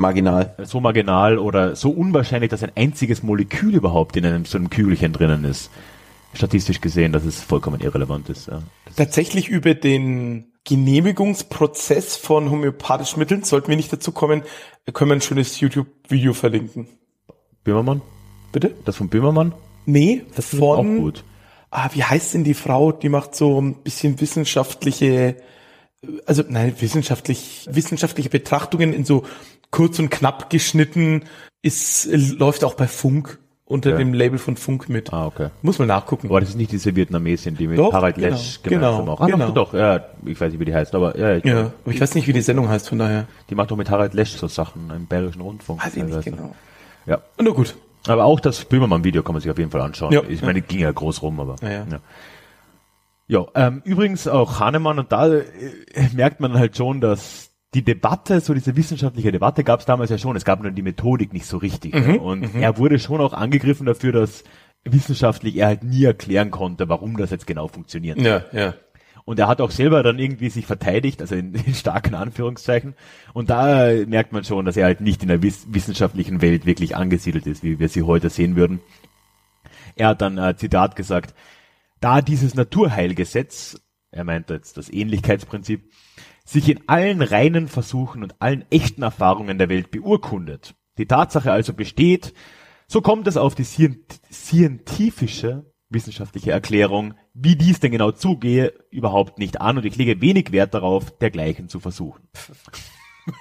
[0.00, 0.54] Marginal.
[0.62, 5.12] so marginal oder so unwahrscheinlich, dass ein einziges Molekül überhaupt in einem so einem Kügelchen
[5.12, 5.70] drinnen ist.
[6.34, 8.48] Statistisch gesehen, dass es vollkommen irrelevant ist.
[8.48, 8.62] Ja.
[8.96, 14.42] Tatsächlich über den Genehmigungsprozess von homöopathischen Mitteln, sollten wir nicht dazu kommen,
[14.92, 16.86] können wir ein schönes YouTube-Video verlinken.
[17.64, 18.02] Böhmermann?
[18.52, 18.74] Bitte?
[18.84, 19.52] Das von Böhmermann?
[19.86, 21.24] Nee, Das ist von, auch gut.
[21.70, 22.92] Ah, wie heißt denn die Frau?
[22.92, 25.36] Die macht so ein bisschen wissenschaftliche,
[26.26, 29.24] also nein, wissenschaftlich, wissenschaftliche Betrachtungen in so
[29.70, 31.24] kurz und knapp geschnitten.
[31.62, 32.08] Ist,
[32.38, 33.96] läuft auch bei Funk unter Ja.
[33.98, 35.12] dem Label von Funk mit.
[35.12, 35.50] Ah, okay.
[35.62, 36.28] Muss man nachgucken.
[36.28, 39.20] Aber das ist nicht diese Vietnamesin, die mit Doch, Harald genau, Lesch gemeinsam genau, auch.
[39.20, 39.46] Ah, genau.
[39.50, 42.00] doch, doch, ja, ich weiß nicht, wie die heißt, aber ja, ich, Ja, aber ich
[42.00, 43.28] weiß nicht, wie die Sendung heißt, von daher.
[43.48, 45.84] die macht doch mit Harald Lesch so Sachen im Bayerischen Rundfunk.
[45.84, 46.54] Weiß ich nicht genau.
[47.06, 47.18] Ja.
[47.38, 47.76] Na gut.
[48.08, 50.12] Aber auch das Böhmermann-Video kann man sich auf jeden Fall anschauen.
[50.12, 50.22] Ja.
[50.26, 51.56] ich meine, ging ja groß rum, aber.
[51.62, 51.86] Ja, ja.
[51.90, 51.98] ja.
[53.28, 55.42] Ja, ähm, übrigens auch Hahnemann und da äh,
[56.14, 60.18] merkt man halt schon, dass die Debatte, so diese wissenschaftliche Debatte gab es damals ja
[60.18, 60.36] schon.
[60.36, 61.94] Es gab nur die Methodik nicht so richtig.
[61.94, 62.20] Mhm, ja.
[62.20, 64.44] Und er wurde schon auch angegriffen dafür, dass
[64.84, 68.20] wissenschaftlich er halt nie erklären konnte, warum das jetzt genau funktioniert.
[68.20, 68.74] Ja, ja.
[69.24, 72.94] Und er hat auch selber dann irgendwie sich verteidigt, also in, in starken Anführungszeichen.
[73.34, 76.96] Und da merkt man schon, dass er halt nicht in der wiss wissenschaftlichen Welt wirklich
[76.96, 78.80] angesiedelt ist, wie wir sie heute sehen würden.
[79.94, 81.34] Er hat dann äh, Zitat gesagt,
[82.00, 85.92] da dieses Naturheilgesetz, er meint jetzt das Ähnlichkeitsprinzip,
[86.50, 91.72] sich in allen reinen Versuchen und allen echten Erfahrungen der Welt beurkundet, die Tatsache also
[91.74, 92.34] besteht,
[92.88, 99.38] so kommt es auf die scient- scientifische wissenschaftliche Erklärung, wie dies denn genau zugehe, überhaupt
[99.38, 102.28] nicht an und ich lege wenig Wert darauf, dergleichen zu versuchen.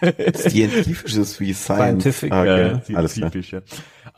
[0.35, 2.03] Scientifisch ist wie Science.
[2.03, 2.79] Scientific, Ah, okay.
[2.89, 3.31] Ja, Alles klar.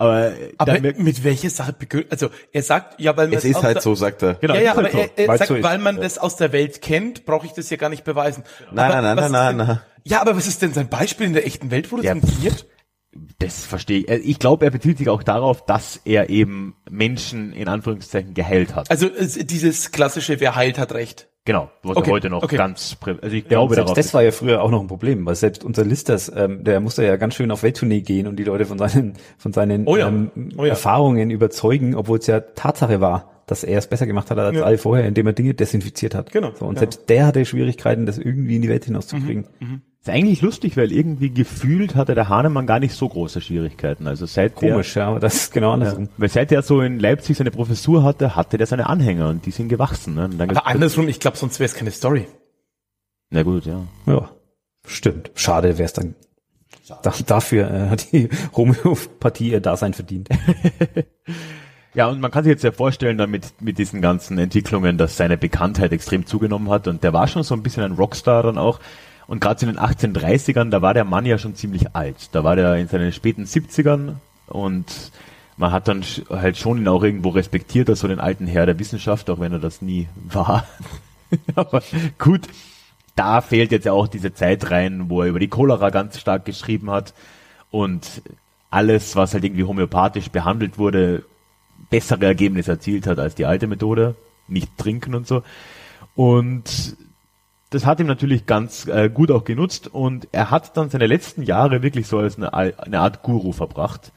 [0.01, 0.31] Ja.
[0.57, 2.11] Aber, Aber merkt- mit welcher Sache begründet?
[2.11, 4.33] Also er sagt, ja, weil man Es ist aus halt der- so, sagt er.
[4.35, 4.97] genau, Ja, ja, aber so.
[4.97, 7.77] er, er sagt, so weil man das aus der Welt kennt, brauche ich das ja
[7.77, 8.43] gar nicht beweisen.
[8.71, 9.81] Nein, aber nein, nein, nein, denn, nein.
[10.03, 12.65] Ja, aber was ist denn sein Beispiel in der echten Welt, wo das Ja, funktioniert?
[13.39, 14.09] Das verstehe ich.
[14.09, 18.89] Ich glaube, er bezieht sich auch darauf, dass er eben Menschen in Anführungszeichen geheilt hat.
[18.89, 21.27] Also es- dieses klassische, wer heilt, hat recht.
[21.43, 22.55] Genau, was Okay, ja heute noch okay.
[22.55, 23.95] ganz, also ich Ja, glaube selbst darauf.
[23.95, 27.03] das war ja früher auch noch ein Problem, weil selbst unser Listers, ähm, der musste
[27.03, 30.07] ja ganz schön auf Welttournee gehen und die Leute von seinen, von seinen Oh ja,
[30.07, 30.69] ähm, oh ja.
[30.69, 34.63] Erfahrungen überzeugen, obwohl es ja Tatsache war, dass er es besser gemacht hat als Ja.
[34.63, 36.31] alle vorher, indem er Dinge desinfiziert hat.
[36.31, 36.79] Genau, So, und genau.
[36.79, 39.47] selbst der hatte Schwierigkeiten, das irgendwie in die Welt hinauszukriegen.
[40.01, 44.07] Ist eigentlich lustig, weil irgendwie gefühlt hatte der Hahnemann gar nicht so große Schwierigkeiten.
[44.07, 46.09] Also seit Komisch, ja, aber das ist genau der, andersrum.
[46.17, 49.51] weil seit er so in Leipzig seine Professur hatte, hatte der seine Anhänger und die
[49.51, 50.15] sind gewachsen.
[50.15, 50.25] Ne?
[50.25, 52.25] Und dann Aber andersrum, ich glaube, sonst wäre es keine Story.
[53.29, 53.83] Na gut, ja.
[54.07, 54.29] Ja,
[54.87, 55.31] stimmt.
[55.35, 56.15] Schade wäre es dann.
[57.03, 60.29] Da, dafür äh, hat die Homöopathie ihr Dasein verdient.
[61.93, 65.37] Ja, und man kann sich jetzt ja vorstellen, damit mit diesen ganzen Entwicklungen, dass seine
[65.37, 66.87] Bekanntheit extrem zugenommen hat.
[66.87, 68.79] Und der war schon so ein bisschen ein Rockstar dann auch.
[69.31, 72.17] Und gerade in den 1830ern, da war der Mann ja schon ziemlich alt.
[72.33, 74.15] Da war der in seinen späten 70ern
[74.47, 75.13] und
[75.55, 78.77] man hat dann halt schon ihn auch irgendwo respektiert als so den alten Herr der
[78.77, 80.67] Wissenschaft, auch wenn er das nie war.
[81.55, 81.81] Aber
[82.19, 82.41] gut,
[83.15, 86.43] da fehlt jetzt ja auch diese Zeit rein, wo er über die Cholera ganz stark
[86.43, 87.13] geschrieben hat
[87.69, 88.23] und
[88.69, 91.23] alles, was halt irgendwie homöopathisch behandelt wurde,
[91.89, 94.15] bessere Ergebnisse erzielt hat als die alte Methode,
[94.49, 95.41] nicht trinken und so.
[96.15, 96.97] Und
[97.71, 101.41] das hat ihm natürlich ganz äh, gut auch genutzt und er hat dann seine letzten
[101.41, 104.11] Jahre wirklich so als eine, eine Art Guru verbracht.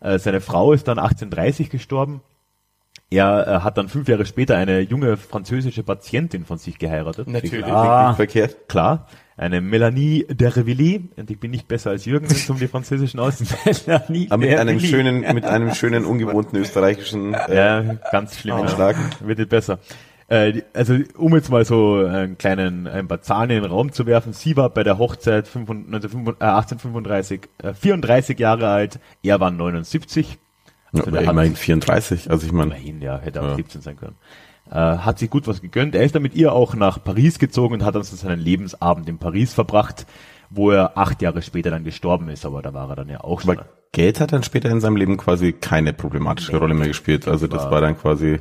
[0.00, 2.20] Äh, seine Frau ist dann 1830 gestorben.
[3.10, 7.28] Er äh, hat dann fünf Jahre später eine junge französische Patientin von sich geheiratet.
[7.28, 7.64] Natürlich.
[7.64, 8.68] Ah, Verkehrt.
[8.68, 9.06] Klar,
[9.38, 11.04] eine Melanie d'Ervilliers.
[11.16, 13.56] Und ich bin nicht besser als Jürgen, wenn es um die französischen aussieht.
[14.28, 18.56] Aber mit einem schönen, mit einem schönen, ungewohnten österreichischen äh, Ja, ganz schlimm.
[18.56, 18.96] Anschlag.
[18.96, 19.26] Ja.
[19.26, 19.78] Wird nicht besser.
[20.28, 24.04] Äh, also um jetzt mal so einen kleinen ein paar Zahlen in den Raum zu
[24.06, 24.32] werfen.
[24.34, 29.50] Sie war bei der Hochzeit 500 1935, äh, 1835 äh, 34 Jahre alt, er war
[29.50, 30.38] 79.
[30.92, 33.54] Ja, Also hat- immerhin 34, also ich meine, Immerhin, ja, hätte auch Ja.
[33.56, 34.16] 17 sein können.
[34.70, 35.94] Äh, hat sich gut was gegönnt.
[35.94, 39.08] Er ist dann mit ihr auch nach Paris gezogen und hat dann so seinen Lebensabend
[39.08, 40.06] in Paris verbracht,
[40.50, 43.40] wo er acht Jahre später dann gestorben ist, aber da war er dann ja auch
[43.40, 43.50] schon.
[43.58, 47.26] aber Geld hat dann später in seinem Leben quasi keine problematische Rolle mehr gespielt.
[47.26, 48.40] Also das war dann quasi,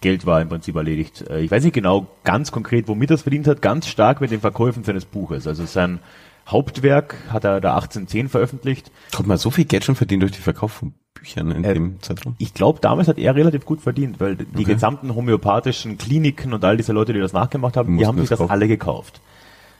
[0.00, 1.24] Geld war im Prinzip erledigt.
[1.30, 4.30] Äh, Ich weiß nicht genau ganz konkret, womit er es verdient hat, ganz stark mit
[4.30, 5.46] den Verkäufen seines Buches.
[5.46, 6.00] Also sein
[6.46, 8.90] Hauptwerk hat er da 1810 veröffentlicht.
[9.14, 12.02] kommt mal so viel Geld schon verdient durch den Verkauf von Büchern in Äh, dem
[12.02, 12.34] Zeitraum?
[12.38, 16.76] Ich glaube, damals hat er relativ gut verdient, weil die gesamten homöopathischen Kliniken und all
[16.76, 19.22] diese Leute, die das nachgemacht haben, die haben sich das das alle gekauft.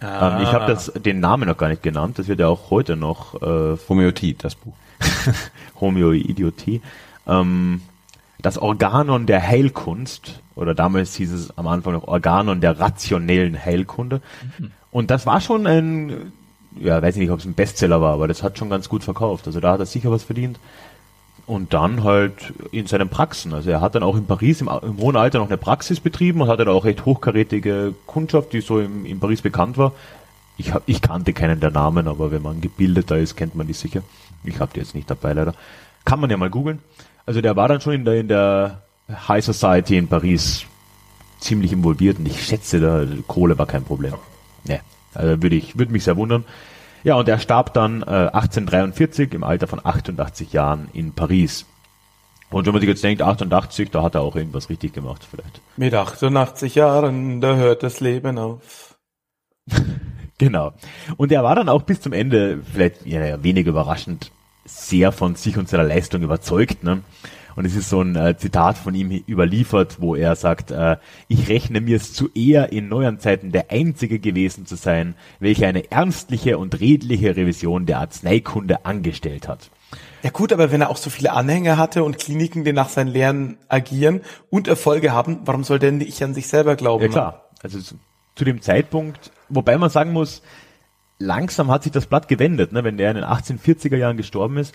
[0.00, 2.18] Ähm, ich habe das den Namen noch gar nicht genannt.
[2.18, 4.72] Das wird ja auch heute noch äh, Homöopathie, das Buch.
[5.80, 6.80] Homöoidiotie.
[7.26, 7.82] Ähm,
[8.40, 14.20] das Organon der Heilkunst, oder damals hieß es am Anfang noch Organon der rationellen Heilkunde.
[14.90, 16.32] Und das war schon ein,
[16.78, 19.04] ja, weiß ich nicht, ob es ein Bestseller war, aber das hat schon ganz gut
[19.04, 19.46] verkauft.
[19.46, 20.58] Also da hat er sicher was verdient.
[21.46, 23.52] Und dann halt in seinen Praxen.
[23.52, 26.40] Also er hat dann auch in Paris im, im hohen Alter noch eine Praxis betrieben
[26.40, 29.92] und hatte da auch recht hochkarätige Kundschaft, die so im, in Paris bekannt war.
[30.56, 33.72] Ich, hab, ich kannte keinen der Namen, aber wenn man gebildeter ist, kennt man die
[33.72, 34.02] sicher.
[34.44, 35.54] Ich habe die jetzt nicht dabei leider.
[36.04, 36.78] Kann man ja mal googeln.
[37.26, 38.82] Also der war dann schon in der, in der
[39.28, 40.66] High Society in Paris
[41.38, 44.14] ziemlich involviert und ich schätze, da Kohle war kein Problem.
[44.64, 44.80] Nee,
[45.14, 46.44] also würde ich, würde mich sehr wundern.
[47.02, 51.66] Ja, und er starb dann äh, 1843 im Alter von 88 Jahren in Paris.
[52.50, 55.60] Und wenn man sich jetzt denkt, 88, da hat er auch irgendwas richtig gemacht vielleicht.
[55.76, 58.98] Mit 88 Jahren, da hört das Leben auf.
[60.36, 60.72] Genau.
[61.16, 64.32] Und er war dann auch bis zum Ende, vielleicht ja, wenig überraschend,
[64.64, 66.84] sehr von sich und seiner Leistung überzeugt.
[66.84, 67.02] Ne?
[67.56, 70.96] Und es ist so ein äh, Zitat von ihm überliefert, wo er sagt, äh,
[71.28, 75.68] ich rechne mir es zu eher in neueren Zeiten der Einzige gewesen zu sein, welcher
[75.68, 79.70] eine ernstliche und redliche Revision der Arzneikunde angestellt hat.
[80.22, 83.08] Ja gut, aber wenn er auch so viele Anhänger hatte und Kliniken, die nach seinen
[83.08, 87.04] Lehren agieren und Erfolge haben, warum soll denn nicht an sich selber glauben?
[87.04, 87.96] Ja klar, also zu,
[88.34, 90.42] zu dem Zeitpunkt, wobei man sagen muss,
[91.24, 92.84] langsam hat sich das Blatt gewendet, ne?
[92.84, 94.74] wenn der in den 1840er Jahren gestorben ist.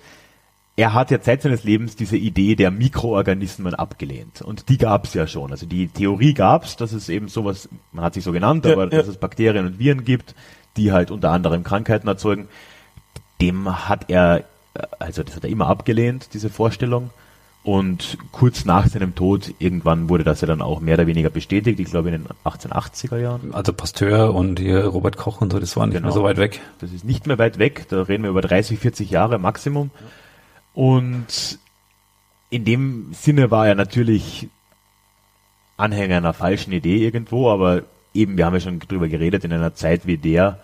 [0.76, 4.42] Er hat ja Zeit seines Lebens diese Idee der Mikroorganismen abgelehnt.
[4.42, 5.52] Und die gab es ja schon.
[5.52, 8.74] Also die Theorie gab es, dass es eben sowas, man hat sich so genannt, Ja,
[8.74, 8.90] aber ja.
[8.90, 10.36] dass es Bakterien und Viren gibt,
[10.78, 12.48] die halt unter anderem Krankheiten erzeugen.
[13.42, 17.10] Dem hat er, äh, also das hat er immer abgelehnt, diese Vorstellung.
[17.62, 21.80] Und kurz nach seinem Tod, irgendwann wurde das ja dann auch mehr oder weniger bestätigt,
[21.80, 23.54] ich glaube in den 1880er Jahren.
[23.54, 26.08] Also Pasteur und hier Robert Koch und so, das war nicht Genau.
[26.08, 26.62] mehr so weit weg.
[26.80, 29.92] Das ist nicht mehr weit weg, da reden wir über 30, 40 Jahre Maximum.
[30.74, 31.60] Und
[32.50, 34.48] in dem Sinne war er natürlich
[35.78, 37.84] Anhänger einer falschen Idee irgendwo, aber
[38.14, 40.60] eben, wir haben ja schon drüber geredet, in einer Zeit wie der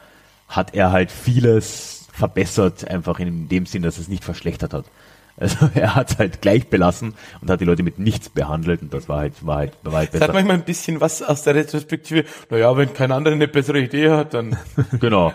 [0.48, 4.86] hat er halt vieles verbessert, einfach in dem Sinn, dass es nicht verschlechtert hat.
[5.38, 8.94] Also er hat es halt gleich belassen und hat die Leute mit nichts behandelt und
[8.94, 10.34] das war halt, war halt, war halt Das hat besser.
[10.34, 12.26] manchmal ein bisschen was aus der Retrospektive.
[12.50, 14.58] Naja, wenn kein anderer eine bessere Idee hat, dann.
[15.00, 15.34] Genau.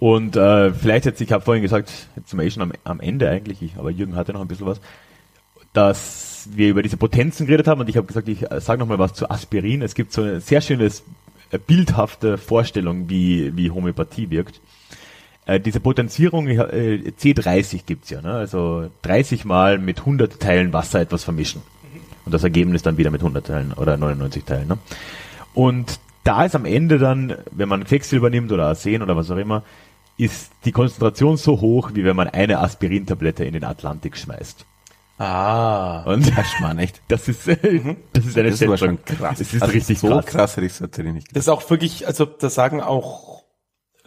[0.00, 3.00] Und äh, vielleicht jetzt, ich habe vorhin gesagt, jetzt sind wir eh schon am, am
[3.00, 4.80] Ende eigentlich, ich, aber Jürgen hatte noch ein bisschen was,
[5.72, 8.98] dass wir über diese Potenzen geredet haben und ich habe gesagt, ich äh, sage nochmal
[8.98, 9.82] was zu Aspirin.
[9.82, 11.02] Es gibt so eine sehr schönes,
[11.50, 14.60] äh, bildhafte Vorstellung, wie, wie Homöopathie wirkt.
[15.48, 18.34] Äh, diese Potenzierung, äh, C30 gibt's ja, ne?
[18.34, 21.62] also 30 Mal mit 100 Teilen Wasser etwas vermischen.
[22.26, 24.68] Und das Ergebnis dann wieder mit 100 Teilen oder 99 Teilen.
[24.68, 24.78] Ne?
[25.54, 29.38] Und da ist am Ende dann, wenn man Quecksilber nimmt oder Arsen oder was auch
[29.38, 29.62] immer,
[30.18, 34.66] ist die Konzentration so hoch, wie wenn man eine Aspirintablette in den Atlantik schmeißt.
[35.16, 36.02] Ah.
[36.02, 36.30] Und
[36.60, 37.00] Mann, echt.
[37.08, 37.56] das ist, das
[38.26, 38.76] ist eine Das Schätzung.
[38.76, 39.38] schon krass.
[39.38, 40.26] Das ist Also richtig so krass.
[40.26, 40.56] krass.
[40.58, 43.37] hätte ich es tatsächlich nicht Das ist auch wirklich, also da sagen auch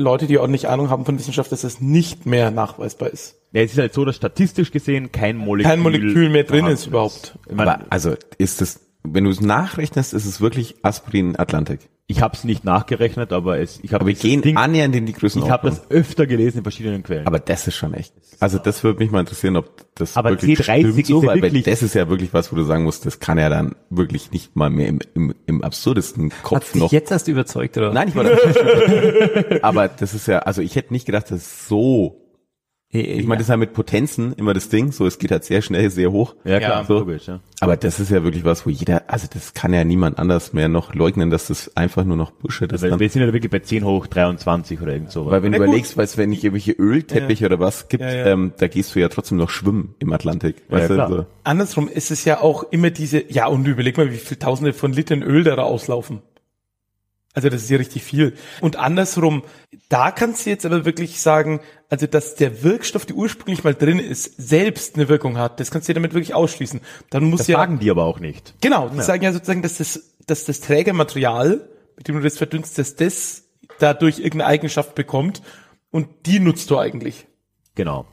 [0.01, 3.35] Leute, die ordentlich Ahnung haben von Wissenschaft, dass es nicht mehr nachweisbar ist.
[3.53, 6.87] Ja, es ist halt so, dass statistisch gesehen kein Molekül, Kein Molekül mehr drin ist
[6.87, 7.37] überhaupt.
[7.49, 11.89] Aber also ist es, wenn du es nachrechnest, ist es wirklich Aspirin Atlantik.
[12.11, 15.05] Ich habe es nicht nachgerechnet, aber es, ich habe Aber wir gehen Ding, annähernd in
[15.05, 15.51] die ich Größenordnung.
[15.51, 17.25] habe das öfter gelesen in verschiedenen Quellen.
[17.25, 18.13] aber das ist schon echt.
[18.39, 21.27] Also das würde mich mal interessieren, ob das Aber wirklich C30 stimmt ist so, ja
[21.27, 23.49] weil, weil wirklich- das ist ja wirklich was, wo du sagen musst, das kann ja
[23.49, 26.91] dann wirklich nicht mal mehr im, im, im absurdesten Hat Kopf dich noch.
[26.91, 27.91] jetzt erst überzeugt, oder?
[27.93, 28.25] Nein, ich war
[29.63, 32.17] Aber das ist ja, also ich hätte nicht gedacht, dass es so.
[32.93, 35.61] Ich meine, das ist ja mit Potenzen immer das Ding, so es geht halt sehr
[35.61, 36.35] schnell, sehr hoch.
[36.43, 36.99] ja klar, so.
[36.99, 37.39] logisch, ja.
[37.61, 40.67] Aber das ist ja wirklich was, wo jeder, also das kann ja niemand anders mehr
[40.67, 42.81] noch leugnen, dass das einfach nur noch Bullshit ist.
[42.81, 42.99] Weil Dann.
[42.99, 45.31] wir sind ja wirklich bei 10 hoch 23 oder irgend sowas.
[45.31, 45.69] Weil wenn Na du gut.
[45.69, 48.25] überlegst, weißt, wenn ich irgendwelche Ölteppiche oder was gibt, Ja, ja.
[48.27, 50.57] Ähm, da gehst du ja trotzdem noch schwimmen im Atlantik.
[50.67, 51.09] Weißt Ja, du, klar.
[51.09, 51.25] so.
[51.45, 54.91] Andersrum ist es ja auch immer diese, ja, und überleg mal, wie viel Tausende von
[54.91, 56.21] Litern Öl da auslaufen.
[57.33, 58.35] Also das ist ja richtig viel.
[58.59, 59.43] Und andersrum,
[59.87, 63.99] da kannst du jetzt aber wirklich sagen, also dass der Wirkstoff, der ursprünglich mal drin
[63.99, 66.81] ist, selbst eine Wirkung hat, das kannst du ja damit wirklich ausschließen.
[67.09, 68.53] Dann muss Das ja sagen die aber auch nicht.
[68.61, 72.77] genau, die sagen ja sozusagen, dass das, dass das Trägermaterial, mit dem du das verdünnst,
[72.77, 73.43] dass das
[73.79, 75.41] dadurch irgendeine Eigenschaft bekommt
[75.89, 77.27] und die nutzt du eigentlich.
[77.75, 78.05] Genau.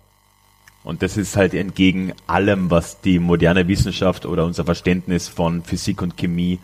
[0.84, 6.00] Und das ist halt entgegen allem, was die moderne Wissenschaft oder unser Verständnis von Physik
[6.02, 6.60] und Chemie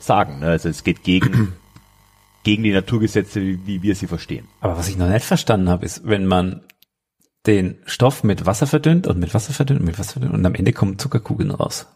[0.00, 0.40] sagen.
[0.40, 0.46] ne?
[0.48, 1.52] Also es geht gegen,
[2.44, 4.46] gegen die Naturgesetze, wie, wie wir sie verstehen.
[4.60, 6.62] Aber was ich noch nicht verstanden habe, ist, wenn man
[7.46, 10.54] den Stoff mit Wasser verdünnt und mit Wasser verdünnt und mit Wasser verdünnt und am
[10.54, 11.86] Ende kommen Zuckerkugeln raus.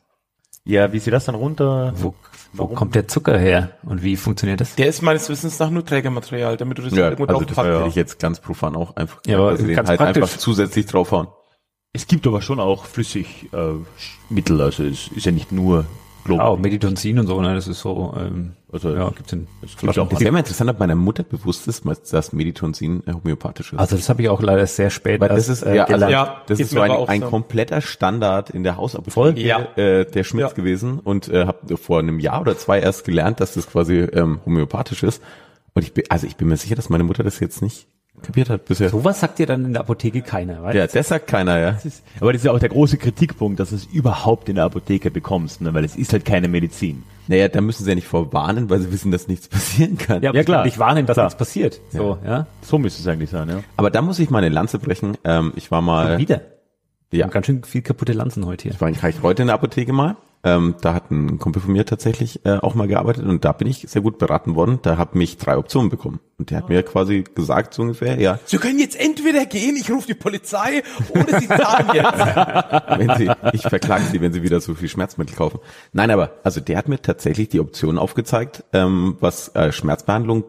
[0.65, 1.95] Ja, wie sie das dann runter...
[1.97, 2.15] Wo,
[2.53, 4.75] wo kommt der Zucker her und wie funktioniert das?
[4.75, 7.57] Der ist meines Wissens nach nur Trägermaterial, damit du das Ja, irgendwo also drauf das
[7.57, 10.23] packen hätte ich jetzt ganz profan auch einfach Ja, aber sie den ganz halt praktisch.
[10.23, 11.29] einfach zusätzlich draufhauen.
[11.93, 13.57] Es gibt aber schon auch flüssig äh,
[14.51, 15.87] also es ist ja nicht nur
[16.37, 19.81] Ah, Meditonsin und so, ne, das ist so, ähm, Also, ja, gibt's in es gibt
[19.81, 20.03] Flaschen.
[20.03, 23.79] auch Das wäre mal interessant, ob meiner Mutter bewusst ist, dass Meditonsin äh, homöopathisch ist.
[23.79, 26.13] Also das habe ich auch leider sehr spät Weil das ist, äh, ja, also, gelernt.
[26.13, 27.29] Ja, das ist so ein, ein so.
[27.29, 29.41] kompletter Standard in der Hausapotheke?
[29.41, 29.61] Ja.
[29.77, 30.53] äh, der Schmitz Ja.
[30.53, 34.41] gewesen und äh, habe vor einem Jahr oder zwei erst gelernt, dass das quasi ähm,
[34.45, 35.23] homöopathisch ist.
[35.75, 37.87] Und ich bin, also ich bin mir sicher, dass meine Mutter das jetzt nicht
[38.23, 38.89] kapiert hat bisher.
[38.91, 41.73] Sowas sagt dir dann in der Apotheke keiner, weil Ja, das sagt keiner, ja.
[41.73, 44.57] Das ist, aber das ist ja auch der große Kritikpunkt, dass du es überhaupt in
[44.57, 45.73] der Apotheke bekommst, ne?
[45.75, 47.03] weil es ist halt keine Medizin.
[47.27, 50.23] Naja, da müssen sie ja nicht vorwarnen, weil sie wissen, dass nichts passieren kann.
[50.23, 50.65] ja, Ja, klar.
[50.65, 51.27] dich warnen, dass Klar.
[51.27, 51.81] nichts passiert.
[51.91, 52.47] So, ja.
[52.63, 53.61] So müsste es eigentlich sein, ja.
[53.77, 55.17] Aber da muss ich mal eine Lanze brechen.
[55.25, 56.41] Ähm, ich war mal, Und wieder.
[57.11, 58.73] Wir ja, haben ganz schön viel kaputte Lanzen heute hier.
[58.73, 60.17] ich war in Reich heute in der Apotheke mal.
[60.49, 63.69] Ähm, da hat ein Kumpel von mir tatsächlich äh, auch mal gearbeitet und da bin
[63.69, 64.79] ich sehr gut beraten worden.
[64.81, 66.21] Da habe ich drei Optionen bekommen.
[66.39, 69.91] Und der hat mir quasi gesagt, so ungefähr, ja, Sie können jetzt entweder gehen, ich
[69.91, 72.99] rufe die Polizei, oder Sie zahlen jetzt.
[72.99, 75.59] wenn sie, ich verklage sie, wenn sie wieder so viel Schmerzmittel kaufen.
[75.93, 80.45] Nein, aber, also der hat mir tatsächlich die Option aufgezeigt, ähm, was äh, Schmerzbehandlung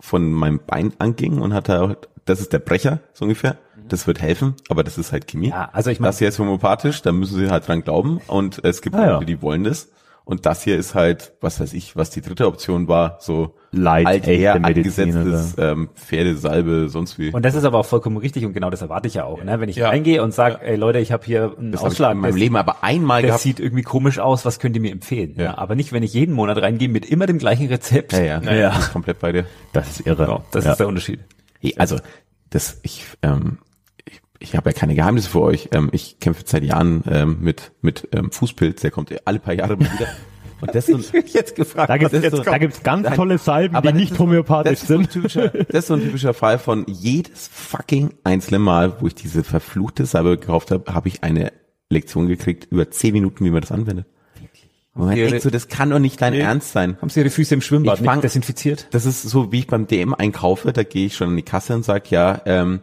[0.00, 3.58] von meinem Bein anging und hat da, das ist der Brecher, so ungefähr.
[3.88, 5.48] Das wird helfen, aber das ist halt Chemie.
[5.50, 8.64] Ja, also ich meine- Das hier ist homöopathisch, da müssen sie halt dran glauben und
[8.64, 9.12] es gibt Ah, ja.
[9.14, 9.90] Leute, die wollen das.
[10.26, 14.06] Und das hier ist halt, was weiß ich, was die dritte Option war, so Light,
[14.06, 17.30] alther angesetztes ähm, Pferdesalbe, sonst wie.
[17.30, 19.44] Und das ist aber auch vollkommen richtig und genau das erwarte ich ja auch.
[19.44, 19.60] Ne?
[19.60, 19.90] Wenn ich Ja.
[19.90, 22.36] reingehe und sage, ey Leute, ich habe hier einen das habe ich Ausschlag, in meinem
[22.36, 23.42] Leben aber einmal der gehabt.
[23.42, 25.34] sieht irgendwie komisch aus, was könnt ihr mir empfehlen?
[25.36, 25.42] Ja.
[25.44, 25.58] Ja.
[25.58, 28.14] aber nicht, wenn ich jeden Monat reingehe mit immer dem gleichen Rezept.
[28.14, 28.70] ja, ja, Ja.
[28.70, 29.44] Ich bin komplett bei dir.
[29.74, 30.26] Das ist irre.
[30.26, 30.70] Ja, das ja.
[30.72, 31.20] ist der Unterschied.
[31.60, 31.98] Hey, also
[32.48, 33.58] das ich ähm,
[34.44, 35.68] ich, habe ja keine Geheimnisse für euch.
[35.72, 39.76] Ähm, ich kämpfe seit Jahren ähm, mit mit ähm, Fußpilz, der kommt alle paar Jahre
[39.76, 40.08] mal wieder.
[40.60, 41.90] Und das ist jetzt gefragt.
[41.90, 45.12] Da ist jetzt, so- ganz Nein, tolle Salben, aber die nicht ist- homöopathisch das ist
[45.12, 45.54] so sind.
[45.68, 50.06] das ist so ein typischer Fall von jedes fucking einzelne Mal, wo ich diese verfluchte
[50.06, 51.52] Salbe gekauft habe, habe ich eine
[51.90, 54.06] Lektion gekriegt über zehn Minuten, wie man das anwendet.
[54.94, 56.96] Und man Ihre- denkt so, das kann doch nicht dein Ernst sein.
[57.00, 58.86] Haben Sie Ihre Füße im Schwimmbad fang- desinfiziert?
[58.92, 61.74] Das ist so, wie ich beim DM einkaufe, da gehe ich schon an die Kasse
[61.74, 62.80] und sage, ja, ähm,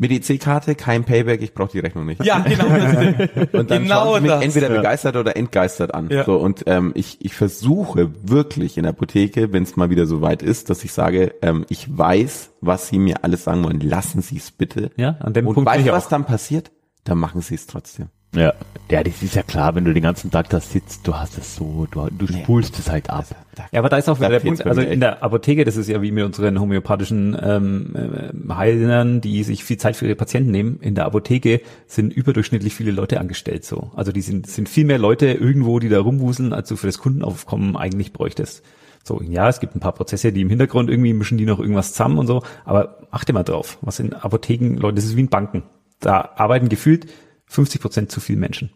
[0.00, 2.24] mit EC-Karte, kein Payback, ich brauche die Rechnung nicht.
[2.24, 2.64] Ja, genau.
[3.52, 4.42] Und dann genau schauen mich das.
[4.42, 6.08] entweder begeistert oder entgeistert an.
[6.08, 6.24] Ja.
[6.24, 10.22] So und ähm, ich, ich versuche wirklich in der Apotheke, wenn es mal wieder so
[10.22, 13.80] weit ist, dass ich sage, ähm, ich weiß, was sie mir alles sagen wollen.
[13.80, 14.90] Lassen Sie es bitte.
[14.96, 16.10] Ja, an dem und Punkt weißt was auch.
[16.10, 16.70] dann passiert?
[17.04, 18.08] Dann machen Sie es trotzdem.
[18.34, 18.54] Ja.
[18.88, 21.56] ja, das ist ja klar, wenn du den ganzen Tag da sitzt, du hast es
[21.56, 23.26] so, du, du spulst es halt ab.
[23.72, 25.88] Ja, aber da ist auch wieder Da der Punkt, also in der Apotheke, das ist
[25.88, 30.52] ja wie mit unseren homöopathischen ähm, äh, Heilern, die sich viel Zeit für ihre Patienten
[30.52, 30.78] nehmen.
[30.80, 33.90] In der Apotheke sind überdurchschnittlich viele Leute angestellt so.
[33.96, 36.98] Also die sind, sind viel mehr Leute irgendwo, die da rumwuseln, als du für das
[36.98, 38.62] Kundenaufkommen eigentlich bräuchtest.
[39.02, 41.92] So, ja, es gibt ein paar Prozesse, die im Hintergrund irgendwie mischen die noch irgendwas
[41.92, 45.28] zusammen und so, aber achte mal drauf, was in Apotheken, Leute, das ist wie in
[45.28, 45.62] Banken.
[46.00, 47.06] Da arbeiten gefühlt
[47.50, 48.70] 50 Prozent zu viele Menschen.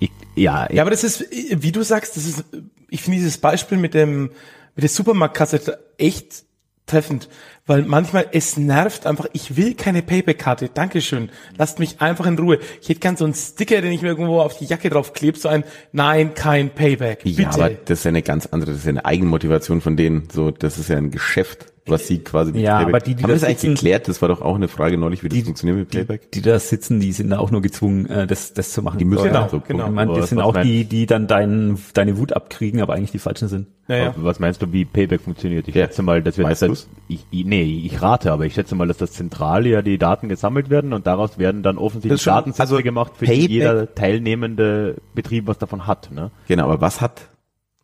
[0.00, 2.44] Ich, ja, Ja, aber das ist, wie du sagst, das ist,
[2.88, 4.30] ich finde dieses Beispiel mit dem,
[4.74, 6.44] mit der Supermarktkasse echt
[6.86, 7.28] treffend,
[7.66, 12.58] weil manchmal es nervt einfach, ich will keine Payback-Karte, Dankeschön, lasst mich einfach in Ruhe.
[12.80, 15.38] Ich hätte gern so einen Sticker, den ich mir irgendwo auf die Jacke drauf klebe,
[15.38, 17.42] so ein, nein, kein Payback, bitte.
[17.42, 20.28] Ja, aber das ist ja eine ganz andere, das ist ja eine Eigenmotivation von denen.
[20.32, 23.22] So, das ist ja ein Geschäft, was sie quasi mit Ja, Playback- aber die, die
[23.22, 24.08] haben das das eigentlich sitzen- geklärt?
[24.08, 26.30] Das war doch auch eine Frage neulich, wie das funktioniert mit Playback.
[26.32, 28.98] die da sitzen, die sind da auch nur gezwungen, äh, das, das zu machen.
[28.98, 29.48] Die müssen ja ja.
[29.48, 29.86] so genau.
[29.86, 33.12] Ich meine, das sind auch meinst- die, die dann dein, deine Wut abkriegen, aber eigentlich
[33.12, 33.66] die falschen sind.
[33.88, 34.08] naja.
[34.16, 35.66] Aber Was meinst du, wie Payback funktioniert?
[35.68, 35.84] Ich Ja.
[35.86, 36.88] schätze mal, dass wir Weißt das, du's?
[37.08, 40.68] ich, nee, ich rate, aber ich schätze mal, dass das Zentrale ja die Daten gesammelt
[40.70, 45.46] werden und daraus werden dann offensichtlich Datensätze also gemacht, für Payback- die jeder teilnehmende Betrieb
[45.46, 46.30] was davon hat, ne?
[46.48, 47.28] Genau, aber was hat,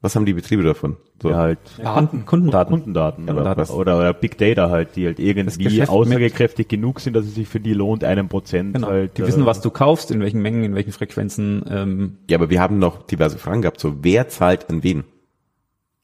[0.04, 0.96] was haben die Betriebe davon?
[1.20, 1.30] So.
[1.30, 2.74] Ja, halt Kunden, Kundendaten.
[2.76, 7.24] Kundendaten oder, was- oder, oder Big Data halt, die halt irgendwie aussagekräftig genug sind, dass
[7.24, 8.88] es sich für die lohnt, einen Prozent Genau.
[8.88, 9.16] halt.
[9.18, 11.64] die äh, wissen, was du kaufst, in welchen Mengen, in welchen Frequenzen.
[11.68, 13.80] Ähm, Ja, aber wir haben noch diverse Fragen gehabt.
[13.80, 15.04] So, wer zahlt an wen?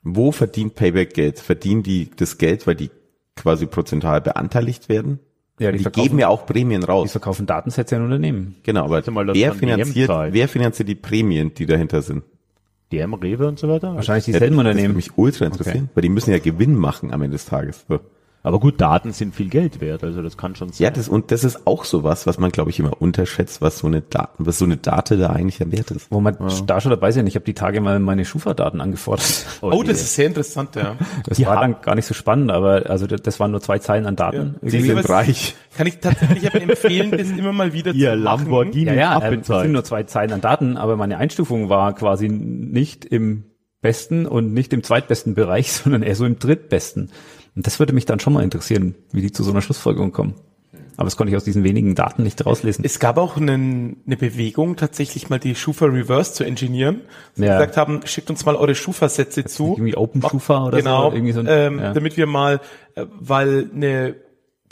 [0.02, 1.38] Wo verdient Payback Geld?
[1.38, 2.90] Verdienen die das Geld, weil die
[3.36, 5.20] quasi prozentual beanteiligt werden?
[5.58, 7.12] Ja, die die geben ja auch Prämien Die raus.
[7.12, 8.54] verkaufen Datensätze an Unternehmen.
[8.62, 12.22] Genau, aber mal, wer DM finanziert, wer finanziert die Prämien, die dahinter sind?
[12.92, 13.94] DM, Rewe und so weiter.
[13.94, 14.96] Wahrscheinlich Ja, dieselben Das würde Unternehmen.
[14.96, 17.84] mich ultra interessieren, weil die müssen ja Gewinn machen am Ende des Tages.
[17.88, 18.00] So.
[18.42, 20.82] Aber gut, Daten sind viel Geld wert, also das kann schon sein.
[20.84, 23.86] Ja, das, und das ist auch sowas, was man, glaube ich, immer unterschätzt, was so
[23.86, 26.10] eine Daten, was so eine Date da eigentlich am Wert ist.
[26.10, 26.36] Wo man
[26.66, 27.26] da schon dabei sind.
[27.26, 29.46] Ich habe die Tage mal meine Schufa-Daten angefordert.
[29.62, 30.96] Oh, das ist sehr interessant, ja.
[31.26, 34.06] Das war dann gar nicht so spannend, aber also das, das waren nur zwei Zeilen
[34.06, 34.56] an Daten.
[34.62, 34.68] Ja.
[34.68, 34.96] Irgendwie.
[34.96, 35.54] was- reich.
[35.76, 38.44] Kann ich tatsächlich empfehlen, das immer mal wieder Ihr zu machen.
[38.46, 39.62] Lamborghini Ja, ja, ähm, es abbezahlt.
[39.64, 43.44] sind nur zwei Zeilen an Daten, aber meine Einstufung war quasi nicht im
[43.82, 47.10] besten und nicht im zweitbesten Bereich, sondern eher so im drittbesten.
[47.56, 50.34] Und das würde mich dann schon mal interessieren, wie die zu so einer Schlussfolgerung kommen.
[50.96, 52.84] Aber das konnte ich aus diesen wenigen Daten nicht rauslesen.
[52.84, 57.00] Es gab auch einen, eine Bewegung, tatsächlich mal die Schufa Reverse zu engineeren.
[57.34, 57.54] Sie Ja.
[57.54, 59.72] gesagt haben, schickt uns mal eure Schufa-Sätze zu.
[59.78, 61.92] irgendwie Open Schufa oder genau, so, ein- ähm, ja.
[61.94, 62.60] damit wir mal,
[62.96, 64.14] äh, weil eine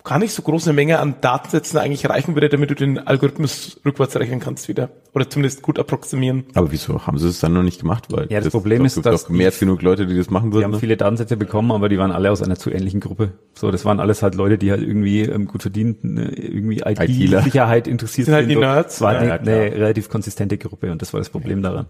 [0.04, 4.16] gar nicht so große Menge an Datensätzen eigentlich reichen würde, damit du den Algorithmus rückwärts
[4.16, 4.90] rechnen kannst wieder.
[5.12, 6.44] Oder zumindest gut approximieren.
[6.54, 8.04] Aber wieso haben sie es dann noch nicht gemacht?
[8.10, 10.30] Weil Ja, das Problem doch, ist, gibt dass doch mehr als genug Leute, die das
[10.30, 10.64] machen Die würden.
[10.64, 10.78] haben ne?
[10.78, 13.32] viele Datensätze bekommen, aber die waren alle aus einer zu ähnlichen Gruppe.
[13.54, 16.80] So, das waren alles halt Leute, die halt irgendwie ähm, gut verdienten, äh, irgendwie.
[16.86, 18.96] IT-Sicherheit interessiert Sind halt die und Nerds.
[18.96, 21.86] Es war Ja, eine, eine relativ konsistente Gruppe und das war das Problem daran.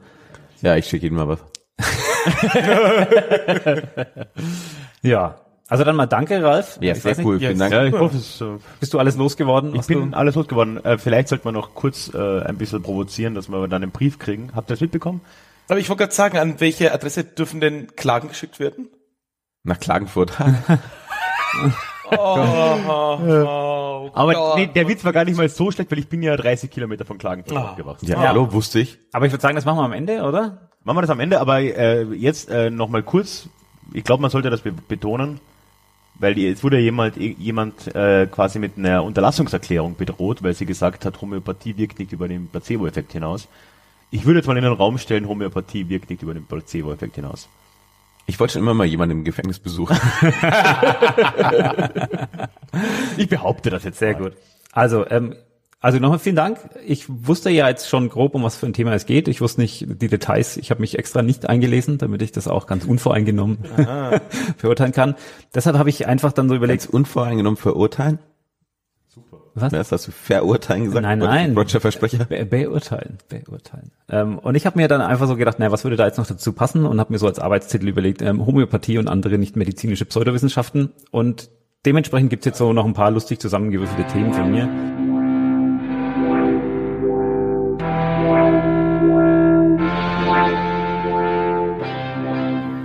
[0.63, 1.39] Ja, ich schicke ihnen mal was.
[5.03, 5.37] Ja.
[5.71, 6.79] Also dann mal danke, Ralf.
[6.81, 7.35] Ja, Ich sehr cool.
[7.41, 7.73] ja, Vielen Dank.
[7.73, 8.47] Ja, ich hoffe, es, äh,
[8.81, 9.75] Bist du alles losgeworden?
[9.75, 10.17] ich bin du?
[10.17, 10.83] alles losgeworden.
[10.85, 14.19] Äh, vielleicht sollte man noch kurz äh, ein bisschen provozieren, dass wir dann einen Brief
[14.19, 14.51] kriegen.
[14.55, 15.21] Habt ihr das mitbekommen?
[15.69, 18.89] Aber ich wollte gerade sagen, an welche Adresse dürfen denn Klagen geschickt werden?
[19.65, 20.33] Nach Klagenfurt.
[22.11, 26.37] Oh, Aber nee, der Witz war gar nicht mal so schlecht, weil ich bin ja
[26.37, 27.71] 30 Kilometer von Klagenfurt Ah.
[27.71, 28.07] aufgewachsen.
[28.07, 28.99] ja, hallo, wusste ich.
[29.13, 30.71] Aber ich würde sagen, das machen wir am Ende, oder?
[30.85, 33.49] Machen wir das am Ende, aber äh, jetzt äh, nochmal kurz.
[33.93, 35.41] Ich glaube, man sollte das be betonen,
[36.19, 41.05] weil die, es wurde jemand, jemand äh, quasi mit einer Unterlassungserklärung bedroht, weil sie gesagt
[41.05, 43.49] hat, Homöopathie wirkt nicht über den Placebo-Effekt hinaus.
[44.11, 47.49] Ich würde jetzt mal in den Raum stellen, Homöopathie wirkt nicht über den Placebo-Effekt hinaus.
[48.27, 49.99] Ich wollte schon immer mal jemanden im Gefängnis besuchen.
[53.17, 54.31] Ich behaupte das jetzt Sehr mal.
[54.31, 54.33] gut.
[54.73, 55.35] Also, ähm,
[55.81, 56.59] also nochmal vielen Dank.
[56.87, 59.29] Ich wusste ja jetzt schon grob, um was für ein Thema es geht.
[59.29, 60.57] Ich wusste nicht die Details.
[60.57, 63.59] Ich habe mich extra nicht eingelesen, damit ich das auch ganz unvoreingenommen
[64.61, 65.15] beurteilen kann.
[65.55, 68.19] Deshalb habe ich einfach dann so Ganz überlegt, unvoreingenommen verurteilen.
[69.55, 69.73] was?
[69.73, 71.03] Erst hast du verurteilen gesagt.
[71.03, 71.57] Nein, nein.
[71.57, 72.25] Roger Versprecher.
[72.25, 73.93] Be beurteilen, beurteilen.
[74.09, 76.27] Ähm, und ich habe mir dann einfach so gedacht, naja, was würde da jetzt noch
[76.27, 76.87] dazu passen?
[76.87, 80.93] Und habe mir so als Arbeitstitel überlegt, ähm, Homöopathie und andere nicht medizinische Pseudowissenschaften.
[81.13, 81.51] Und
[81.87, 84.69] dementsprechend gibt's jetzt so noch ein paar lustig zusammengewürfelte Themen von mir.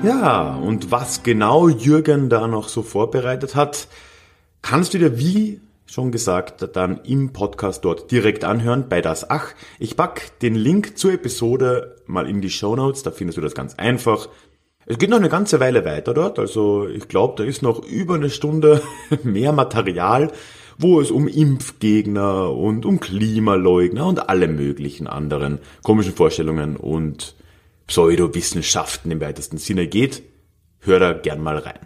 [0.03, 3.87] Ja, und was genau Jürgen da noch so vorbereitet hat,
[4.61, 9.53] kannst du dir wie schon gesagt dann im Podcast dort direkt anhören bei das Ach.
[9.79, 13.55] Ich pack den Link zur Episode mal in die Show Notes, da findest du das
[13.55, 14.27] ganz einfach.
[14.85, 18.15] Es geht noch eine ganze Weile weiter dort, also ich glaube, da ist noch über
[18.15, 18.81] eine Stunde
[19.23, 20.33] mehr Material,
[20.77, 27.35] wo es um Impfgegner und um Klimaleugner und alle möglichen anderen komischen Vorstellungen und
[27.87, 30.23] Pseudowissenschaften im weitesten Sinne geht.
[30.79, 31.79] Hör da gern mal rein.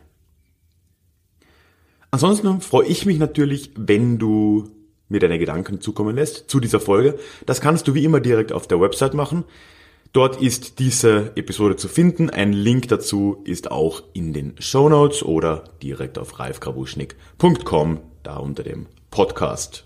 [2.12, 4.72] Ansonsten freue ich mich natürlich, wenn du
[5.10, 7.20] mir deine Gedanken zukommen lässt zu dieser Folge.
[7.46, 9.44] Das kannst du wie immer direkt auf der Website machen.
[10.14, 12.30] Dort ist diese Episode zu finden.
[12.30, 18.64] Ein Link dazu ist auch in den Show Notes oder direkt auf ralfgrabuschnick.com, da unter
[18.64, 19.86] dem Podcast.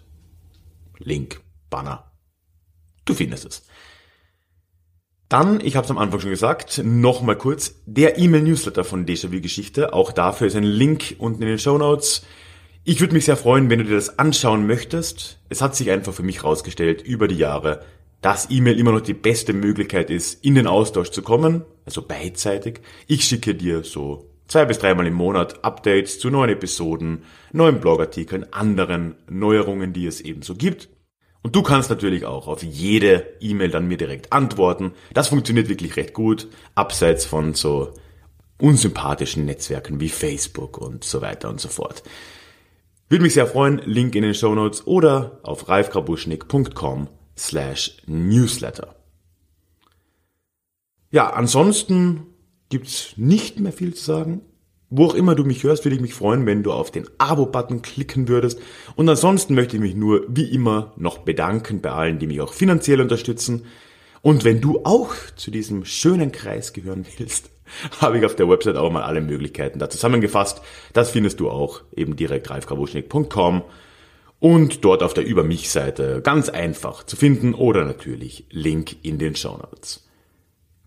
[0.99, 2.11] Link, Banner.
[3.05, 3.63] Du findest es.
[5.31, 9.93] Dann, ich habe es am Anfang schon gesagt, nochmal kurz, der E-Mail-Newsletter von Déjà-vu Geschichte.
[9.93, 12.25] Auch dafür ist ein Link unten in den Show Notes.
[12.83, 15.39] Ich würde mich sehr freuen, wenn du dir das anschauen möchtest.
[15.47, 17.81] Es hat sich einfach für mich herausgestellt über die Jahre,
[18.19, 22.81] dass E-Mail immer noch die beste Möglichkeit ist, in den Austausch zu kommen, also beidseitig.
[23.07, 28.51] Ich schicke dir so zwei bis dreimal im Monat Updates zu neuen Episoden, neuen Blogartikeln,
[28.51, 30.89] anderen Neuerungen, die es eben so gibt.
[31.43, 34.93] Und du kannst natürlich auch auf jede E-Mail dann mir direkt antworten.
[35.13, 37.93] Das funktioniert wirklich recht gut, abseits von so
[38.59, 42.03] unsympathischen Netzwerken wie Facebook und so weiter und so fort.
[43.09, 48.95] Würde mich sehr freuen, Link in den Show Notes oder auf ralfgrabuschnick.com slash newsletter.
[51.09, 52.27] Ja, ansonsten
[52.69, 54.41] gibt's nicht mehr viel zu sagen.
[54.93, 57.81] Wo auch immer du mich hörst, würde ich mich freuen, wenn du auf den Abo-Button
[57.81, 58.59] klicken würdest.
[58.97, 62.51] Und ansonsten möchte ich mich nur wie immer noch bedanken bei allen, die mich auch
[62.51, 63.65] finanziell unterstützen.
[64.21, 67.49] Und wenn du auch zu diesem schönen Kreis gehören willst,
[68.01, 70.61] habe ich auf der Website auch mal alle Möglichkeiten da zusammengefasst.
[70.91, 73.63] Das findest du auch eben direkt ralfgrabuschnick.com
[74.41, 79.19] und dort auf der Über mich Seite ganz einfach zu finden oder natürlich Link in
[79.19, 80.05] den Show Notes.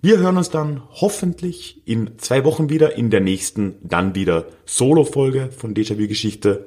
[0.05, 5.48] Wir hören uns dann hoffentlich in zwei Wochen wieder in der nächsten dann wieder Solo-Folge
[5.51, 6.66] von Déjà-vu Geschichte.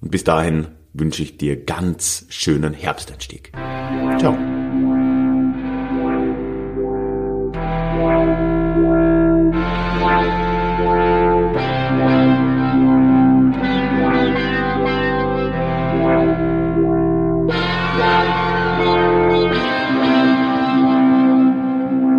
[0.00, 3.50] Und bis dahin wünsche ich dir ganz schönen Herbsteinstieg.
[4.20, 4.59] Ciao.